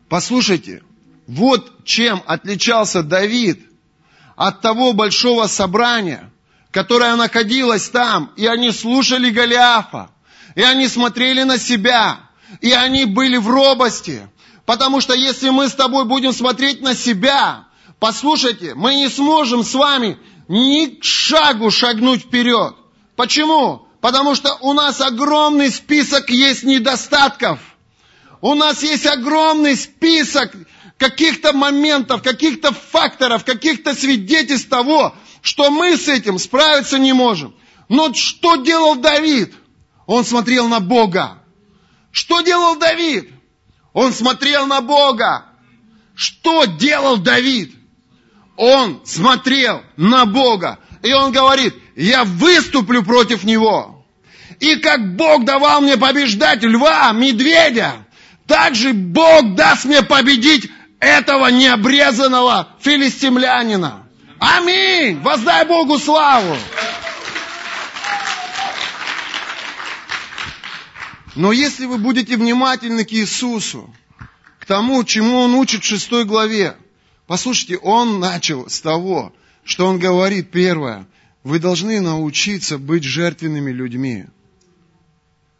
Послушайте, 0.09 0.83
вот 1.27 1.85
чем 1.85 2.21
отличался 2.25 3.03
Давид 3.03 3.59
от 4.35 4.61
того 4.61 4.93
большого 4.93 5.47
собрания, 5.47 6.31
которое 6.71 7.15
находилось 7.15 7.89
там, 7.89 8.31
и 8.35 8.47
они 8.47 8.71
слушали 8.71 9.29
Голиафа, 9.29 10.09
и 10.55 10.61
они 10.61 10.87
смотрели 10.87 11.43
на 11.43 11.57
себя, 11.57 12.19
и 12.61 12.71
они 12.71 13.05
были 13.05 13.37
в 13.37 13.47
робости, 13.47 14.27
Потому 14.69 15.01
что 15.01 15.15
если 15.15 15.49
мы 15.49 15.67
с 15.67 15.73
тобой 15.73 16.05
будем 16.05 16.31
смотреть 16.31 16.79
на 16.79 16.93
себя, 16.93 17.65
послушайте, 17.97 18.75
мы 18.75 18.93
не 18.93 19.09
сможем 19.09 19.63
с 19.63 19.73
вами 19.73 20.19
ни 20.47 20.99
шагу 21.01 21.71
шагнуть 21.71 22.21
вперед. 22.21 22.75
Почему? 23.15 23.87
Потому 23.99 24.35
что 24.35 24.55
у 24.61 24.73
нас 24.73 25.01
огромный 25.01 25.71
список 25.71 26.29
есть 26.29 26.61
недостатков. 26.61 27.59
У 28.41 28.53
нас 28.53 28.83
есть 28.83 29.07
огромный 29.07 29.75
список 29.75 30.51
каких-то 30.99 31.51
моментов, 31.51 32.21
каких-то 32.21 32.71
факторов, 32.71 33.45
каких-то 33.45 33.95
свидетельств 33.95 34.69
того, 34.69 35.15
что 35.41 35.71
мы 35.71 35.97
с 35.97 36.07
этим 36.07 36.37
справиться 36.37 36.99
не 36.99 37.13
можем. 37.13 37.55
Но 37.87 38.13
что 38.13 38.57
делал 38.57 38.97
Давид? 38.97 39.51
Он 40.05 40.23
смотрел 40.23 40.67
на 40.67 40.79
Бога. 40.79 41.41
Что 42.11 42.41
делал 42.41 42.75
Давид? 42.75 43.31
Он 43.99 44.13
смотрел 44.13 44.65
на 44.65 44.79
Бога. 44.79 45.43
Что 46.15 46.63
делал 46.63 47.17
Давид? 47.17 47.75
Он 48.55 49.01
смотрел 49.03 49.83
на 49.97 50.25
Бога. 50.25 50.79
И 51.03 51.11
он 51.11 51.33
говорит, 51.33 51.75
я 51.97 52.23
выступлю 52.23 53.03
против 53.03 53.43
него. 53.43 54.05
И 54.61 54.77
как 54.77 55.17
Бог 55.17 55.43
давал 55.43 55.81
мне 55.81 55.97
побеждать 55.97 56.63
льва, 56.63 57.11
медведя, 57.11 58.07
так 58.47 58.73
же 58.73 58.93
Бог 58.93 59.55
даст 59.55 59.83
мне 59.83 60.01
победить 60.01 60.71
этого 61.01 61.47
необрезанного 61.47 62.69
филистимлянина. 62.79 64.07
Аминь! 64.39 65.19
Воздай 65.19 65.65
Богу 65.65 65.99
славу! 65.99 66.55
Но 71.35 71.51
если 71.51 71.85
вы 71.85 71.97
будете 71.97 72.37
внимательны 72.37 73.05
к 73.05 73.11
Иисусу, 73.13 73.93
к 74.59 74.65
тому, 74.65 75.03
чему 75.03 75.37
Он 75.37 75.53
учит 75.55 75.83
в 75.83 75.87
шестой 75.87 76.25
главе, 76.25 76.75
послушайте, 77.27 77.77
Он 77.77 78.19
начал 78.19 78.69
с 78.69 78.81
того, 78.81 79.33
что 79.63 79.87
Он 79.87 79.99
говорит, 79.99 80.51
первое, 80.51 81.07
вы 81.43 81.59
должны 81.59 82.01
научиться 82.01 82.77
быть 82.77 83.03
жертвенными 83.03 83.71
людьми. 83.71 84.25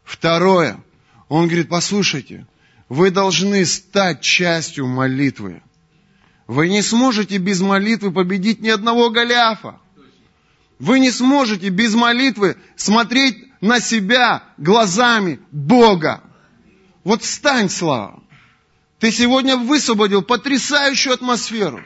Второе, 0.04 0.82
Он 1.28 1.46
говорит, 1.46 1.68
послушайте, 1.68 2.46
вы 2.88 3.10
должны 3.10 3.64
стать 3.64 4.20
частью 4.20 4.86
молитвы. 4.88 5.62
Вы 6.48 6.68
не 6.68 6.82
сможете 6.82 7.38
без 7.38 7.60
молитвы 7.60 8.10
победить 8.10 8.60
ни 8.60 8.68
одного 8.68 9.10
Голиафа. 9.10 9.78
Вы 10.80 10.98
не 10.98 11.12
сможете 11.12 11.68
без 11.68 11.94
молитвы 11.94 12.56
смотреть 12.74 13.49
на 13.60 13.80
себя 13.80 14.42
глазами 14.56 15.40
Бога. 15.50 16.22
Вот 17.04 17.22
встань, 17.22 17.68
Слава. 17.68 18.22
Ты 18.98 19.10
сегодня 19.10 19.56
высвободил 19.56 20.22
потрясающую 20.22 21.14
атмосферу. 21.14 21.82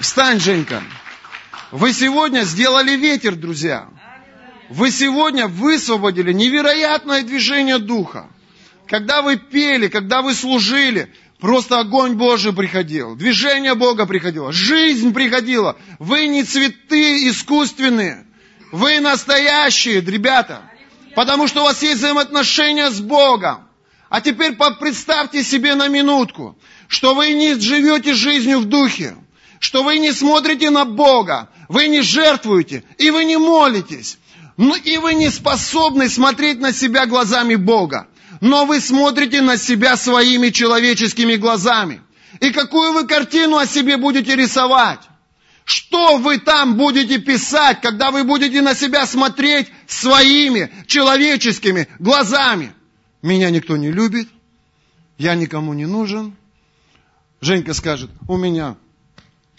Встань, 0.00 0.40
Женька. 0.40 0.82
Вы 1.70 1.92
сегодня 1.92 2.42
сделали 2.42 2.96
ветер, 2.96 3.36
друзья. 3.36 3.88
Вы 4.68 4.90
сегодня 4.90 5.46
высвободили 5.46 6.32
невероятное 6.32 7.22
движение 7.22 7.78
Духа. 7.78 8.28
Когда 8.86 9.22
вы 9.22 9.36
пели, 9.36 9.88
когда 9.88 10.22
вы 10.22 10.34
служили, 10.34 11.12
просто 11.38 11.78
огонь 11.78 12.14
Божий 12.14 12.52
приходил, 12.52 13.14
движение 13.14 13.74
Бога 13.74 14.06
приходило, 14.06 14.52
жизнь 14.52 15.12
приходила. 15.14 15.76
Вы 15.98 16.26
не 16.26 16.44
цветы 16.44 17.28
искусственные. 17.28 18.26
Вы 18.74 18.98
настоящие, 18.98 20.00
ребята. 20.00 20.62
Потому 21.14 21.46
что 21.46 21.60
у 21.60 21.64
вас 21.64 21.80
есть 21.80 21.98
взаимоотношения 21.98 22.90
с 22.90 23.00
Богом. 23.00 23.68
А 24.08 24.20
теперь 24.20 24.56
представьте 24.80 25.44
себе 25.44 25.76
на 25.76 25.86
минутку, 25.86 26.58
что 26.88 27.14
вы 27.14 27.34
не 27.34 27.54
живете 27.54 28.14
жизнью 28.14 28.58
в 28.58 28.64
духе, 28.64 29.14
что 29.60 29.84
вы 29.84 29.98
не 29.98 30.10
смотрите 30.10 30.70
на 30.70 30.84
Бога, 30.84 31.50
вы 31.68 31.86
не 31.86 32.00
жертвуете, 32.00 32.82
и 32.98 33.12
вы 33.12 33.24
не 33.26 33.36
молитесь, 33.36 34.18
ну 34.56 34.74
и 34.74 34.96
вы 34.96 35.14
не 35.14 35.30
способны 35.30 36.08
смотреть 36.08 36.58
на 36.58 36.72
себя 36.72 37.06
глазами 37.06 37.54
Бога. 37.54 38.08
но 38.40 38.66
вы 38.66 38.80
смотрите 38.80 39.40
на 39.40 39.56
себя 39.56 39.96
своими 39.96 40.50
человеческими 40.50 41.36
глазами. 41.36 42.02
И 42.40 42.50
какую 42.50 42.92
вы 42.92 43.06
картину 43.06 43.56
о 43.56 43.66
себе 43.66 43.96
будете 43.98 44.34
рисовать? 44.34 45.00
Что 45.64 46.18
вы 46.18 46.38
там 46.38 46.76
будете 46.76 47.18
писать, 47.18 47.80
когда 47.80 48.10
вы 48.10 48.24
будете 48.24 48.60
на 48.60 48.74
себя 48.74 49.06
смотреть 49.06 49.68
своими 49.86 50.70
человеческими 50.86 51.88
глазами? 51.98 52.72
Меня 53.22 53.50
никто 53.50 53.76
не 53.76 53.90
любит, 53.90 54.28
я 55.16 55.34
никому 55.34 55.72
не 55.72 55.86
нужен. 55.86 56.36
Женька 57.40 57.72
скажет, 57.72 58.10
у 58.28 58.36
меня 58.36 58.76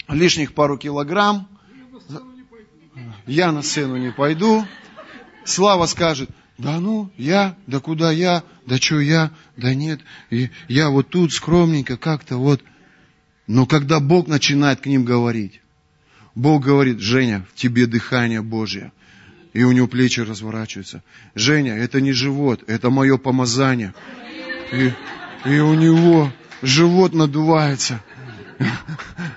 лишних 0.08 0.54
пару 0.54 0.78
килограмм, 0.78 1.48
я 3.26 3.50
на 3.50 3.62
сцену 3.62 3.96
не 3.96 4.12
пойду. 4.12 4.64
Слава 5.44 5.86
скажет, 5.86 6.30
да 6.58 6.78
ну, 6.80 7.10
я, 7.16 7.56
да 7.66 7.80
куда 7.80 8.12
я, 8.12 8.44
да 8.64 8.76
что 8.76 9.00
я, 9.00 9.32
да 9.56 9.74
нет, 9.74 10.00
и 10.30 10.50
я 10.68 10.90
вот 10.90 11.10
тут 11.10 11.32
скромненько 11.32 11.96
как-то 11.96 12.36
вот. 12.36 12.62
Но 13.46 13.66
когда 13.66 14.00
Бог 14.00 14.26
начинает 14.28 14.80
к 14.80 14.86
ним 14.86 15.04
говорить, 15.04 15.60
Бог 16.36 16.64
говорит, 16.64 17.00
Женя, 17.00 17.46
в 17.50 17.54
тебе 17.58 17.86
дыхание 17.86 18.42
Божье. 18.42 18.92
И 19.54 19.64
у 19.64 19.72
него 19.72 19.88
плечи 19.88 20.20
разворачиваются. 20.20 21.02
Женя, 21.34 21.74
это 21.74 22.02
не 22.02 22.12
живот, 22.12 22.62
это 22.66 22.90
мое 22.90 23.16
помазание. 23.16 23.94
И, 24.70 24.92
и 25.46 25.58
у 25.58 25.72
него 25.72 26.30
живот 26.60 27.14
надувается. 27.14 28.02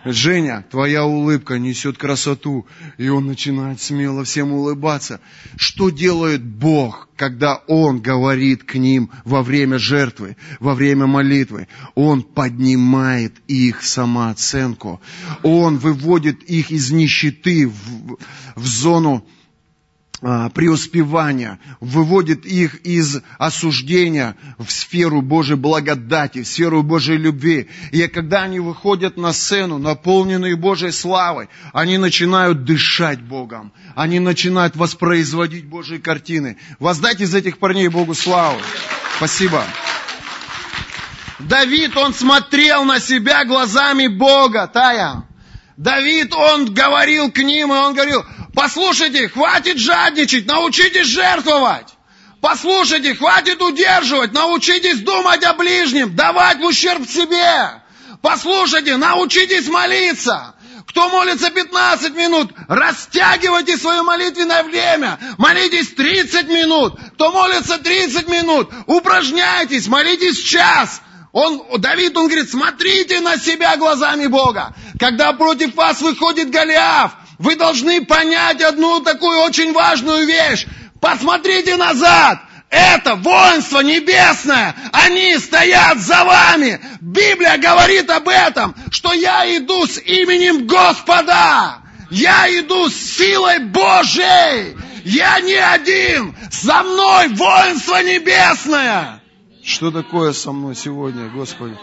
Женя, 0.05 0.65
твоя 0.69 1.05
улыбка 1.05 1.59
несет 1.59 1.97
красоту. 1.97 2.65
И 2.97 3.09
он 3.09 3.25
начинает 3.25 3.81
смело 3.81 4.23
всем 4.23 4.51
улыбаться. 4.51 5.19
Что 5.57 5.89
делает 5.89 6.43
Бог, 6.43 7.09
когда 7.15 7.61
Он 7.67 8.01
говорит 8.01 8.63
к 8.63 8.75
ним 8.75 9.09
во 9.25 9.43
время 9.43 9.77
жертвы, 9.77 10.37
во 10.59 10.73
время 10.73 11.05
молитвы? 11.05 11.67
Он 11.95 12.23
поднимает 12.23 13.35
их 13.47 13.83
самооценку. 13.83 15.01
Он 15.43 15.77
выводит 15.77 16.43
их 16.43 16.71
из 16.71 16.91
нищеты 16.91 17.67
в, 17.67 18.17
в 18.55 18.65
зону 18.65 19.25
преуспевания, 20.21 21.59
выводит 21.79 22.45
их 22.45 22.81
из 22.81 23.21
осуждения 23.37 24.35
в 24.57 24.69
сферу 24.69 25.21
Божьей 25.21 25.55
благодати, 25.55 26.43
в 26.43 26.47
сферу 26.47 26.83
Божьей 26.83 27.17
любви. 27.17 27.69
И 27.91 28.05
когда 28.07 28.43
они 28.43 28.59
выходят 28.59 29.17
на 29.17 29.31
сцену, 29.31 29.77
наполненные 29.77 30.55
Божьей 30.55 30.91
славой, 30.91 31.49
они 31.73 31.97
начинают 31.97 32.65
дышать 32.65 33.21
Богом, 33.21 33.71
они 33.95 34.19
начинают 34.19 34.75
воспроизводить 34.75 35.65
Божьи 35.65 35.97
картины. 35.97 36.57
Воздайте 36.79 37.23
из 37.23 37.33
этих 37.33 37.57
парней 37.57 37.87
Богу 37.87 38.13
славу. 38.13 38.59
Спасибо. 39.17 39.63
Давид, 41.39 41.95
он 41.95 42.13
смотрел 42.13 42.83
на 42.83 42.99
себя 42.99 43.45
глазами 43.45 44.07
Бога, 44.07 44.67
Тая. 44.67 45.23
Давид, 45.77 46.33
он 46.33 46.73
говорил 46.73 47.31
к 47.31 47.37
ним, 47.37 47.71
и 47.71 47.77
он 47.77 47.93
говорил, 47.93 48.25
Послушайте, 48.53 49.29
хватит 49.29 49.77
жадничать, 49.77 50.45
научитесь 50.45 51.07
жертвовать. 51.07 51.87
Послушайте, 52.41 53.15
хватит 53.15 53.61
удерживать, 53.61 54.31
научитесь 54.33 54.99
думать 54.99 55.43
о 55.43 55.53
ближнем, 55.53 56.15
давать 56.15 56.59
в 56.59 56.65
ущерб 56.65 57.07
себе. 57.07 57.81
Послушайте, 58.21 58.97
научитесь 58.97 59.67
молиться. 59.67 60.55
Кто 60.87 61.09
молится 61.09 61.51
15 61.51 62.15
минут, 62.15 62.51
растягивайте 62.67 63.77
свое 63.77 64.01
молитвенное 64.01 64.63
время. 64.63 65.19
Молитесь 65.37 65.89
30 65.89 66.47
минут. 66.47 66.99
Кто 67.13 67.31
молится 67.31 67.77
30 67.77 68.27
минут, 68.27 68.69
упражняйтесь, 68.87 69.87
молитесь 69.87 70.39
час. 70.39 71.01
Он, 71.31 71.63
Давид, 71.77 72.17
он 72.17 72.25
говорит, 72.27 72.49
смотрите 72.49 73.19
на 73.19 73.37
себя 73.37 73.77
глазами 73.77 74.25
Бога. 74.25 74.73
Когда 74.99 75.31
против 75.33 75.75
вас 75.75 76.01
выходит 76.01 76.49
Голиаф, 76.49 77.11
вы 77.39 77.55
должны 77.55 78.05
понять 78.05 78.61
одну 78.61 78.99
такую 78.99 79.39
очень 79.39 79.71
важную 79.71 80.27
вещь. 80.27 80.67
Посмотрите 80.99 81.77
назад. 81.77 82.41
Это 82.69 83.15
воинство 83.15 83.79
небесное. 83.79 84.75
Они 84.91 85.37
стоят 85.37 85.99
за 85.99 86.23
вами. 86.25 86.79
Библия 86.99 87.57
говорит 87.57 88.09
об 88.11 88.27
этом, 88.27 88.75
что 88.91 89.13
я 89.13 89.57
иду 89.57 89.87
с 89.87 89.97
именем 89.97 90.67
Господа. 90.67 91.77
Я 92.11 92.47
иду 92.59 92.89
с 92.89 92.93
силой 92.93 93.59
Божьей. 93.59 94.77
Я 95.05 95.39
не 95.39 95.55
один. 95.55 96.35
Со 96.51 96.83
мной 96.83 97.29
воинство 97.29 98.03
небесное. 98.03 99.23
Что 99.63 99.91
такое 99.91 100.33
со 100.33 100.51
мной 100.51 100.75
сегодня, 100.75 101.29
Господи? 101.29 101.77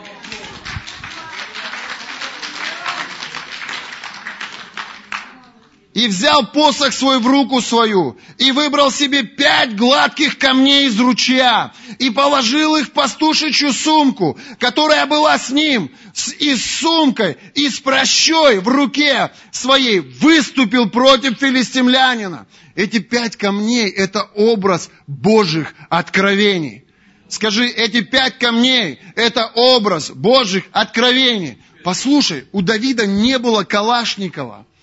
И 5.97 6.09
взял 6.09 6.47
посох 6.47 6.93
свой 6.93 7.21
в 7.21 7.27
руку 7.27 7.63
свою, 7.63 8.19
и 8.37 8.53
выбрал 8.53 8.91
себе 8.91 9.23
пять 9.23 9.75
гладких 9.77 10.37
камней 10.37 10.89
из 10.89 11.01
ручья, 11.01 11.73
и 11.99 12.11
положил 12.11 12.77
их 12.77 12.89
в 12.89 12.91
пастушечью 12.91 13.73
сумку, 13.73 14.39
которая 14.59 15.07
была 15.07 15.39
с 15.39 15.49
ним, 15.49 15.91
и 16.39 16.55
с 16.55 16.81
сумкой, 16.81 17.39
и 17.55 17.71
с 17.71 17.81
прощой 17.81 18.59
в 18.61 18.69
руке 18.69 19.31
своей, 19.53 20.01
выступил 20.01 20.91
против 20.91 21.39
филистимлянина. 21.39 22.47
Эти 22.75 22.99
пять 22.99 23.37
камней– 23.37 23.89
это 23.97 24.25
образ 24.35 24.91
Божьих 25.07 25.73
откровений. 25.89 26.85
Скажи, 27.31 27.69
эти 27.69 28.03
пять 28.03 28.39
камней– 28.39 29.01
это 29.17 29.47
образ 29.55 30.11
Божьих 30.11 30.65
откровений. 30.73 31.57
Послушай, 31.85 32.45
у 32.53 32.61
Давида 32.61 33.07
не 33.07 33.39
было 33.39 33.65
Калашникова– 33.65 34.67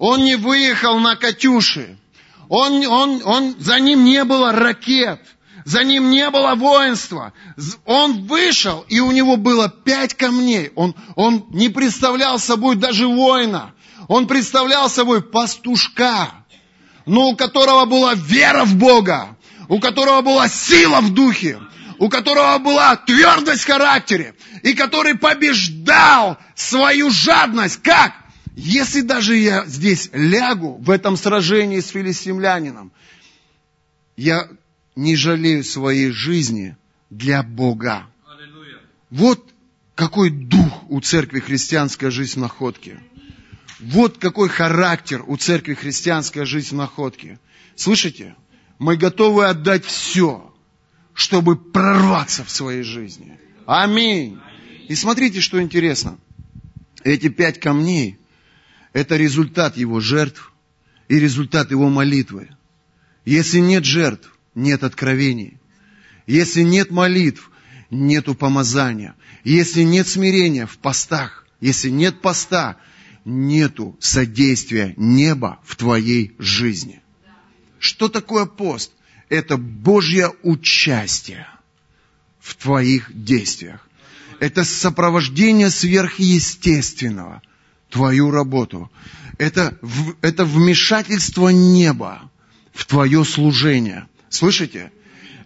он 0.00 0.24
не 0.24 0.34
выехал 0.34 0.98
на 0.98 1.14
Катюши. 1.14 1.98
Он, 2.48 2.84
он, 2.86 3.22
он, 3.22 3.54
за 3.58 3.78
ним 3.78 4.04
не 4.04 4.24
было 4.24 4.50
ракет. 4.50 5.20
За 5.66 5.84
ним 5.84 6.10
не 6.10 6.30
было 6.30 6.54
воинства. 6.54 7.34
Он 7.84 8.26
вышел, 8.26 8.86
и 8.88 8.98
у 8.98 9.12
него 9.12 9.36
было 9.36 9.68
пять 9.68 10.14
камней. 10.14 10.72
Он, 10.74 10.94
он 11.16 11.44
не 11.50 11.68
представлял 11.68 12.38
собой 12.38 12.76
даже 12.76 13.06
воина. 13.06 13.74
Он 14.08 14.26
представлял 14.26 14.88
собой 14.88 15.20
пастушка, 15.22 16.30
но 17.04 17.28
у 17.28 17.36
которого 17.36 17.84
была 17.84 18.14
вера 18.14 18.64
в 18.64 18.76
Бога, 18.76 19.36
у 19.68 19.80
которого 19.80 20.22
была 20.22 20.48
сила 20.48 21.02
в 21.02 21.12
духе, 21.12 21.60
у 21.98 22.08
которого 22.08 22.56
была 22.56 22.96
твердость 22.96 23.64
в 23.64 23.66
характере, 23.66 24.34
и 24.62 24.72
который 24.72 25.14
побеждал 25.14 26.38
свою 26.54 27.10
жадность. 27.10 27.82
Как? 27.82 28.14
Если 28.62 29.00
даже 29.00 29.38
я 29.38 29.64
здесь 29.64 30.10
лягу 30.12 30.76
в 30.82 30.90
этом 30.90 31.16
сражении 31.16 31.80
с 31.80 31.88
филистимлянином, 31.88 32.92
я 34.18 34.50
не 34.94 35.16
жалею 35.16 35.64
своей 35.64 36.10
жизни 36.10 36.76
для 37.08 37.42
Бога. 37.42 38.06
Вот 39.08 39.42
какой 39.94 40.28
дух 40.28 40.84
у 40.90 41.00
церкви 41.00 41.40
христианская 41.40 42.10
жизнь 42.10 42.34
в 42.34 42.42
находке. 42.42 43.00
Вот 43.80 44.18
какой 44.18 44.50
характер 44.50 45.24
у 45.26 45.38
церкви 45.38 45.72
христианская 45.72 46.44
жизнь 46.44 46.68
в 46.68 46.74
находке. 46.74 47.38
Слышите? 47.76 48.34
Мы 48.78 48.98
готовы 48.98 49.46
отдать 49.46 49.86
все, 49.86 50.54
чтобы 51.14 51.56
прорваться 51.56 52.44
в 52.44 52.50
своей 52.50 52.82
жизни. 52.82 53.38
Аминь. 53.64 54.38
И 54.86 54.94
смотрите, 54.94 55.40
что 55.40 55.62
интересно. 55.62 56.18
Эти 57.04 57.30
пять 57.30 57.58
камней, 57.58 58.18
это 58.92 59.16
результат 59.16 59.76
его 59.76 60.00
жертв 60.00 60.52
и 61.08 61.18
результат 61.18 61.70
его 61.70 61.88
молитвы. 61.88 62.48
Если 63.24 63.58
нет 63.58 63.84
жертв, 63.84 64.32
нет 64.54 64.82
откровений. 64.82 65.58
Если 66.26 66.62
нет 66.62 66.90
молитв, 66.90 67.50
нету 67.90 68.34
помазания. 68.34 69.14
Если 69.44 69.82
нет 69.82 70.08
смирения 70.08 70.66
в 70.66 70.78
постах, 70.78 71.46
если 71.60 71.90
нет 71.90 72.20
поста, 72.20 72.76
нету 73.24 73.96
содействия 74.00 74.94
неба 74.96 75.60
в 75.64 75.76
твоей 75.76 76.34
жизни. 76.38 77.00
Что 77.78 78.08
такое 78.08 78.46
пост? 78.46 78.92
Это 79.28 79.56
Божье 79.56 80.32
участие 80.42 81.46
в 82.40 82.56
твоих 82.56 83.10
действиях. 83.14 83.86
Это 84.40 84.64
сопровождение 84.64 85.70
сверхъестественного– 85.70 87.42
твою 87.90 88.30
работу. 88.30 88.90
Это, 89.38 89.78
это 90.22 90.44
вмешательство 90.44 91.48
неба 91.48 92.30
в 92.72 92.86
твое 92.86 93.24
служение. 93.24 94.06
Слышите? 94.28 94.92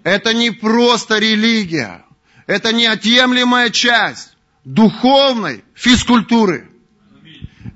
Это 0.03 0.35
не 0.35 0.51
просто 0.51 1.19
религия. 1.19 2.05
Это 2.47 2.73
неотъемлемая 2.73 3.71
часть 3.71 4.37
духовной 4.65 5.65
физкультуры. 5.75 6.69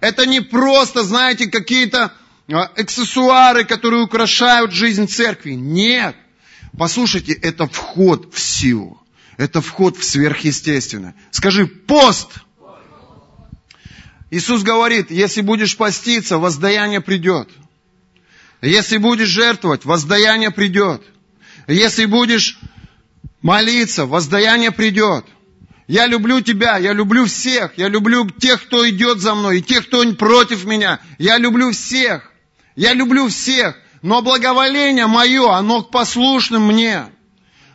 Это 0.01 0.27
не 0.27 0.41
просто, 0.41 1.03
знаете, 1.03 1.49
какие-то 1.49 2.13
а, 2.49 2.65
аксессуары, 2.65 3.65
которые 3.65 4.05
украшают 4.05 4.73
жизнь 4.73 5.09
церкви. 5.09 5.53
Нет. 5.53 6.17
Послушайте, 6.77 7.33
это 7.33 7.67
вход 7.67 8.35
в 8.35 8.39
силу. 8.39 9.03
Это 9.37 9.61
вход 9.61 9.97
в 9.97 10.05
сверхъестественное. 10.05 11.15
Скажи, 11.31 11.67
пост! 11.67 12.29
Иисус 14.31 14.63
говорит, 14.63 15.11
если 15.11 15.41
будешь 15.41 15.77
поститься, 15.77 16.39
воздаяние 16.39 17.01
придет. 17.01 17.49
Если 18.61 18.99
будешь 18.99 19.29
жертвовать, 19.29 19.85
воздаяние 19.85 20.51
придет. 20.51 21.03
Если 21.67 22.05
будешь 22.05 22.59
молиться, 23.41 24.05
воздаяние 24.05 24.71
придет. 24.71 25.25
Я 25.87 26.07
люблю 26.07 26.43
тебя, 26.43 26.77
я 26.77 26.93
люблю 26.93 27.25
всех, 27.25 27.73
я 27.79 27.89
люблю 27.89 28.29
тех, 28.29 28.63
кто 28.63 28.87
идет 28.89 29.21
за 29.21 29.35
мной, 29.35 29.59
и 29.59 29.63
тех, 29.63 29.87
кто 29.87 30.05
против 30.13 30.67
меня. 30.67 31.01
Я 31.19 31.39
люблю 31.39 31.71
всех, 31.73 32.31
я 32.77 32.93
люблю 32.93 33.29
всех. 33.29 33.75
Но 34.03 34.21
благоволение 34.21 35.07
мое, 35.07 35.51
оно 35.51 35.83
к 35.83 35.91
послушным 35.91 36.67
мне. 36.67 37.07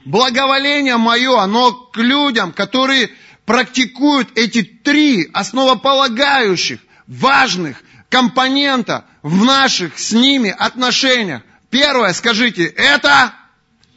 Благоволение 0.05 0.97
мое, 0.97 1.39
оно 1.39 1.71
к 1.73 1.97
людям, 1.97 2.51
которые 2.51 3.09
практикуют 3.45 4.37
эти 4.37 4.63
три 4.63 5.29
основополагающих, 5.33 6.79
важных 7.07 7.81
компонента 8.09 9.05
в 9.21 9.43
наших 9.43 9.97
с 9.99 10.11
ними 10.11 10.49
отношениях. 10.49 11.41
Первое, 11.69 12.13
скажите, 12.13 12.65
это 12.65 13.33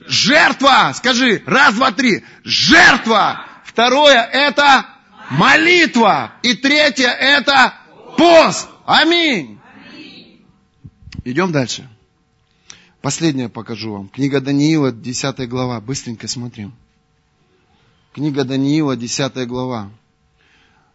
жертва. 0.06 0.92
Скажи, 0.94 1.42
раз, 1.46 1.74
два, 1.74 1.92
три. 1.92 2.24
Жертва. 2.44 3.44
Второе, 3.64 4.22
это 4.22 4.86
молитва. 5.30 6.32
И 6.42 6.54
третье, 6.54 7.08
это 7.08 7.74
пост. 8.16 8.68
Аминь. 8.86 9.60
Идем 11.24 11.52
дальше. 11.52 11.88
Последнее 13.02 13.48
покажу 13.48 13.92
вам. 13.92 14.08
Книга 14.08 14.40
Даниила, 14.40 14.92
10 14.92 15.48
глава. 15.48 15.80
Быстренько 15.80 16.28
смотрим. 16.28 16.72
Книга 18.16 18.44
Даниила, 18.44 18.96
10 18.96 19.46
глава. 19.46 19.90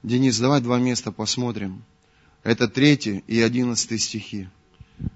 Денис, 0.02 0.40
давай 0.40 0.60
два 0.60 0.80
места 0.80 1.12
посмотрим. 1.12 1.84
Это 2.42 2.68
3 2.68 3.26
и 3.28 3.40
11 3.40 4.02
стихи. 4.02 4.50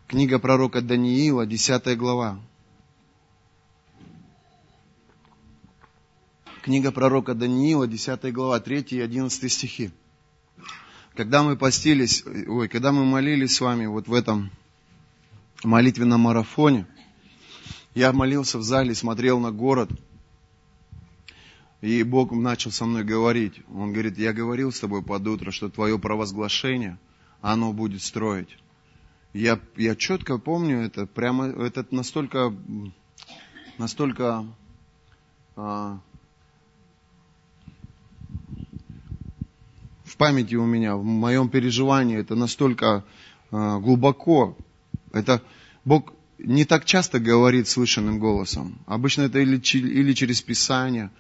Книга 0.06 0.38
пророка 0.38 0.84
Даниила, 0.84 1.48
10 1.48 1.98
глава. 1.98 2.40
Книга 6.62 6.92
пророка 6.92 7.34
Даниила, 7.34 7.88
10 7.88 8.32
глава, 8.32 8.60
3 8.60 8.82
и 8.82 9.00
11 9.00 9.52
стихи. 9.52 9.90
Когда 11.16 11.42
мы 11.42 11.58
постились, 11.58 12.24
ой, 12.24 12.68
когда 12.68 12.92
мы 12.92 13.04
молились 13.04 13.56
с 13.56 13.62
вами 13.62 13.88
вот 13.88 14.08
в 14.08 14.14
этом 14.14 14.52
молитвенном 15.64 16.22
марафоне, 16.22 16.86
я 17.96 18.14
молился 18.14 18.60
в 18.60 18.62
зале, 18.62 18.94
смотрел 18.94 19.40
на 19.40 19.52
город– 19.52 19.90
и 21.86 22.02
Бог 22.02 22.32
начал 22.32 22.72
со 22.72 22.86
мной 22.86 23.04
говорить. 23.04 23.62
Он 23.72 23.94
говорит, 23.94 24.18
я 24.18 24.34
говорил 24.34 24.72
с 24.72 24.80
тобой 24.80 25.04
под 25.04 25.28
утро, 25.28 25.52
что 25.52 25.70
твое 25.70 26.00
провозглашение, 26.00 26.98
оно 27.42 27.74
будет 27.74 28.02
строить. 28.02 28.58
Я, 29.34 29.60
я 29.76 29.96
четко 29.96 30.40
помню 30.40 30.80
это, 30.80 31.06
прямо 31.06 31.46
это 31.46 31.86
настолько, 31.92 32.52
настолько 33.78 34.48
а, 35.56 36.00
в 40.06 40.18
памяти 40.18 40.56
у 40.56 40.66
меня, 40.66 40.96
в 40.96 41.04
моем 41.04 41.50
переживании, 41.50 42.18
это 42.18 42.34
настолько 42.34 43.06
а, 43.52 43.80
глубоко. 43.80 44.58
Это 45.12 45.44
Бог 45.84 46.14
не 46.40 46.66
так 46.66 46.86
часто 46.86 47.20
говорит 47.20 47.68
слышанным 47.68 48.18
голосом. 48.18 48.80
Обычно 48.88 49.24
это 49.24 49.38
или, 49.38 49.58
или 49.58 50.14
через 50.14 50.42
Писание– 50.42 51.12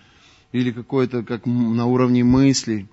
или 0.55 0.71
какое-то 0.71 1.21
как 1.23 1.45
на 1.45 1.85
уровне 1.85 2.23
мыслей. 2.23 2.87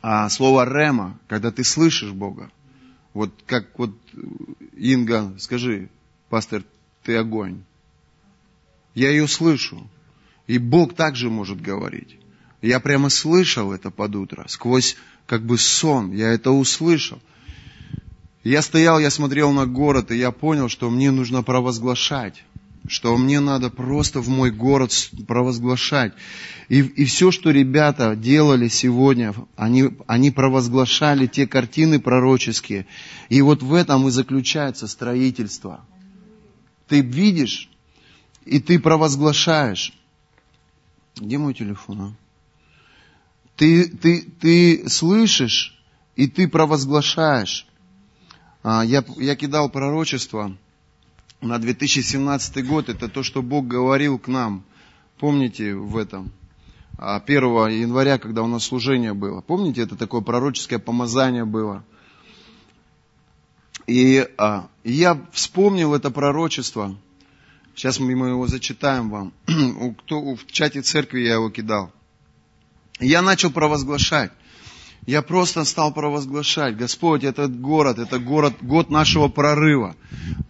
А 0.00 0.28
слово 0.28 0.64
рема, 0.64 1.18
когда 1.26 1.50
ты 1.50 1.64
слышишь 1.64 2.12
Бога, 2.12 2.52
вот 3.14 3.32
как 3.46 3.76
вот 3.76 3.90
Инга, 4.76 5.34
скажи, 5.38 5.88
пастор, 6.28 6.62
ты 7.02 7.16
огонь. 7.16 7.64
Я 8.94 9.10
ее 9.10 9.26
слышу. 9.26 9.88
И 10.46 10.58
Бог 10.58 10.94
также 10.94 11.30
может 11.30 11.60
говорить. 11.60 12.16
Я 12.62 12.78
прямо 12.78 13.08
слышал 13.08 13.72
это 13.72 13.90
под 13.90 14.14
утро, 14.14 14.44
сквозь 14.46 14.96
как 15.26 15.42
бы 15.42 15.58
сон, 15.58 16.12
я 16.12 16.28
это 16.28 16.52
услышал. 16.52 17.20
Я 18.44 18.62
стоял, 18.62 19.00
я 19.00 19.10
смотрел 19.10 19.50
на 19.50 19.66
город, 19.66 20.12
и 20.12 20.16
я 20.16 20.30
понял, 20.30 20.68
что 20.68 20.90
мне 20.90 21.10
нужно 21.10 21.42
провозглашать 21.42 22.44
что 22.86 23.16
мне 23.16 23.40
надо 23.40 23.70
просто 23.70 24.20
в 24.20 24.28
мой 24.28 24.50
город 24.50 24.92
провозглашать. 25.26 26.12
И, 26.68 26.80
и 26.80 27.04
все, 27.04 27.30
что 27.30 27.50
ребята 27.50 28.14
делали 28.14 28.68
сегодня, 28.68 29.34
они, 29.56 29.90
они 30.06 30.30
провозглашали 30.30 31.26
те 31.26 31.46
картины 31.46 31.98
пророческие. 31.98 32.86
И 33.28 33.42
вот 33.42 33.62
в 33.62 33.74
этом 33.74 34.06
и 34.08 34.10
заключается 34.10 34.86
строительство. 34.86 35.84
Ты 36.86 37.00
видишь, 37.00 37.68
и 38.44 38.60
ты 38.60 38.78
провозглашаешь. 38.78 39.92
Где 41.16 41.36
мой 41.38 41.54
телефон? 41.54 42.00
А? 42.00 42.12
Ты, 43.56 43.88
ты, 43.88 44.22
ты 44.40 44.88
слышишь, 44.88 45.76
и 46.16 46.28
ты 46.28 46.46
провозглашаешь. 46.48 47.66
А, 48.62 48.84
я, 48.84 49.04
я 49.16 49.36
кидал 49.36 49.68
пророчество 49.68 50.56
на 51.40 51.58
2017 51.58 52.66
год, 52.66 52.88
это 52.88 53.08
то, 53.08 53.22
что 53.22 53.42
Бог 53.42 53.66
говорил 53.66 54.18
к 54.18 54.28
нам. 54.28 54.64
Помните 55.18 55.74
в 55.74 55.96
этом? 55.96 56.32
1 56.98 57.44
а, 57.44 57.68
января, 57.68 58.18
когда 58.18 58.42
у 58.42 58.48
нас 58.48 58.64
служение 58.64 59.14
было. 59.14 59.40
Помните, 59.40 59.82
это 59.82 59.96
такое 59.96 60.20
пророческое 60.20 60.78
помазание 60.78 61.44
было. 61.44 61.84
И, 63.86 64.28
а, 64.36 64.68
я 64.82 65.20
вспомнил 65.32 65.94
это 65.94 66.10
пророчество. 66.10 66.96
Сейчас 67.74 68.00
мы 68.00 68.10
его 68.12 68.46
зачитаем 68.48 69.08
вам. 69.08 69.32
Кто, 70.00 70.34
в 70.34 70.46
чате 70.46 70.82
церкви 70.82 71.20
я 71.20 71.34
его 71.34 71.50
кидал. 71.50 71.92
Я 72.98 73.22
начал 73.22 73.50
провозглашать. 73.50 74.32
Я 75.08 75.22
просто 75.22 75.64
стал 75.64 75.94
провозглашать, 75.94 76.76
Господь, 76.76 77.24
этот 77.24 77.58
город, 77.58 77.98
это 77.98 78.18
город, 78.18 78.56
год 78.60 78.90
нашего 78.90 79.28
прорыва. 79.28 79.96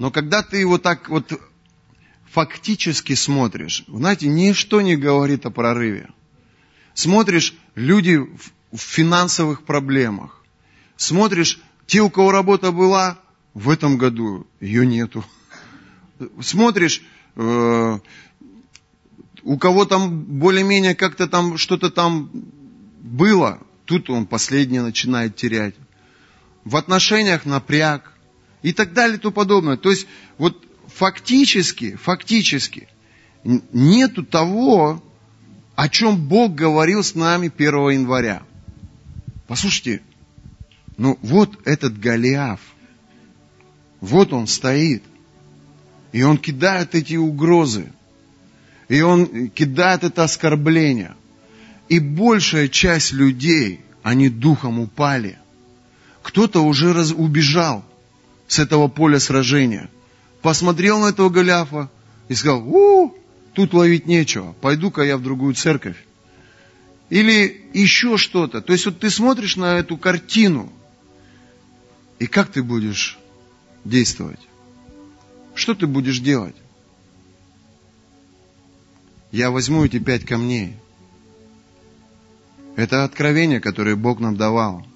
Но 0.00 0.10
когда 0.10 0.42
ты 0.42 0.56
его 0.56 0.78
так 0.78 1.08
вот 1.08 1.40
фактически 2.28 3.14
смотришь, 3.14 3.84
знаете, 3.86 4.26
ничто 4.26 4.80
не 4.80 4.96
говорит 4.96 5.46
о 5.46 5.50
прорыве. 5.50 6.08
Смотришь, 6.92 7.54
люди 7.76 8.16
в 8.16 8.80
финансовых 8.80 9.62
проблемах. 9.62 10.42
Смотришь, 10.96 11.60
те, 11.86 12.00
у 12.00 12.10
кого 12.10 12.32
работа 12.32 12.72
была, 12.72 13.16
в 13.54 13.70
этом 13.70 13.96
году 13.96 14.44
ее 14.58 14.84
нету. 14.84 15.24
Смотришь, 16.40 17.00
э, 17.36 17.98
у 19.44 19.56
кого 19.56 19.84
там 19.84 20.18
более-менее 20.40 20.96
как-то 20.96 21.28
там 21.28 21.58
что-то 21.58 21.90
там 21.90 22.28
было, 23.00 23.60
Тут 23.88 24.10
он 24.10 24.26
последнее 24.26 24.82
начинает 24.82 25.34
терять. 25.36 25.74
В 26.62 26.76
отношениях 26.76 27.46
напряг 27.46 28.12
и 28.60 28.74
так 28.74 28.92
далее 28.92 29.16
и 29.16 29.18
тому 29.18 29.32
подобное. 29.32 29.78
То 29.78 29.88
есть 29.88 30.06
вот 30.36 30.62
фактически, 30.88 31.96
фактически 31.96 32.86
нету 33.44 34.26
того, 34.26 35.02
о 35.74 35.88
чем 35.88 36.28
Бог 36.28 36.54
говорил 36.54 37.02
с 37.02 37.14
нами 37.14 37.50
1 37.56 37.88
января. 37.88 38.42
Послушайте, 39.46 40.02
ну 40.98 41.18
вот 41.22 41.58
этот 41.66 41.98
Голиаф, 41.98 42.60
вот 44.02 44.34
он 44.34 44.48
стоит, 44.48 45.02
и 46.12 46.22
он 46.22 46.36
кидает 46.36 46.94
эти 46.94 47.14
угрозы, 47.14 47.90
и 48.90 49.00
он 49.00 49.48
кидает 49.48 50.04
это 50.04 50.24
оскорбление. 50.24 51.14
И 51.88 52.00
большая 52.00 52.68
часть 52.68 53.12
людей, 53.12 53.80
они 54.02 54.28
духом 54.28 54.78
упали. 54.78 55.38
Кто-то 56.22 56.60
уже 56.60 56.92
раз, 56.92 57.12
убежал 57.12 57.84
с 58.46 58.58
этого 58.58 58.88
поля 58.88 59.18
сражения. 59.18 59.90
Посмотрел 60.42 61.00
на 61.00 61.06
этого 61.06 61.30
Голиафа 61.30 61.90
и 62.28 62.34
сказал, 62.34 62.62
у, 62.66 63.14
тут 63.54 63.72
ловить 63.72 64.06
нечего, 64.06 64.54
пойду-ка 64.60 65.02
я 65.02 65.16
в 65.16 65.22
другую 65.22 65.54
церковь. 65.54 65.96
Или 67.08 67.64
еще 67.72 68.18
что-то. 68.18 68.60
То 68.60 68.74
есть 68.74 68.84
вот 68.84 69.00
ты 69.00 69.08
смотришь 69.08 69.56
на 69.56 69.78
эту 69.78 69.96
картину, 69.96 70.70
и 72.18 72.26
как 72.26 72.52
ты 72.52 72.62
будешь 72.62 73.18
действовать? 73.84 74.40
Что 75.54 75.74
ты 75.74 75.86
будешь 75.86 76.18
делать? 76.18 76.56
Я 79.32 79.50
возьму 79.50 79.84
эти 79.86 79.98
пять 79.98 80.26
камней– 80.26 80.76
это 82.78 83.02
откровения, 83.02 83.58
которые 83.58 83.96
Бог 83.96 84.20
нам 84.20 84.36
давал. 84.36 84.86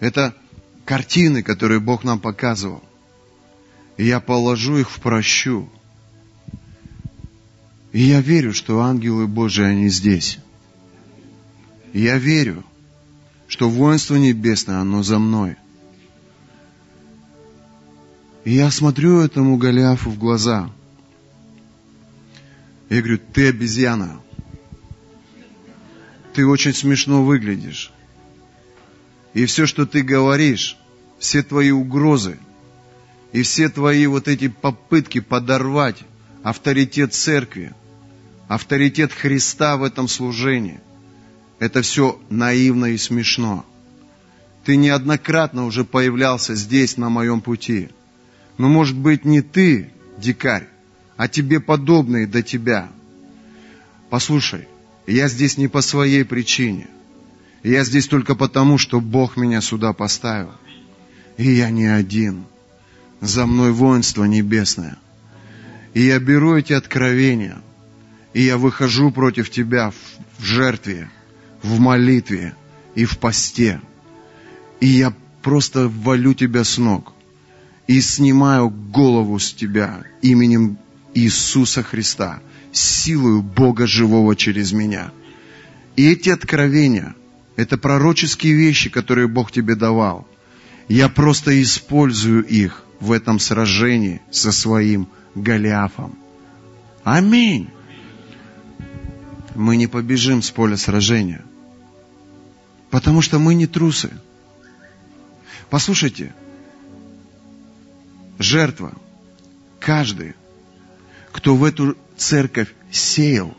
Это 0.00 0.34
картины, 0.86 1.42
которые 1.42 1.78
Бог 1.78 2.04
нам 2.04 2.18
показывал. 2.18 2.82
И 3.98 4.06
я 4.06 4.18
положу 4.18 4.78
их 4.78 4.90
в 4.90 4.98
прощу. 4.98 5.68
И 7.92 8.00
я 8.00 8.22
верю, 8.22 8.54
что 8.54 8.80
ангелы 8.80 9.26
Божии, 9.26 9.62
они 9.62 9.90
здесь. 9.90 10.38
И 11.92 12.00
я 12.00 12.16
верю, 12.16 12.64
что 13.46 13.68
воинство 13.68 14.16
небесное, 14.16 14.78
оно 14.78 15.02
за 15.02 15.18
мной. 15.18 15.56
И 18.46 18.54
я 18.54 18.70
смотрю 18.70 19.20
этому 19.20 19.58
Голиафу 19.58 20.08
в 20.08 20.18
глаза. 20.18 20.70
Я 22.88 23.02
говорю, 23.02 23.18
ты 23.34 23.50
обезьяна. 23.50 24.22
Ты 26.38 26.46
очень 26.46 26.72
смешно 26.72 27.24
выглядишь. 27.24 27.90
И 29.34 29.44
все, 29.46 29.66
что 29.66 29.86
ты 29.86 30.02
говоришь, 30.02 30.76
все 31.18 31.42
твои 31.42 31.72
угрозы, 31.72 32.38
и 33.32 33.42
все 33.42 33.68
твои 33.68 34.06
вот 34.06 34.28
эти 34.28 34.46
попытки 34.46 35.18
подорвать 35.18 35.96
авторитет 36.44 37.12
церкви, 37.12 37.72
авторитет 38.46 39.12
Христа 39.12 39.76
в 39.76 39.82
этом 39.82 40.06
служении, 40.06 40.78
это 41.58 41.82
все 41.82 42.20
наивно 42.30 42.86
и 42.86 42.98
смешно. 42.98 43.66
Ты 44.64 44.76
неоднократно 44.76 45.66
уже 45.66 45.82
появлялся 45.82 46.54
здесь, 46.54 46.96
на 46.96 47.08
моем 47.08 47.40
пути. 47.40 47.88
Но, 48.58 48.68
может 48.68 48.96
быть, 48.96 49.24
не 49.24 49.42
ты, 49.42 49.90
дикарь, 50.18 50.68
а 51.16 51.26
тебе 51.26 51.58
подобные 51.58 52.28
до 52.28 52.44
тебя. 52.44 52.90
Послушай, 54.08 54.68
я 55.08 55.28
здесь 55.28 55.56
не 55.56 55.68
по 55.68 55.80
своей 55.80 56.24
причине. 56.24 56.86
Я 57.62 57.84
здесь 57.84 58.06
только 58.06 58.34
потому, 58.34 58.76
что 58.76 59.00
Бог 59.00 59.36
меня 59.36 59.60
сюда 59.60 59.92
поставил. 59.92 60.52
И 61.38 61.50
я 61.50 61.70
не 61.70 61.86
один. 61.86 62.44
За 63.20 63.46
мной 63.46 63.72
воинство 63.72 64.24
небесное. 64.24 64.98
И 65.94 66.02
я 66.02 66.18
беру 66.20 66.56
эти 66.56 66.74
откровения, 66.74 67.58
и 68.34 68.42
я 68.42 68.58
выхожу 68.58 69.10
против 69.10 69.50
тебя 69.50 69.92
в 70.36 70.44
жертве, 70.44 71.10
в 71.62 71.80
молитве 71.80 72.54
и 72.94 73.04
в 73.04 73.18
посте. 73.18 73.80
И 74.80 74.86
я 74.86 75.14
просто 75.42 75.88
валю 75.88 76.34
тебя 76.34 76.64
с 76.64 76.76
ног 76.76 77.14
и 77.86 78.02
снимаю 78.02 78.68
голову 78.68 79.38
с 79.38 79.52
тебя 79.54 80.02
именем 80.20 80.78
Иисуса 81.18 81.82
Христа, 81.82 82.40
силою 82.72 83.42
Бога 83.42 83.86
живого 83.86 84.36
через 84.36 84.72
меня. 84.72 85.10
И 85.96 86.08
эти 86.08 86.28
откровения, 86.28 87.16
это 87.56 87.76
пророческие 87.76 88.54
вещи, 88.54 88.88
которые 88.88 89.26
Бог 89.26 89.50
тебе 89.50 89.74
давал. 89.74 90.28
Я 90.86 91.08
просто 91.08 91.60
использую 91.60 92.46
их 92.46 92.84
в 93.00 93.10
этом 93.10 93.40
сражении 93.40 94.20
со 94.30 94.52
своим 94.52 95.08
Голиафом. 95.34 96.16
Аминь. 97.02 97.68
Мы 99.56 99.76
не 99.76 99.88
побежим 99.88 100.40
с 100.40 100.50
поля 100.50 100.76
сражения. 100.76 101.44
Потому 102.90 103.22
что 103.22 103.40
мы 103.40 103.54
не 103.54 103.66
трусы. 103.66 104.10
Послушайте, 105.68 106.32
жертва, 108.38 108.94
каждый, 109.80 110.34
кто 111.38 111.54
в 111.54 111.62
эту 111.62 111.96
церковь 112.16 112.74
сеял, 112.90 113.56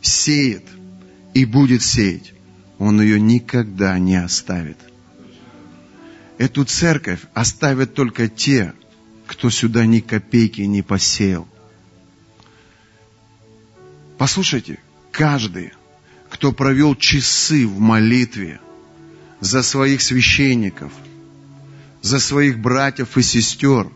сеет 0.00 0.62
и 1.34 1.44
будет 1.44 1.82
сеять, 1.82 2.32
он 2.78 3.00
ее 3.00 3.20
никогда 3.20 3.98
не 3.98 4.14
оставит. 4.14 4.78
Эту 6.38 6.64
церковь 6.64 7.18
оставят 7.34 7.94
только 7.94 8.28
те, 8.28 8.72
кто 9.26 9.50
сюда 9.50 9.84
ни 9.84 9.98
копейки 9.98 10.60
не 10.60 10.82
посеял. 10.82 11.48
Послушайте, 14.16 14.78
каждый– 15.10 15.72
кто 16.30 16.52
провел 16.52 16.94
часы 16.94 17.66
в 17.66 17.80
молитве 17.80 18.60
за 19.40 19.62
своих 19.62 20.02
священников, 20.02 20.92
за 22.00 22.20
своих 22.20 22.60
братьев 22.60 23.16
и 23.16 23.22
сестер, 23.22 23.88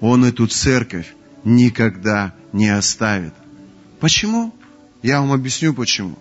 он 0.00 0.24
эту 0.24 0.46
церковь 0.46 1.14
никогда 1.46 2.34
не 2.52 2.68
оставит. 2.68 3.32
Почему? 4.00 4.54
Я 5.02 5.20
вам 5.20 5.32
объясню 5.32 5.72
почему. 5.72 6.16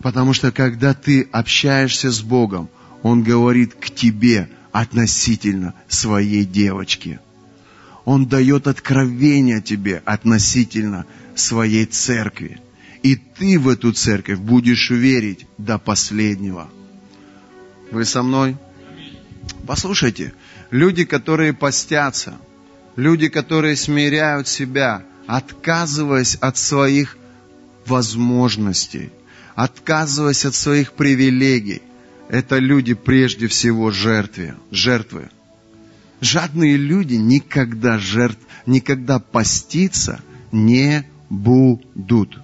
Потому 0.00 0.34
что 0.34 0.52
когда 0.52 0.92
ты 0.92 1.22
общаешься 1.32 2.10
с 2.10 2.20
Богом, 2.20 2.68
Он 3.02 3.22
говорит 3.22 3.74
к 3.74 3.88
тебе 3.90 4.50
относительно 4.72 5.74
своей 5.88 6.44
девочки. 6.44 7.20
Он 8.04 8.26
дает 8.26 8.66
откровение 8.66 9.62
тебе 9.62 10.02
относительно 10.04 11.06
своей 11.34 11.86
церкви. 11.86 12.60
И 13.02 13.16
ты 13.16 13.58
в 13.58 13.68
эту 13.68 13.92
церковь 13.92 14.38
будешь 14.38 14.90
верить 14.90 15.46
до 15.56 15.78
последнего. 15.78 16.68
Вы 17.90 18.04
со 18.04 18.22
мной? 18.22 18.56
Послушайте, 19.66 20.34
люди, 20.70 21.04
которые 21.04 21.52
постятся, 21.52 22.34
люди, 22.96 23.28
которые 23.28 23.76
смиряют 23.76 24.48
себя, 24.48 25.02
отказываясь 25.26 26.36
от 26.36 26.56
своих 26.56 27.16
возможностей, 27.86 29.10
отказываясь 29.54 30.44
от 30.44 30.54
своих 30.54 30.92
привилегий, 30.92 31.82
это 32.28 32.58
люди 32.58 32.94
прежде 32.94 33.46
всего 33.48 33.90
жертвы, 33.90 34.54
жертвы. 34.70 35.28
Жадные 36.20 36.76
люди 36.76 37.14
никогда 37.14 37.98
жертв, 37.98 38.40
никогда 38.66 39.18
поститься 39.18 40.20
не 40.52 41.06
будут. 41.28 42.38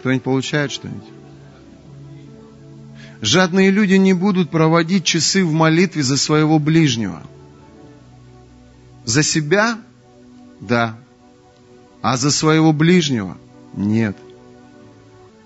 Кто-нибудь 0.00 0.24
получает 0.24 0.72
что-нибудь? 0.72 1.13
Жадные 3.24 3.70
люди 3.70 3.94
не 3.94 4.12
будут 4.12 4.50
проводить 4.50 5.04
часы 5.04 5.44
в 5.44 5.52
молитве 5.52 6.02
за 6.02 6.16
своего 6.16 6.58
ближнего. 6.58 7.22
За 9.04 9.22
себя? 9.22 9.78
Да. 10.60 10.98
А 12.02 12.16
за 12.16 12.30
своего 12.30 12.72
ближнего? 12.72 13.38
Нет. 13.72 14.16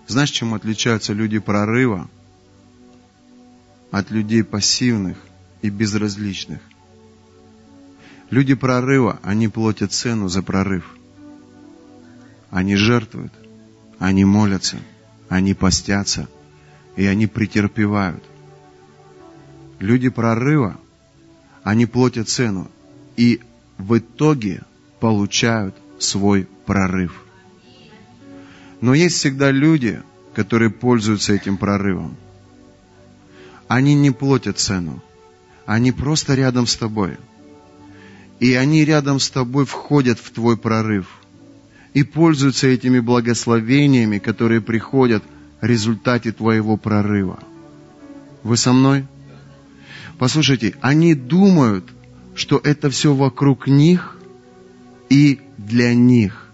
Знаешь, 0.06 0.30
чем 0.30 0.54
отличаются 0.54 1.12
люди 1.12 1.38
прорыва 1.38 2.08
от 3.90 4.10
людей 4.10 4.42
пассивных 4.42 5.16
и 5.62 5.70
безразличных? 5.70 6.60
Люди 8.30 8.54
прорыва, 8.54 9.20
они 9.22 9.48
платят 9.48 9.92
цену 9.92 10.28
за 10.28 10.42
прорыв. 10.42 10.96
Они 12.50 12.76
жертвуют– 12.76 13.32
они 13.98 14.24
молятся, 14.24 14.78
они 15.28 15.54
постятся, 15.54 16.28
и 16.98 17.06
они 17.06 17.28
претерпевают. 17.28 18.24
Люди 19.78 20.08
прорыва, 20.08 20.76
они 21.62 21.86
платят 21.86 22.28
цену, 22.28 22.68
и 23.16 23.40
в 23.78 23.98
итоге 23.98 24.62
получают 24.98 25.76
свой 26.00 26.48
прорыв. 26.66 27.22
Но 28.80 28.94
есть 28.94 29.16
всегда 29.16 29.52
люди, 29.52 30.02
которые 30.34 30.70
пользуются 30.70 31.34
этим 31.34 31.56
прорывом. 31.56 32.16
Они 33.68 33.94
не 33.94 34.10
платят 34.10 34.58
цену. 34.58 35.00
Они 35.66 35.92
просто 35.92 36.34
рядом 36.34 36.66
с 36.66 36.74
тобой. 36.74 37.16
И 38.40 38.54
они 38.54 38.84
рядом 38.84 39.20
с 39.20 39.30
тобой 39.30 39.66
входят 39.66 40.18
в 40.18 40.32
твой 40.32 40.56
прорыв 40.56 41.06
и 41.94 42.02
пользуются 42.02 42.66
этими 42.66 42.98
благословениями, 42.98 44.18
которые 44.18 44.60
приходят 44.60 45.22
результате 45.66 46.32
твоего 46.32 46.76
прорыва. 46.76 47.38
Вы 48.42 48.56
со 48.56 48.72
мной? 48.72 49.06
Послушайте, 50.18 50.74
они 50.80 51.14
думают, 51.14 51.92
что 52.34 52.60
это 52.62 52.90
все 52.90 53.14
вокруг 53.14 53.66
них 53.66 54.18
и 55.08 55.40
для 55.56 55.94
них. 55.94 56.52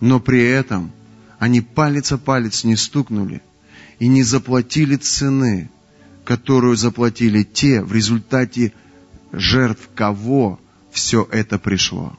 Но 0.00 0.20
при 0.20 0.44
этом 0.44 0.92
они 1.38 1.60
палец 1.60 2.12
о 2.12 2.18
палец 2.18 2.64
не 2.64 2.76
стукнули 2.76 3.42
и 3.98 4.08
не 4.08 4.22
заплатили 4.22 4.96
цены, 4.96 5.70
которую 6.24 6.76
заплатили 6.76 7.42
те 7.42 7.82
в 7.82 7.92
результате 7.92 8.72
жертв 9.32 9.88
кого 9.94 10.60
все 10.90 11.26
это 11.30 11.58
пришло. 11.58 12.16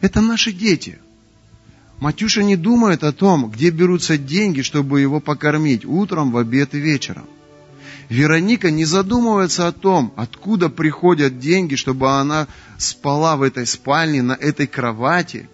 Это 0.00 0.20
наши 0.20 0.52
дети. 0.52 0.98
Матюша 2.04 2.42
не 2.42 2.56
думает 2.56 3.02
о 3.02 3.12
том, 3.12 3.50
где 3.50 3.70
берутся 3.70 4.18
деньги, 4.18 4.60
чтобы 4.60 5.00
его 5.00 5.20
покормить 5.20 5.86
утром, 5.86 6.32
в 6.32 6.36
обед 6.36 6.74
и 6.74 6.78
вечером. 6.78 7.24
Вероника 8.10 8.70
не 8.70 8.84
задумывается 8.84 9.68
о 9.68 9.72
том, 9.72 10.12
откуда 10.14 10.68
приходят 10.68 11.38
деньги, 11.38 11.76
чтобы 11.76 12.10
она 12.10 12.46
спала 12.76 13.36
в 13.36 13.42
этой 13.42 13.66
спальне, 13.66 14.20
на 14.20 14.32
этой 14.32 14.66
кровати, 14.66 15.48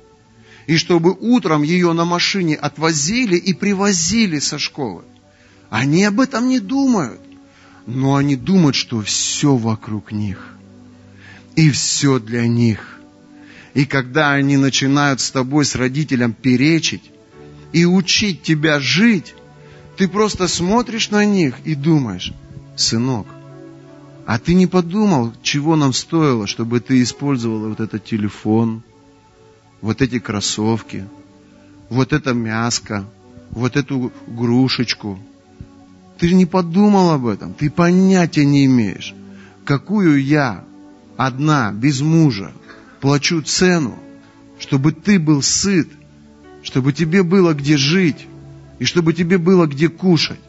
и 0.66 0.76
чтобы 0.76 1.12
утром 1.12 1.62
ее 1.62 1.92
на 1.92 2.04
машине 2.04 2.56
отвозили 2.56 3.36
и 3.36 3.54
привозили 3.54 4.40
со 4.40 4.58
школы. 4.58 5.04
Они 5.68 6.02
об 6.02 6.18
этом 6.18 6.48
не 6.48 6.58
думают, 6.58 7.20
но 7.86 8.16
они 8.16 8.34
думают, 8.34 8.74
что 8.74 9.00
все 9.02 9.54
вокруг 9.54 10.10
них, 10.10 10.56
и 11.54 11.70
все 11.70 12.18
для 12.18 12.48
них– 12.48 12.96
И 13.74 13.84
когда 13.84 14.32
они 14.32 14.56
начинают 14.56 15.20
с 15.20 15.30
тобой, 15.30 15.64
с 15.64 15.74
родителем 15.74 16.32
перечить 16.32 17.10
и 17.72 17.84
учить 17.84 18.42
тебя 18.42 18.80
жить, 18.80 19.34
ты 19.96 20.08
просто 20.08 20.48
смотришь 20.48 21.10
на 21.10 21.24
них 21.24 21.54
и 21.64 21.74
думаешь, 21.74 22.32
сынок, 22.76 23.26
а 24.26 24.38
ты 24.38 24.54
не 24.54 24.66
подумал, 24.66 25.32
чего 25.42 25.76
нам 25.76 25.92
стоило, 25.92 26.46
чтобы 26.46 26.80
ты 26.80 27.02
использовал 27.02 27.68
вот 27.68 27.80
этот 27.80 28.04
телефон, 28.04 28.82
вот 29.80 30.02
эти 30.02 30.18
кроссовки, 30.18 31.04
вот 31.88 32.12
это 32.12 32.34
мяско, 32.34 33.04
вот 33.50 33.76
эту 33.76 34.12
грушечку. 34.26 35.18
Ты 36.18 36.34
не 36.34 36.46
подумал 36.46 37.10
об 37.10 37.26
этом, 37.26 37.54
ты 37.54 37.70
понятия 37.70 38.44
не 38.44 38.66
имеешь, 38.66 39.14
какую 39.64 40.22
я 40.22 40.64
одна, 41.16 41.72
без 41.72 42.00
мужа, 42.00 42.52
плачу 43.00 43.42
цену, 43.42 43.98
чтобы 44.58 44.92
ты 44.92 45.18
был 45.18 45.42
сыт, 45.42 45.88
чтобы 46.62 46.92
тебе 46.92 47.22
было 47.22 47.54
где 47.54 47.76
жить 47.76 48.26
и 48.78 48.84
чтобы 48.84 49.12
тебе 49.12 49.38
было 49.38 49.66
где 49.66 49.88
кушать. 49.88 50.40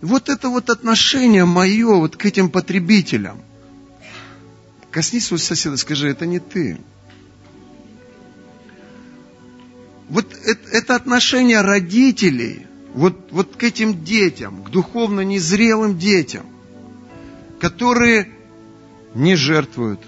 Вот 0.00 0.28
это 0.28 0.48
вот 0.48 0.70
отношение 0.70 1.44
мое 1.44 1.94
вот 1.94 2.16
к 2.16 2.24
этим 2.24 2.48
потребителям. 2.48 3.38
Коснись 4.90 5.26
своего 5.26 5.44
соседа, 5.44 5.76
скажи, 5.76 6.08
это 6.08 6.26
не 6.26 6.40
ты. 6.40 6.78
Вот 10.08 10.26
это 10.72 10.96
отношение 10.96 11.60
родителей 11.60 12.66
вот, 12.94 13.28
вот 13.30 13.56
к 13.56 13.62
этим 13.62 14.04
детям, 14.04 14.64
к 14.64 14.70
духовно 14.70 15.20
незрелым 15.20 15.98
детям, 15.98 16.46
которые 17.60 18.28
не 19.14 19.36
жертвуют, 19.36 20.00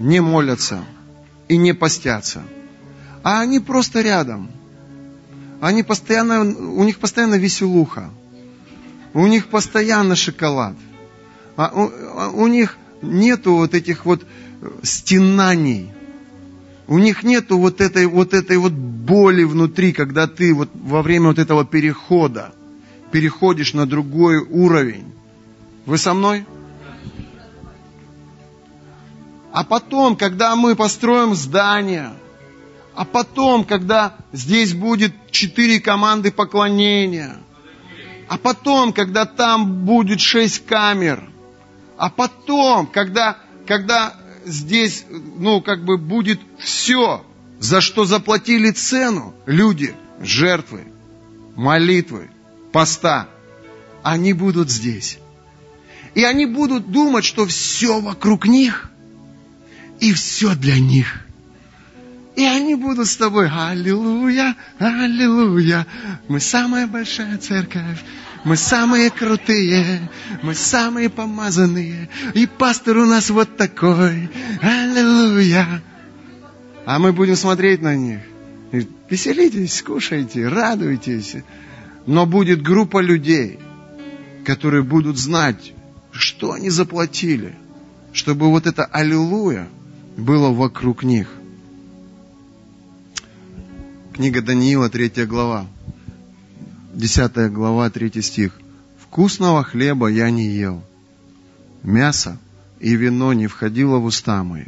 не 0.00 0.20
молятся 0.20 0.82
и 1.48 1.56
не 1.56 1.74
постятся. 1.74 2.42
А 3.22 3.40
они 3.40 3.60
просто 3.60 4.00
рядом. 4.00 4.50
Они 5.60 5.82
постоянно, 5.82 6.40
у 6.40 6.82
них 6.84 6.98
постоянно 6.98 7.34
веселуха. 7.34 8.10
У 9.12 9.26
них 9.26 9.48
постоянно 9.48 10.16
шоколад. 10.16 10.74
А 11.56 11.70
у, 11.74 11.90
а 12.18 12.30
у 12.30 12.46
них 12.46 12.78
нету 13.02 13.56
вот 13.56 13.74
этих 13.74 14.06
вот 14.06 14.24
стенаний. 14.82 15.92
У 16.88 16.98
них 16.98 17.22
нету 17.22 17.58
вот 17.58 17.80
этой, 17.80 18.06
вот 18.06 18.32
этой 18.32 18.56
вот 18.56 18.72
боли 18.72 19.44
внутри, 19.44 19.92
когда 19.92 20.26
ты 20.26 20.54
вот 20.54 20.70
во 20.74 21.02
время 21.02 21.28
вот 21.28 21.38
этого 21.38 21.64
перехода 21.64 22.54
переходишь 23.12 23.74
на 23.74 23.86
другой 23.86 24.38
уровень. 24.38 25.12
Вы 25.84 25.98
со 25.98 26.14
мной? 26.14 26.46
А 29.52 29.64
потом, 29.64 30.16
когда 30.16 30.54
мы 30.54 30.76
построим 30.76 31.34
здание, 31.34 32.12
а 32.94 33.04
потом, 33.04 33.64
когда 33.64 34.16
здесь 34.32 34.74
будет 34.74 35.12
четыре 35.30 35.80
команды 35.80 36.30
поклонения, 36.30 37.36
а 38.28 38.38
потом, 38.38 38.92
когда 38.92 39.26
там 39.26 39.84
будет 39.84 40.20
шесть 40.20 40.64
камер, 40.66 41.28
а 41.96 42.10
потом, 42.10 42.86
когда, 42.86 43.38
когда 43.66 44.14
здесь, 44.44 45.04
ну, 45.08 45.60
как 45.60 45.84
бы 45.84 45.98
будет 45.98 46.40
все, 46.58 47.24
за 47.58 47.80
что 47.80 48.04
заплатили 48.04 48.70
цену 48.70 49.34
люди, 49.46 49.94
жертвы, 50.20 50.84
молитвы, 51.56 52.30
поста, 52.72 53.28
они 54.02 54.32
будут 54.32 54.70
здесь. 54.70 55.18
И 56.14 56.24
они 56.24 56.46
будут 56.46 56.90
думать, 56.90 57.24
что 57.24 57.46
все 57.46 58.00
вокруг 58.00 58.46
них 58.46 58.89
и 60.00 60.12
все 60.12 60.54
для 60.54 60.78
них. 60.78 61.20
И 62.36 62.44
они 62.44 62.74
будут 62.74 63.06
с 63.06 63.16
тобой, 63.16 63.50
аллилуйя, 63.50 64.56
аллилуйя, 64.78 65.86
мы 66.28 66.40
самая 66.40 66.86
большая 66.86 67.36
церковь, 67.38 68.02
мы 68.44 68.56
самые 68.56 69.10
крутые, 69.10 70.08
мы 70.42 70.54
самые 70.54 71.10
помазанные, 71.10 72.08
и 72.34 72.46
пастор 72.46 72.98
у 72.98 73.06
нас 73.06 73.28
вот 73.30 73.56
такой, 73.56 74.30
аллилуйя. 74.62 75.82
А 76.86 76.98
мы 76.98 77.12
будем 77.12 77.36
смотреть 77.36 77.82
на 77.82 77.94
них. 77.94 78.20
Веселитесь, 79.10 79.82
кушайте, 79.82 80.48
радуйтесь. 80.48 81.36
Но 82.06 82.24
будет 82.24 82.62
группа 82.62 83.00
людей, 83.02 83.58
которые 84.46 84.82
будут 84.82 85.18
знать, 85.18 85.74
что 86.10 86.52
они 86.52 86.70
заплатили, 86.70 87.54
чтобы 88.12 88.48
вот 88.48 88.66
это 88.66 88.84
аллилуйя 88.86 89.68
было 90.16 90.50
вокруг 90.50 91.02
них. 91.02 91.28
Книга 94.12 94.42
Даниила, 94.42 94.90
третья 94.90 95.26
глава, 95.26 95.66
десятая 96.92 97.48
глава, 97.48 97.88
третий 97.90 98.22
стих. 98.22 98.58
«Вкусного 99.02 99.64
хлеба 99.64 100.08
я 100.08 100.30
не 100.30 100.46
ел, 100.50 100.84
мясо 101.82 102.38
и 102.78 102.94
вино 102.94 103.32
не 103.32 103.46
входило 103.46 103.98
в 103.98 104.04
уста 104.04 104.44
мои, 104.44 104.66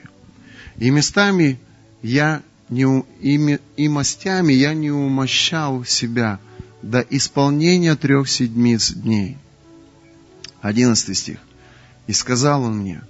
и 0.76 0.90
местами 0.90 1.61
я 2.03 2.43
не, 2.68 3.05
и, 3.20 3.59
и 3.76 3.88
мастями 3.88 4.53
я 4.53 4.74
не 4.74 4.90
умощал 4.90 5.84
себя 5.84 6.40
до 6.82 7.01
исполнения 7.01 7.95
трех 7.95 8.28
седмиц 8.28 8.93
дней». 8.93 9.36
Одиннадцатый 10.61 11.14
стих. 11.14 11.38
«И 12.07 12.12
сказал 12.12 12.62
он 12.62 12.78
мне, 12.78 13.03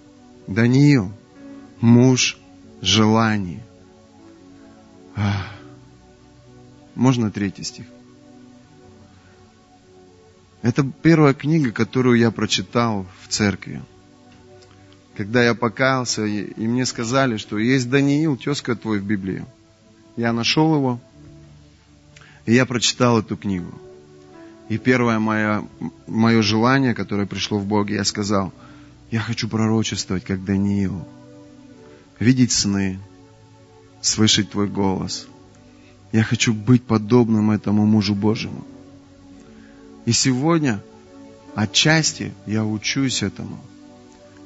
Даниил, 0.47 1.13
муж 1.83 2.39
желаний. 2.81 3.61
Можно 6.95 7.31
третий 7.31 7.65
стих? 7.65 7.87
Это 10.63 10.85
первая 11.03 11.35
книга, 11.35 11.73
которую 11.73 12.19
я 12.19 12.31
прочитал 12.31 13.07
в 13.23 13.29
церкви. 13.29 13.83
Когда 15.17 15.43
я 15.43 15.55
покаялся, 15.55 16.25
и, 16.25 16.67
мне 16.67 16.87
сказали, 16.87 17.37
что 17.37 17.59
есть 17.59 17.91
Даниил, 17.91 18.37
тезка 18.37 18.77
твой 18.77 19.01
в 19.01 19.05
Библии. 19.05 19.45
Я 20.17 20.33
нашел 20.33 20.75
его, 20.75 21.01
и 22.47 22.55
я 22.55 22.65
прочитал 22.65 23.19
эту 23.19 23.37
книгу. 23.37 23.73
И 24.69 24.79
первое 24.79 25.19
мое, 25.19 25.65
мое 26.07 26.43
желание, 26.43 26.95
которое 26.95 27.27
пришло 27.27 27.59
в 27.59 27.67
Боге, 27.67 27.97
я 27.97 28.05
сказал, 28.05 28.53
я 29.11 29.21
хочу 29.21 29.49
пророчествовать, 29.49 30.25
как 30.25 30.45
Даниил 30.45 31.05
видеть 32.19 32.53
сны, 32.53 32.99
слышать 34.01 34.51
Твой 34.51 34.69
голос. 34.69 35.27
Я 36.13 36.23
хочу 36.23 36.53
быть 36.53 36.85
подобным 36.85 37.51
этому 37.51 37.87
мужу 37.87 38.15
Божьему. 38.15 38.67
И 40.05 40.13
сегодня 40.13 40.83
отчасти 41.55 42.33
я 42.47 42.65
учусь 42.65 43.23
этому. 43.23 43.59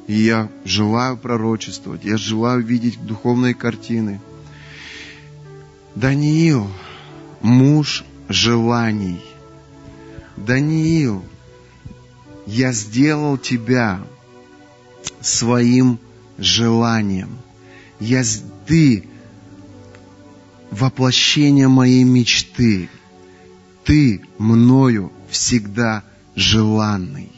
И 0.07 0.15
я 0.15 0.49
желаю 0.65 1.17
пророчествовать, 1.17 2.05
я 2.05 2.17
желаю 2.17 2.63
видеть 2.63 3.05
духовные 3.05 3.55
картины. 3.55 4.21
Даниил, 5.97 6.71
муж 7.41 8.05
желаний. 8.29 9.21
Даниил, 10.37 11.25
я 12.47 12.71
сделал 12.73 13.37
тебя 13.39 14.01
своим 15.21 15.99
желанием– 16.39 17.39
я, 18.01 18.23
ты 18.67 19.05
воплощение 20.71 21.69
моей 21.69 22.05
мечты. 22.05 22.89
Ты 23.85 24.23
мною 24.39 25.13
всегда 25.31 26.03
желанный. 26.35 27.31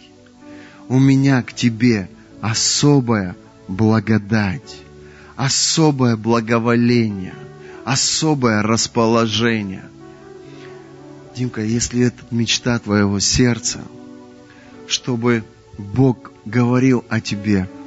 У 0.88 0.98
меня 0.98 1.42
к 1.42 1.52
тебе 1.52 2.08
особая 2.40 3.36
благодать, 3.68 4.80
особое 5.36 6.16
благоволение, 6.16 7.34
особое 7.84 8.62
расположение. 8.62 9.84
Димка, 11.36 11.62
если 11.62 12.06
это 12.06 12.24
мечта 12.30 12.78
твоего 12.78 13.20
сердца, 13.20 13.80
чтобы 14.86 15.44
Бог 15.76 16.32
говорил 16.44 17.04
о 17.08 17.20
тебе– 17.20 17.68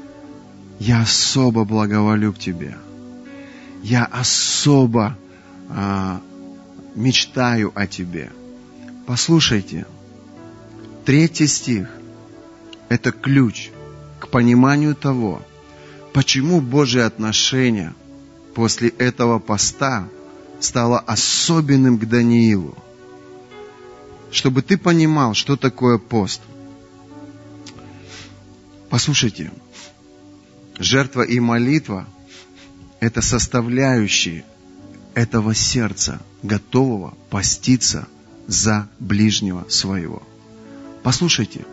я 0.82 1.04
особо 1.04 1.64
благоволю 1.64 2.34
к 2.34 2.40
Тебе. 2.40 2.76
Я 3.84 4.06
особо 4.06 5.16
а, 5.70 6.20
мечтаю 6.96 7.72
о 7.76 7.86
Тебе. 7.86 8.32
Послушайте, 9.06 9.86
третий 11.06 11.46
стих– 11.46 11.88
это 12.90 13.12
ключ 13.12 13.70
к 14.20 14.30
пониманию 14.30 14.96
того, 14.96 15.44
почему 16.14 16.62
Божье 16.62 17.04
отношение 17.04 17.94
после 18.56 18.90
этого 18.90 19.38
поста 19.38 20.08
стало 20.60 20.98
особенным 20.98 22.00
к 22.00 22.08
Даниилу. 22.08 22.76
Чтобы 24.32 24.64
ты 24.64 24.80
понимал, 24.80 25.36
что 25.36 25.58
такое 25.58 26.00
пост. 26.00 26.42
Послушайте, 28.90 29.52
жертва 30.82 31.22
и 31.22 31.40
молитва 31.40 32.08
это 33.00 33.22
составляющие 33.22 34.44
этого 35.14 35.54
сердца, 35.54 36.22
готового 36.44 37.14
поститься 37.30 38.08
за 38.48 38.88
ближнего 39.00 39.66
своего. 39.70 40.24
Послушайте, 41.04 41.66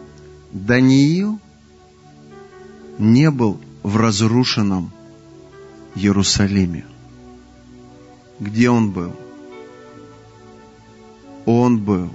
Даниил 0.53 1.41
не 2.99 3.31
был 3.31 3.61
в 3.83 3.97
разрушенном 3.97 4.91
Иерусалиме. 5.95 6.85
Где 8.41 8.71
он 8.71 8.91
был? 8.91 9.15
Он 11.47 11.79
был 11.79 12.11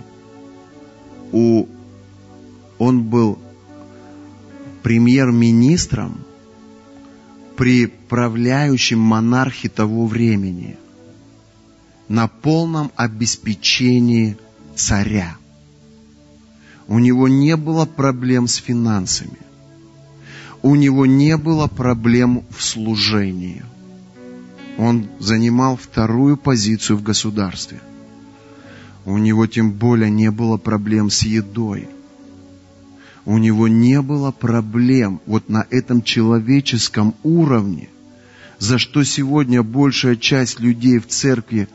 у 1.32 1.68
он 2.78 3.04
был 3.04 3.40
премьер-министром 4.84 6.24
при 7.56 7.88
правляющем 7.88 9.00
монархе 9.00 9.70
того 9.70 10.08
времени 10.08 10.78
на 12.08 12.28
полном 12.28 12.92
обеспечении 12.96 14.38
царя. 14.76 15.38
У 16.88 17.00
него 17.00 17.28
не 17.28 17.56
было 17.56 17.86
проблем 17.86 18.48
с 18.48 18.56
финансами. 18.56 19.38
У 20.62 20.76
него 20.76 21.06
не 21.06 21.38
было 21.38 21.68
проблем 21.68 22.44
в 22.50 22.64
служении. 22.64 23.64
Он 24.78 25.08
занимал 25.20 25.78
вторую 25.78 26.38
позицию 26.38 26.98
в 26.98 27.04
государстве. 27.04 27.80
У 29.06 29.18
него 29.18 29.46
тем 29.48 29.72
более 29.72 30.10
не 30.10 30.32
было 30.32 30.58
проблем 30.58 31.10
с 31.10 31.24
едой. 31.24 31.88
У 33.26 33.38
него 33.38 33.68
не 33.68 34.02
было 34.02 34.32
проблем 34.32 35.22
вот 35.26 35.50
на 35.50 35.66
этом 35.70 36.02
человеческом 36.02 37.16
уровне, 37.24 37.90
за 38.60 38.78
что 38.78 39.04
сегодня 39.04 39.64
большая 39.64 40.16
часть 40.16 40.60
людей 40.60 41.00
в 41.00 41.08
церкви 41.08 41.70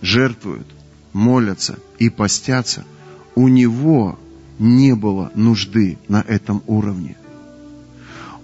жертвуют, 0.00 0.66
молятся 1.12 1.78
и 1.98 2.08
постятся. 2.08 2.84
У 3.34 3.48
него 3.48 4.18
не 4.58 4.94
было 4.94 5.30
нужды 5.34 5.98
на 6.08 6.20
этом 6.20 6.62
уровне. 6.66 7.16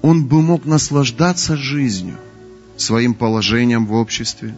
Он 0.03 0.24
бы 0.27 0.43
мог 0.43 0.65
наслаждаться 0.65 1.57
жизнью, 1.57 2.16
своим 2.77 3.15
положением 3.15 3.87
в 3.87 3.93
обществе, 3.93 4.55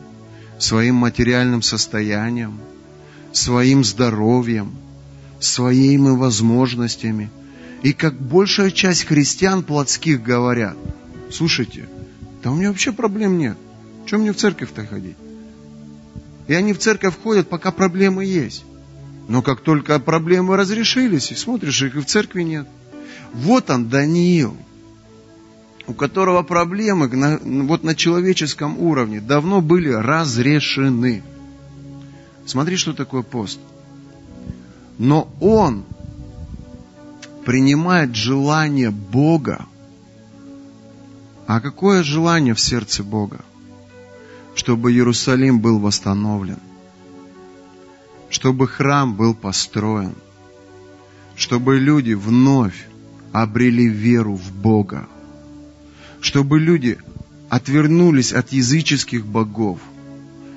своим 0.59 0.97
материальным 0.97 1.63
состоянием, 1.63 2.61
своим 3.33 3.85
здоровьем, 3.85 4.73
своими 5.41 6.11
возможностями. 6.11 7.31
И 7.83 7.93
как 7.93 8.15
большая 8.15 8.71
часть 8.71 9.05
христиан 9.05 9.65
плотских 9.65 10.23
говорят, 10.23 10.77
слушайте, 11.31 11.89
да 12.43 12.51
у 12.51 12.55
меня 12.55 12.69
вообще 12.69 12.93
проблем 12.93 13.39
нет. 13.39 13.57
Чем 14.07 14.21
мне 14.21 14.33
в 14.33 14.37
церковь-то 14.37 14.87
ходить? 14.87 15.17
И 16.47 16.55
они 16.55 16.73
в 16.73 16.79
церковь 16.79 17.15
ходят, 17.23 17.49
пока 17.49 17.73
проблемы 17.73 18.25
есть. 18.25 18.65
Но 19.29 19.43
как 19.43 19.61
только 19.61 19.99
проблемы 19.99 20.57
разрешились, 20.57 21.33
и 21.33 21.35
смотришь, 21.35 21.83
их 21.83 21.97
и 21.97 22.01
в 22.01 22.07
церкви 22.07 22.43
нет. 22.43 22.67
Вот 23.33 23.71
он, 23.71 23.89
Даниил, 23.89 24.57
у 25.87 25.95
которого 25.95 26.43
проблемы 26.43 27.09
на, 27.09 27.39
вот 27.65 27.83
на 27.83 27.95
человеческом 27.95 28.79
уровне 28.79 29.21
давно 29.21 29.61
были 29.61 29.89
разрешены. 29.89 31.23
Смотри, 32.47 32.77
что 32.77 32.93
такое 32.93 33.23
пост. 33.23 33.59
Но 34.99 35.33
он 35.41 35.85
принимает 37.45 38.15
желание 38.15 38.91
Бога. 38.91 39.67
А 41.47 41.61
какое 41.61 42.03
желание 42.03 42.55
в 42.55 42.61
сердце 42.61 43.03
Бога? 43.03 43.41
Чтобы 44.55 44.93
Иерусалим 44.93 45.61
был 45.61 45.79
восстановлен– 45.79 46.59
чтобы 48.33 48.67
храм 48.67 49.15
был 49.15 49.35
построен, 49.35 50.15
чтобы 51.37 51.79
люди 51.79 52.15
вновь 52.15 52.89
обрели 53.31 53.87
веру 53.87 54.37
в 54.37 54.53
Бога, 54.53 55.07
чтобы 56.23 56.59
люди 56.59 56.97
отвернулись 57.51 58.33
от 58.33 58.51
языческих 58.53 59.27
богов 59.27 59.81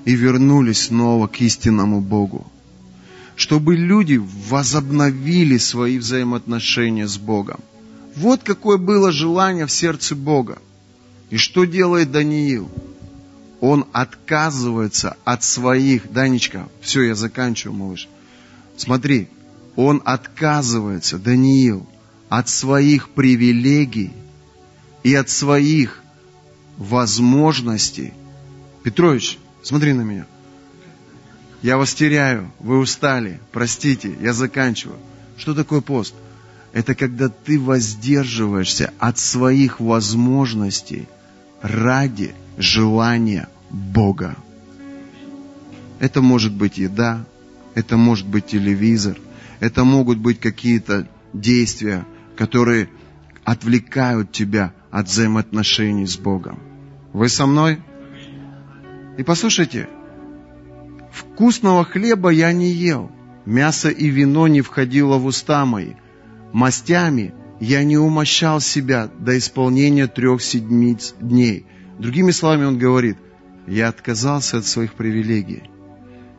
и 0.06 0.16
вернулись 0.16 0.84
снова 0.84 1.28
к 1.28 1.42
истинному 1.42 2.00
Богу, 2.00 2.48
чтобы 3.36 3.76
люди 3.76 4.22
возобновили 4.50 5.58
свои 5.58 5.98
взаимоотношения 5.98 7.08
с 7.08 7.18
Богом. 7.18 7.60
Вот 8.16 8.44
какое 8.44 8.78
было 8.78 9.12
желание 9.12 9.66
в 9.66 9.72
сердце 9.72 10.16
Бога. 10.16 10.60
И 11.30 11.38
что 11.38 11.66
делает 11.66 12.12
Даниил? 12.12 12.70
он 13.62 13.86
отказывается 13.94 15.18
от 15.24 15.44
своих... 15.44 16.12
Данечка, 16.12 16.70
все, 16.82 17.04
я 17.04 17.16
заканчиваю, 17.16 17.76
малыш. 17.76 18.08
Смотри, 18.78 19.28
он 19.76 20.02
отказывается, 20.06 21.18
Даниил, 21.18 21.88
от 22.30 22.50
своих 22.50 23.10
привилегий 23.10 24.12
и 25.04 25.16
от 25.16 25.30
своих 25.30 26.04
возможностей. 26.78 28.14
Петрович, 28.84 29.40
смотри 29.64 29.94
на 29.94 30.02
меня. 30.02 30.28
Я 31.66 31.78
вас 31.78 31.96
теряю, 31.96 32.52
вы 32.60 32.78
устали, 32.78 33.40
простите, 33.52 34.16
я 34.22 34.34
заканчиваю. 34.34 35.00
Что 35.36 35.56
такое 35.56 35.82
пост? 35.82 36.14
Это 36.74 36.94
когда 36.94 37.28
ты 37.28 37.60
воздерживаешься 37.60 38.94
от 39.00 39.18
своих 39.18 39.80
возможностей 39.80 41.08
ради 41.64 42.36
желания 42.60 43.50
Бога. 43.72 44.36
Это 45.98 46.22
может 46.22 46.54
быть 46.54 46.78
еда, 46.78 47.26
это 47.74 47.98
может 47.98 48.28
быть 48.28 48.46
телевизор, 48.46 49.18
это 49.60 49.84
могут 49.84 50.20
быть 50.20 50.40
какие-то 50.40 51.08
действия, 51.34 52.06
которые 52.38 52.90
отвлекают 53.44 54.32
тебя 54.32 54.72
от 54.92 55.08
взаимоотношений 55.08 56.06
с 56.06 56.16
Богом. 56.16 56.60
Вы 57.12 57.28
со 57.28 57.48
мной? 57.48 57.82
И 59.18 59.24
послушайте, 59.24 59.90
вкусного 61.16 61.86
хлеба 61.86 62.30
я 62.30 62.52
не 62.52 62.70
ел, 62.72 63.12
мясо 63.46 63.90
и 63.90 64.08
вино 64.08 64.48
не 64.48 64.62
входило 64.62 65.18
в 65.18 65.26
уста 65.26 65.66
мои, 65.66 65.94
мастями 66.52 67.34
я 67.60 67.84
не 67.84 67.98
умощал 67.98 68.60
себя 68.60 69.10
до 69.20 69.38
исполнения 69.38 70.08
трех 70.08 70.42
седмиц 70.42 71.16
дней. 71.22 71.66
Другими 72.00 72.32
словами, 72.32 72.66
он 72.66 72.78
говорит, 72.78 73.18
я 73.66 73.88
отказался 73.88 74.58
от 74.58 74.66
своих 74.66 74.94
привилегий. 74.94 75.64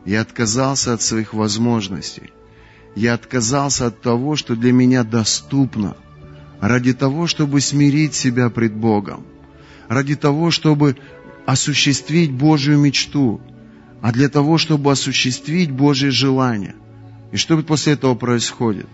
Я 0.05 0.21
отказался 0.21 0.93
от 0.93 1.03
своих 1.03 1.33
возможностей. 1.33 2.31
Я 2.95 3.15
отказался 3.15 3.87
от 3.87 4.01
того, 4.01 4.37
что 4.37 4.55
для 4.55 4.73
меня 4.73 5.03
доступно, 5.05 5.97
ради 6.61 6.93
того, 6.93 7.27
чтобы 7.27 7.61
смирить 7.61 8.15
себя 8.15 8.51
пред 8.51 8.75
Богом, 8.75 9.27
ради 9.89 10.17
того, 10.17 10.51
чтобы 10.51 10.97
осуществить 11.47 12.31
Божью 12.31 12.79
мечту, 12.79 13.41
а 14.07 14.13
для 14.13 14.29
того, 14.29 14.57
чтобы 14.57 14.93
осуществить 14.93 15.73
Божье 15.73 16.13
желание. 16.13 16.77
И 17.33 17.37
что 17.37 17.61
после 17.65 17.95
этого 17.95 18.15
происходит? 18.15 18.87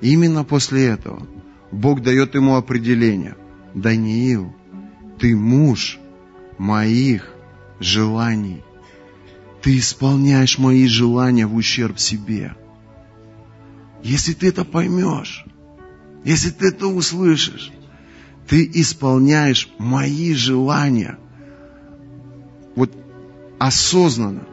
Именно 0.00 0.44
после 0.44 0.86
этого 0.86 1.26
Бог 1.72 2.04
дает 2.04 2.36
ему 2.36 2.54
определение. 2.54 3.34
Даниил, 3.74 4.54
ты 5.18 5.34
муж 5.34 5.98
моих 6.56 7.34
желаний. 7.80 8.62
Ты 9.60 9.78
исполняешь 9.78 10.56
мои 10.56 10.86
желания 10.86 11.48
в 11.48 11.56
ущерб 11.56 11.98
себе. 11.98 12.54
Если 14.04 14.34
ты 14.34 14.50
это 14.50 14.64
поймешь, 14.64 15.44
если 16.24 16.50
ты 16.50 16.68
это 16.68 16.86
услышишь, 16.86 17.72
ты 18.46 18.70
исполняешь 18.72 19.68
мои 19.78 20.32
желания 20.32 21.18
вот 22.76 22.92
осознанно, 23.58 24.46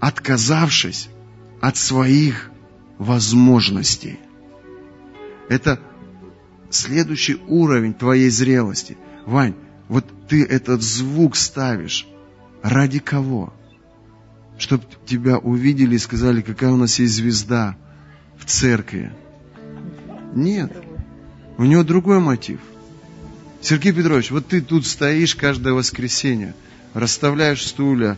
отказавшись 0.00 1.08
от 1.60 1.76
своих 1.76 2.50
возможностей. 2.98 4.18
Это 5.48 5.80
следующий 6.70 7.36
уровень 7.46 7.94
твоей 7.94 8.30
зрелости. 8.30 8.96
Вань, 9.26 9.54
вот 9.88 10.04
ты 10.28 10.44
этот 10.44 10.82
звук 10.82 11.36
ставишь. 11.36 12.06
Ради 12.62 12.98
кого? 12.98 13.52
Чтобы 14.58 14.84
тебя 15.06 15.38
увидели 15.38 15.96
и 15.96 15.98
сказали, 15.98 16.40
какая 16.40 16.70
у 16.70 16.76
нас 16.76 16.98
есть 16.98 17.14
звезда 17.14 17.76
в 18.38 18.44
церкви. 18.46 19.12
Нет. 20.34 20.72
У 21.58 21.64
него 21.64 21.82
другой 21.82 22.20
мотив. 22.20 22.60
Сергей 23.60 23.92
Петрович, 23.92 24.30
вот 24.30 24.46
ты 24.46 24.60
тут 24.60 24.86
стоишь 24.86 25.34
каждое 25.34 25.72
воскресенье, 25.72 26.54
расставляешь 26.94 27.66
стулья, 27.66 28.16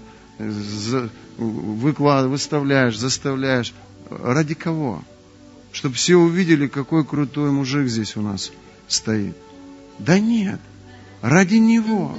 выклад, 1.38 2.26
выставляешь, 2.26 2.98
заставляешь. 2.98 3.74
Ради 4.10 4.54
кого? 4.54 5.02
Чтобы 5.72 5.96
все 5.96 6.16
увидели, 6.16 6.68
какой 6.68 7.04
крутой 7.04 7.50
мужик 7.50 7.88
здесь 7.88 8.16
у 8.16 8.22
нас 8.22 8.52
стоит. 8.86 9.36
Да 9.98 10.18
нет. 10.18 10.60
Ради 11.22 11.56
Него. 11.56 12.14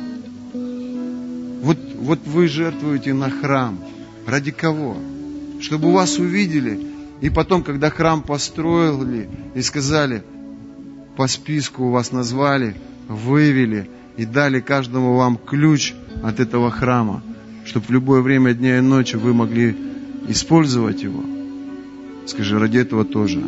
вот 1.63 2.19
вы 2.25 2.47
жертвуете 2.47 3.13
на 3.13 3.29
храм. 3.29 3.79
Ради 4.25 4.51
кого? 4.51 4.97
Чтобы 5.61 5.91
вас 5.91 6.17
увидели, 6.17 6.79
и 7.21 7.29
потом, 7.29 7.63
когда 7.63 7.89
храм 7.89 8.21
построили 8.21 9.29
и 9.55 9.61
сказали, 9.61 10.23
по 11.15 11.27
списку 11.27 11.89
вас 11.89 12.11
назвали, 12.11 12.75
вывели 13.07 13.89
и 14.17 14.25
дали 14.25 14.59
каждому 14.59 15.15
вам 15.15 15.37
ключ 15.37 15.93
от 16.23 16.39
этого 16.39 16.71
храма, 16.71 17.21
чтобы 17.65 17.85
в 17.85 17.89
любое 17.91 18.21
время 18.21 18.53
дня 18.53 18.79
и 18.79 18.81
ночи 18.81 19.15
вы 19.15 19.33
могли 19.33 19.75
использовать 20.27 21.03
его. 21.03 21.23
Скажи, 22.25 22.59
ради 22.59 22.79
этого 22.79 23.05
тоже. 23.05 23.41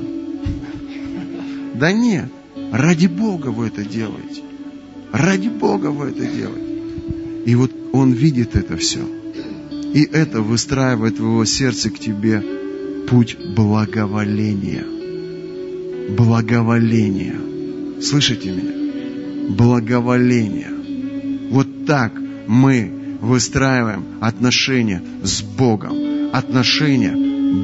Да 1.74 1.92
нет, 1.92 2.32
ради 2.72 3.08
Бога 3.08 3.48
вы 3.48 3.68
это 3.68 3.84
делаете. 3.84 4.44
Ради 5.12 5.50
Бога 5.50 5.88
вы 5.88 6.10
это 6.10 6.26
делаете. 6.26 6.84
И 7.46 7.56
вот 7.56 7.72
Он 7.92 8.12
видит 8.12 8.56
это 8.56 8.78
все. 8.78 9.00
И 9.94 10.04
это 10.04 10.42
выстраивает 10.42 11.20
в 11.20 11.24
его 11.24 11.46
сердце 11.46 11.90
к 11.90 11.98
тебе 11.98 12.44
путь 13.10 13.38
благоволения. 13.56 14.86
Благоволения. 16.16 17.36
Слышите 18.02 18.52
меня? 18.52 18.79
Благоволения. 19.50 20.72
Вот 21.52 21.86
так 21.86 22.14
мы 22.48 22.92
выстраиваем 23.22 24.06
отношения 24.22 25.02
с 25.24 25.42
Богом. 25.42 25.96
Отношения 26.32 27.16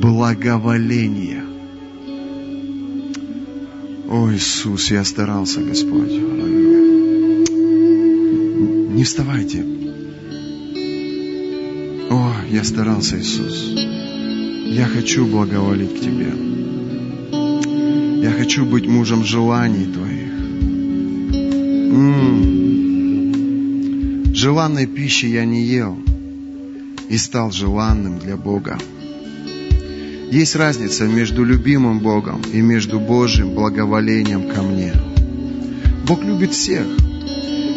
благоволения. 0.02 1.44
О, 4.10 4.32
Иисус, 4.32 4.92
я 4.92 5.04
старался, 5.04 5.62
Господь. 5.62 6.12
Не 8.96 9.04
вставайте. 9.04 9.64
О, 12.10 12.34
я 12.50 12.64
старался, 12.64 13.20
Иисус. 13.20 13.74
Я 14.68 14.86
хочу 14.86 15.26
благоволить 15.26 15.96
к 15.96 16.00
Тебе. 16.00 16.34
Я 18.22 18.32
хочу 18.32 18.66
быть 18.66 18.88
мужем 18.88 19.24
желаний 19.24 19.86
Твоих. 19.86 20.15
Желанной 24.46 24.86
пищи 24.86 25.26
я 25.26 25.44
не 25.44 25.64
ел 25.64 25.98
и 27.10 27.18
стал 27.18 27.52
желанным 27.52 28.20
для 28.20 28.38
Бога. 28.38 28.78
Есть 30.30 30.56
разница 30.56 31.06
между 31.06 31.44
любимым 31.44 31.98
Богом 31.98 32.44
и 32.54 32.62
между 32.62 33.00
Божьим 33.00 33.56
благоволением 33.56 34.48
ко 34.54 34.62
мне. 34.62 34.94
Бог 36.08 36.24
любит 36.24 36.54
всех, 36.54 36.86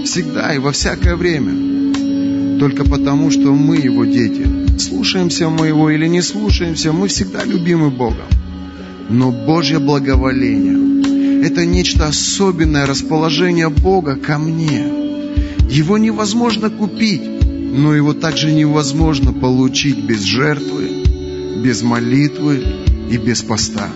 всегда 0.04 0.54
и 0.54 0.58
во 0.58 0.72
всякое 0.72 1.16
время. 1.16 2.58
Только 2.60 2.84
потому, 2.84 3.30
что 3.30 3.54
мы 3.54 3.78
Его 3.78 4.04
дети. 4.04 4.78
Слушаемся 4.78 5.48
мы 5.48 5.68
Его 5.68 5.88
или 5.88 6.06
не 6.06 6.20
слушаемся, 6.20 6.92
мы 6.92 7.08
всегда 7.08 7.44
любимы 7.44 7.88
Богом. 7.88 8.28
Но 9.08 9.30
Божье 9.30 9.78
благоволение– 9.78 11.42
это 11.46 11.64
нечто 11.64 12.08
особенное 12.08 12.84
расположение 12.84 13.70
Бога 13.70 14.16
ко 14.16 14.36
мне. 14.36 14.97
Его 15.68 15.98
невозможно 15.98 16.70
купить, 16.70 17.22
но 17.22 17.94
его 17.94 18.14
также 18.14 18.52
невозможно 18.52 19.32
получить 19.32 19.98
без 19.98 20.22
жертвы, 20.22 21.04
без 21.62 21.82
молитвы 21.82 22.62
и 23.10 23.16
без 23.18 23.42
поста. 23.42 23.90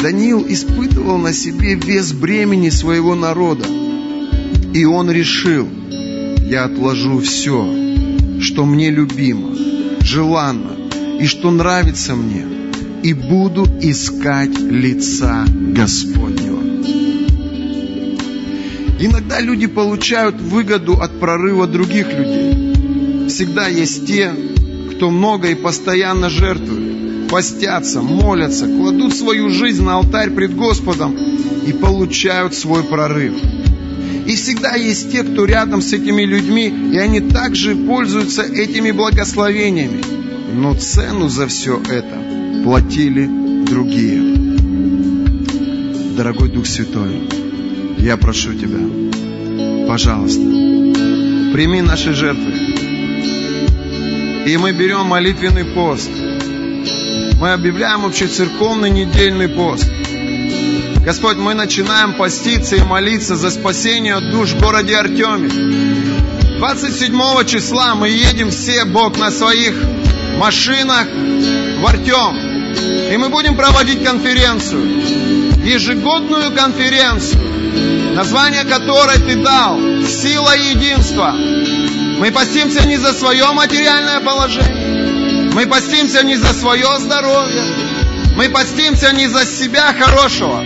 Даниил 0.00 0.46
испытывал 0.48 1.18
на 1.18 1.32
себе 1.32 1.74
вес 1.74 2.12
бремени 2.12 2.70
своего 2.70 3.14
народа. 3.14 3.66
И 4.72 4.84
он 4.84 5.10
решил, 5.10 5.68
я 6.48 6.64
отложу 6.64 7.18
все, 7.20 7.66
что 8.40 8.64
мне 8.64 8.90
любимо, 8.90 9.54
желанно 10.00 10.76
и 11.20 11.26
что 11.26 11.50
нравится 11.50 12.14
мне, 12.14 12.44
и 13.02 13.12
буду 13.12 13.66
искать 13.80 14.58
лица 14.58 15.44
Господнего. 15.48 16.47
Иногда 19.00 19.40
люди 19.40 19.66
получают 19.66 20.40
выгоду 20.40 20.94
от 20.94 21.20
прорыва 21.20 21.66
других 21.66 22.12
людей. 22.12 23.28
Всегда 23.28 23.68
есть 23.68 24.06
те, 24.06 24.32
кто 24.92 25.10
много 25.10 25.48
и 25.48 25.54
постоянно 25.54 26.28
жертвует, 26.28 27.28
постятся, 27.28 28.02
молятся, 28.02 28.66
кладут 28.66 29.14
свою 29.14 29.50
жизнь 29.50 29.84
на 29.84 29.94
алтарь 29.96 30.30
пред 30.30 30.56
Господом 30.56 31.16
и 31.66 31.72
получают 31.72 32.54
свой 32.54 32.82
прорыв. 32.82 33.34
И 34.26 34.34
всегда 34.34 34.74
есть 34.74 35.12
те, 35.12 35.22
кто 35.22 35.44
рядом 35.44 35.80
с 35.80 35.92
этими 35.92 36.22
людьми, 36.22 36.66
и 36.92 36.98
они 36.98 37.20
также 37.20 37.76
пользуются 37.76 38.42
этими 38.42 38.90
благословениями. 38.90 40.02
Но 40.52 40.74
цену 40.74 41.28
за 41.28 41.46
все 41.46 41.80
это 41.88 42.62
платили 42.64 43.28
другие. 43.64 44.22
Дорогой 46.16 46.48
Дух 46.48 46.66
Святой, 46.66 47.22
я 47.98 48.16
прошу 48.16 48.54
Тебя, 48.54 49.86
пожалуйста, 49.86 50.40
прими 51.52 51.82
наши 51.82 52.12
жертвы, 52.14 52.52
и 54.46 54.56
мы 54.56 54.72
берем 54.72 55.06
молитвенный 55.06 55.64
пост. 55.64 56.10
Мы 57.40 57.52
объявляем 57.52 58.04
общецерковный 58.04 58.90
недельный 58.90 59.48
пост. 59.48 59.88
Господь, 61.04 61.36
мы 61.36 61.54
начинаем 61.54 62.14
поститься 62.14 62.76
и 62.76 62.82
молиться 62.82 63.36
за 63.36 63.50
спасение 63.50 64.20
душ 64.20 64.50
в 64.50 64.60
городе 64.60 64.96
Артеме. 64.96 65.48
27 66.58 67.44
числа 67.46 67.94
мы 67.94 68.08
едем 68.08 68.50
все, 68.50 68.84
Бог, 68.84 69.16
на 69.16 69.30
своих 69.30 69.74
машинах 70.38 71.06
в 71.80 71.86
Артем. 71.86 72.36
И 73.12 73.16
мы 73.16 73.28
будем 73.28 73.56
проводить 73.56 74.02
конференцию. 74.04 75.02
Ежегодную 75.64 76.52
конференцию, 76.52 77.57
название 78.14 78.64
которой 78.64 79.18
ты 79.18 79.36
дал 79.36 79.78
«Сила 80.06 80.56
единства». 80.56 81.34
Мы 82.18 82.32
постимся 82.32 82.86
не 82.86 82.96
за 82.96 83.12
свое 83.12 83.52
материальное 83.52 84.20
положение. 84.20 85.52
Мы 85.54 85.66
постимся 85.66 86.24
не 86.24 86.36
за 86.36 86.52
свое 86.52 86.98
здоровье. 86.98 87.62
Мы 88.36 88.48
постимся 88.48 89.12
не 89.12 89.28
за 89.28 89.44
себя 89.46 89.92
хорошего. 89.92 90.62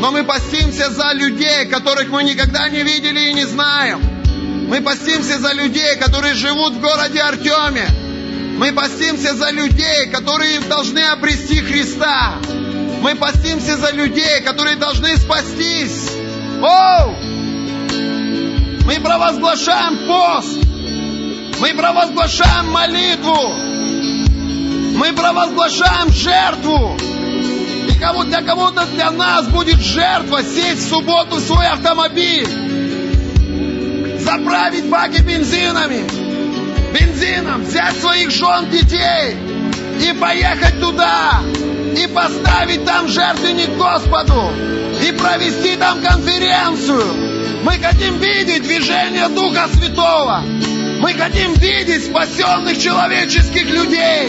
Но 0.00 0.10
мы 0.10 0.24
постимся 0.24 0.90
за 0.90 1.12
людей, 1.12 1.66
которых 1.66 2.08
мы 2.08 2.24
никогда 2.24 2.68
не 2.68 2.82
видели 2.82 3.30
и 3.30 3.34
не 3.34 3.44
знаем. 3.44 4.00
Мы 4.68 4.80
постимся 4.80 5.38
за 5.38 5.52
людей, 5.52 5.96
которые 5.96 6.34
живут 6.34 6.74
в 6.74 6.80
городе 6.80 7.20
Артеме. 7.20 7.86
Мы 8.56 8.72
постимся 8.72 9.34
за 9.34 9.50
людей, 9.50 10.06
которые 10.12 10.60
должны 10.60 11.00
обрести 11.00 11.60
Христа. 11.60 12.34
Мы 13.02 13.14
постимся 13.14 13.76
за 13.76 13.90
людей, 13.92 14.40
которые 14.42 14.76
должны 14.76 15.16
спастись. 15.16 16.19
О! 16.62 17.14
Мы 18.84 19.00
провозглашаем 19.00 19.98
пост. 20.06 20.58
Мы 21.60 21.74
провозглашаем 21.74 22.70
молитву. 22.70 23.54
Мы 24.98 25.12
провозглашаем 25.12 26.10
жертву. 26.12 26.98
И 27.88 27.98
кого, 27.98 28.24
для 28.24 28.42
кого-то 28.42 28.84
для 28.86 29.10
нас 29.10 29.46
будет 29.46 29.80
жертва 29.80 30.42
сесть 30.42 30.86
в 30.86 30.88
субботу 30.90 31.36
в 31.36 31.40
свой 31.40 31.66
автомобиль. 31.66 32.48
Заправить 34.18 34.86
баки 34.86 35.22
бензинами. 35.22 36.04
Бензином. 36.92 37.62
Взять 37.62 37.96
своих 38.00 38.30
жен, 38.30 38.68
детей. 38.70 39.36
И 40.00 40.12
поехать 40.12 40.78
туда. 40.80 41.40
И 41.96 42.06
поставить 42.06 42.84
там 42.84 43.08
жертвенник 43.08 43.76
Господу. 43.78 44.79
И 45.06 45.12
провести 45.12 45.76
там 45.76 46.00
конференцию. 46.02 47.30
Мы 47.62 47.72
хотим 47.72 48.18
видеть 48.18 48.62
движение 48.62 49.28
Духа 49.28 49.68
Святого. 49.72 50.42
Мы 51.00 51.14
хотим 51.14 51.54
видеть 51.54 52.04
спасенных 52.04 52.78
человеческих 52.78 53.64
людей, 53.70 54.28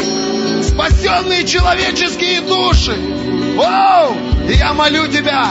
спасенные 0.64 1.46
человеческие 1.46 2.42
души. 2.42 2.96
Оу! 3.58 4.16
И 4.50 4.54
я 4.54 4.74
молю 4.74 5.08
Тебя, 5.08 5.50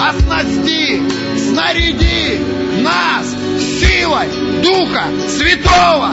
оснасти, 0.00 1.02
снаряди 1.36 2.40
нас 2.82 3.34
силой 3.80 4.28
Духа 4.62 5.04
Святого 5.28 6.10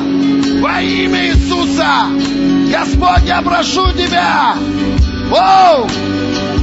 во 0.59 0.81
имя 0.81 1.27
Иисуса. 1.27 2.07
Господь, 2.72 3.27
я 3.27 3.41
прошу 3.41 3.91
Тебя, 3.91 4.55
Оу! 5.31 5.88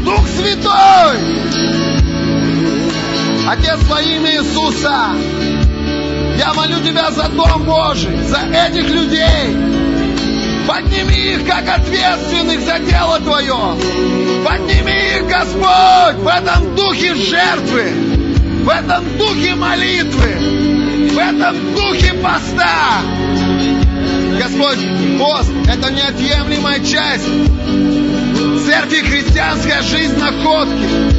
Дух 0.04 0.26
Святой! 0.26 1.67
Отец, 3.50 3.78
во 3.88 4.02
имя 4.02 4.30
Иисуса, 4.34 5.06
я 6.38 6.52
молю 6.52 6.80
Тебя 6.80 7.10
за 7.10 7.28
Дом 7.30 7.64
Божий, 7.64 8.14
за 8.24 8.40
этих 8.40 8.90
людей. 8.90 9.56
Подними 10.66 11.32
их 11.32 11.46
как 11.46 11.66
ответственных 11.66 12.60
за 12.60 12.78
дело 12.80 13.18
Твое. 13.20 13.74
Подними 14.44 15.16
их, 15.16 15.28
Господь, 15.28 16.16
в 16.16 16.28
этом 16.28 16.76
духе 16.76 17.14
жертвы, 17.14 17.90
в 18.64 18.68
этом 18.68 19.16
духе 19.16 19.54
молитвы. 19.54 20.58
в 21.14 21.18
этом 21.18 21.74
духе 21.74 22.12
поста. 22.22 23.00
Господь, 24.38 24.78
пост– 25.18 25.50
это 25.66 25.90
неотъемлемая 25.90 26.80
часть 26.80 27.24
церкви 28.66 29.00
христианская 29.08 29.80
жизнь 29.80 30.18
находки. 30.18 31.17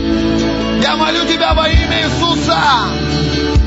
Я 0.81 0.95
молю 0.95 1.25
Тебя 1.25 1.53
во 1.53 1.67
имя 1.67 2.03
Иисуса, 2.03 2.59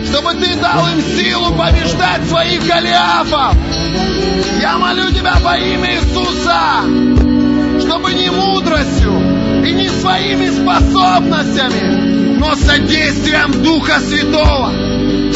чтобы 0.07 0.35
Ты 0.35 0.57
дал 0.57 0.89
им 0.89 1.01
силу 1.01 1.53
побеждать 1.55 2.27
своих 2.29 2.67
Голиафов. 2.67 3.55
Я 4.61 4.79
молю 4.79 5.11
Тебя 5.11 5.35
во 5.43 5.57
имя 5.59 5.97
Иисуса, 5.97 6.83
чтобы 7.81 8.15
не 8.15 8.31
мудростью 8.31 9.13
и 9.65 9.73
не 9.73 9.89
своими 9.89 10.49
способностями, 10.51 12.39
но 12.39 12.55
содействием 12.55 13.63
Духа 13.63 14.01
Святого, 14.01 14.73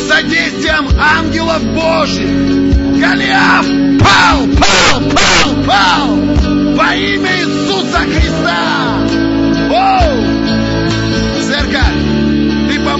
содействием 0.09 0.89
ангелов 0.99 1.63
Божьих, 1.75 2.29
Голиаф 2.99 3.67
пал, 4.01 4.47
пал, 4.59 5.01
пал, 5.11 5.65
пал 5.67 6.17
во 6.75 6.95
имя 6.95 7.31
Иисуса 7.41 7.99
Христа. 7.99 8.97
Оу! 9.71 10.26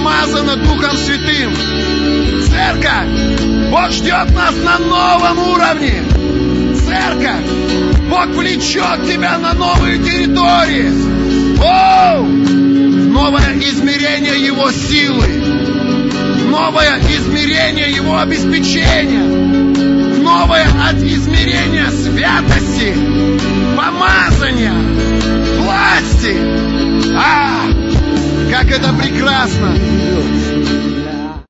Помазана 0.07 0.55
Духом 0.55 0.95
Святым. 0.95 1.53
Церковь, 2.47 3.69
Бог 3.69 3.91
ждет 3.91 4.33
нас 4.33 4.55
на 4.63 4.77
новом 4.77 5.37
уровне. 5.49 6.01
Церковь, 6.85 7.43
Бог 8.09 8.27
влечет 8.27 9.05
тебя 9.05 9.37
на 9.37 9.51
новые 9.51 9.97
территории. 9.97 10.93
Оу! 11.59 12.25
Новое 12.25 13.59
измерение 13.59 14.45
Его 14.45 14.71
силы. 14.71 15.27
Новое 16.49 16.99
измерение 17.09 17.91
Его 17.91 18.17
обеспечения 18.17 19.57
новое 20.27 20.67
от 20.89 20.95
измерения 20.97 21.89
святости, 21.89 22.93
помазания, 23.77 24.73
власти. 25.57 26.35
А, 27.15 27.86
как 28.49 28.71
это 28.71 28.93
прекрасно! 28.93 29.75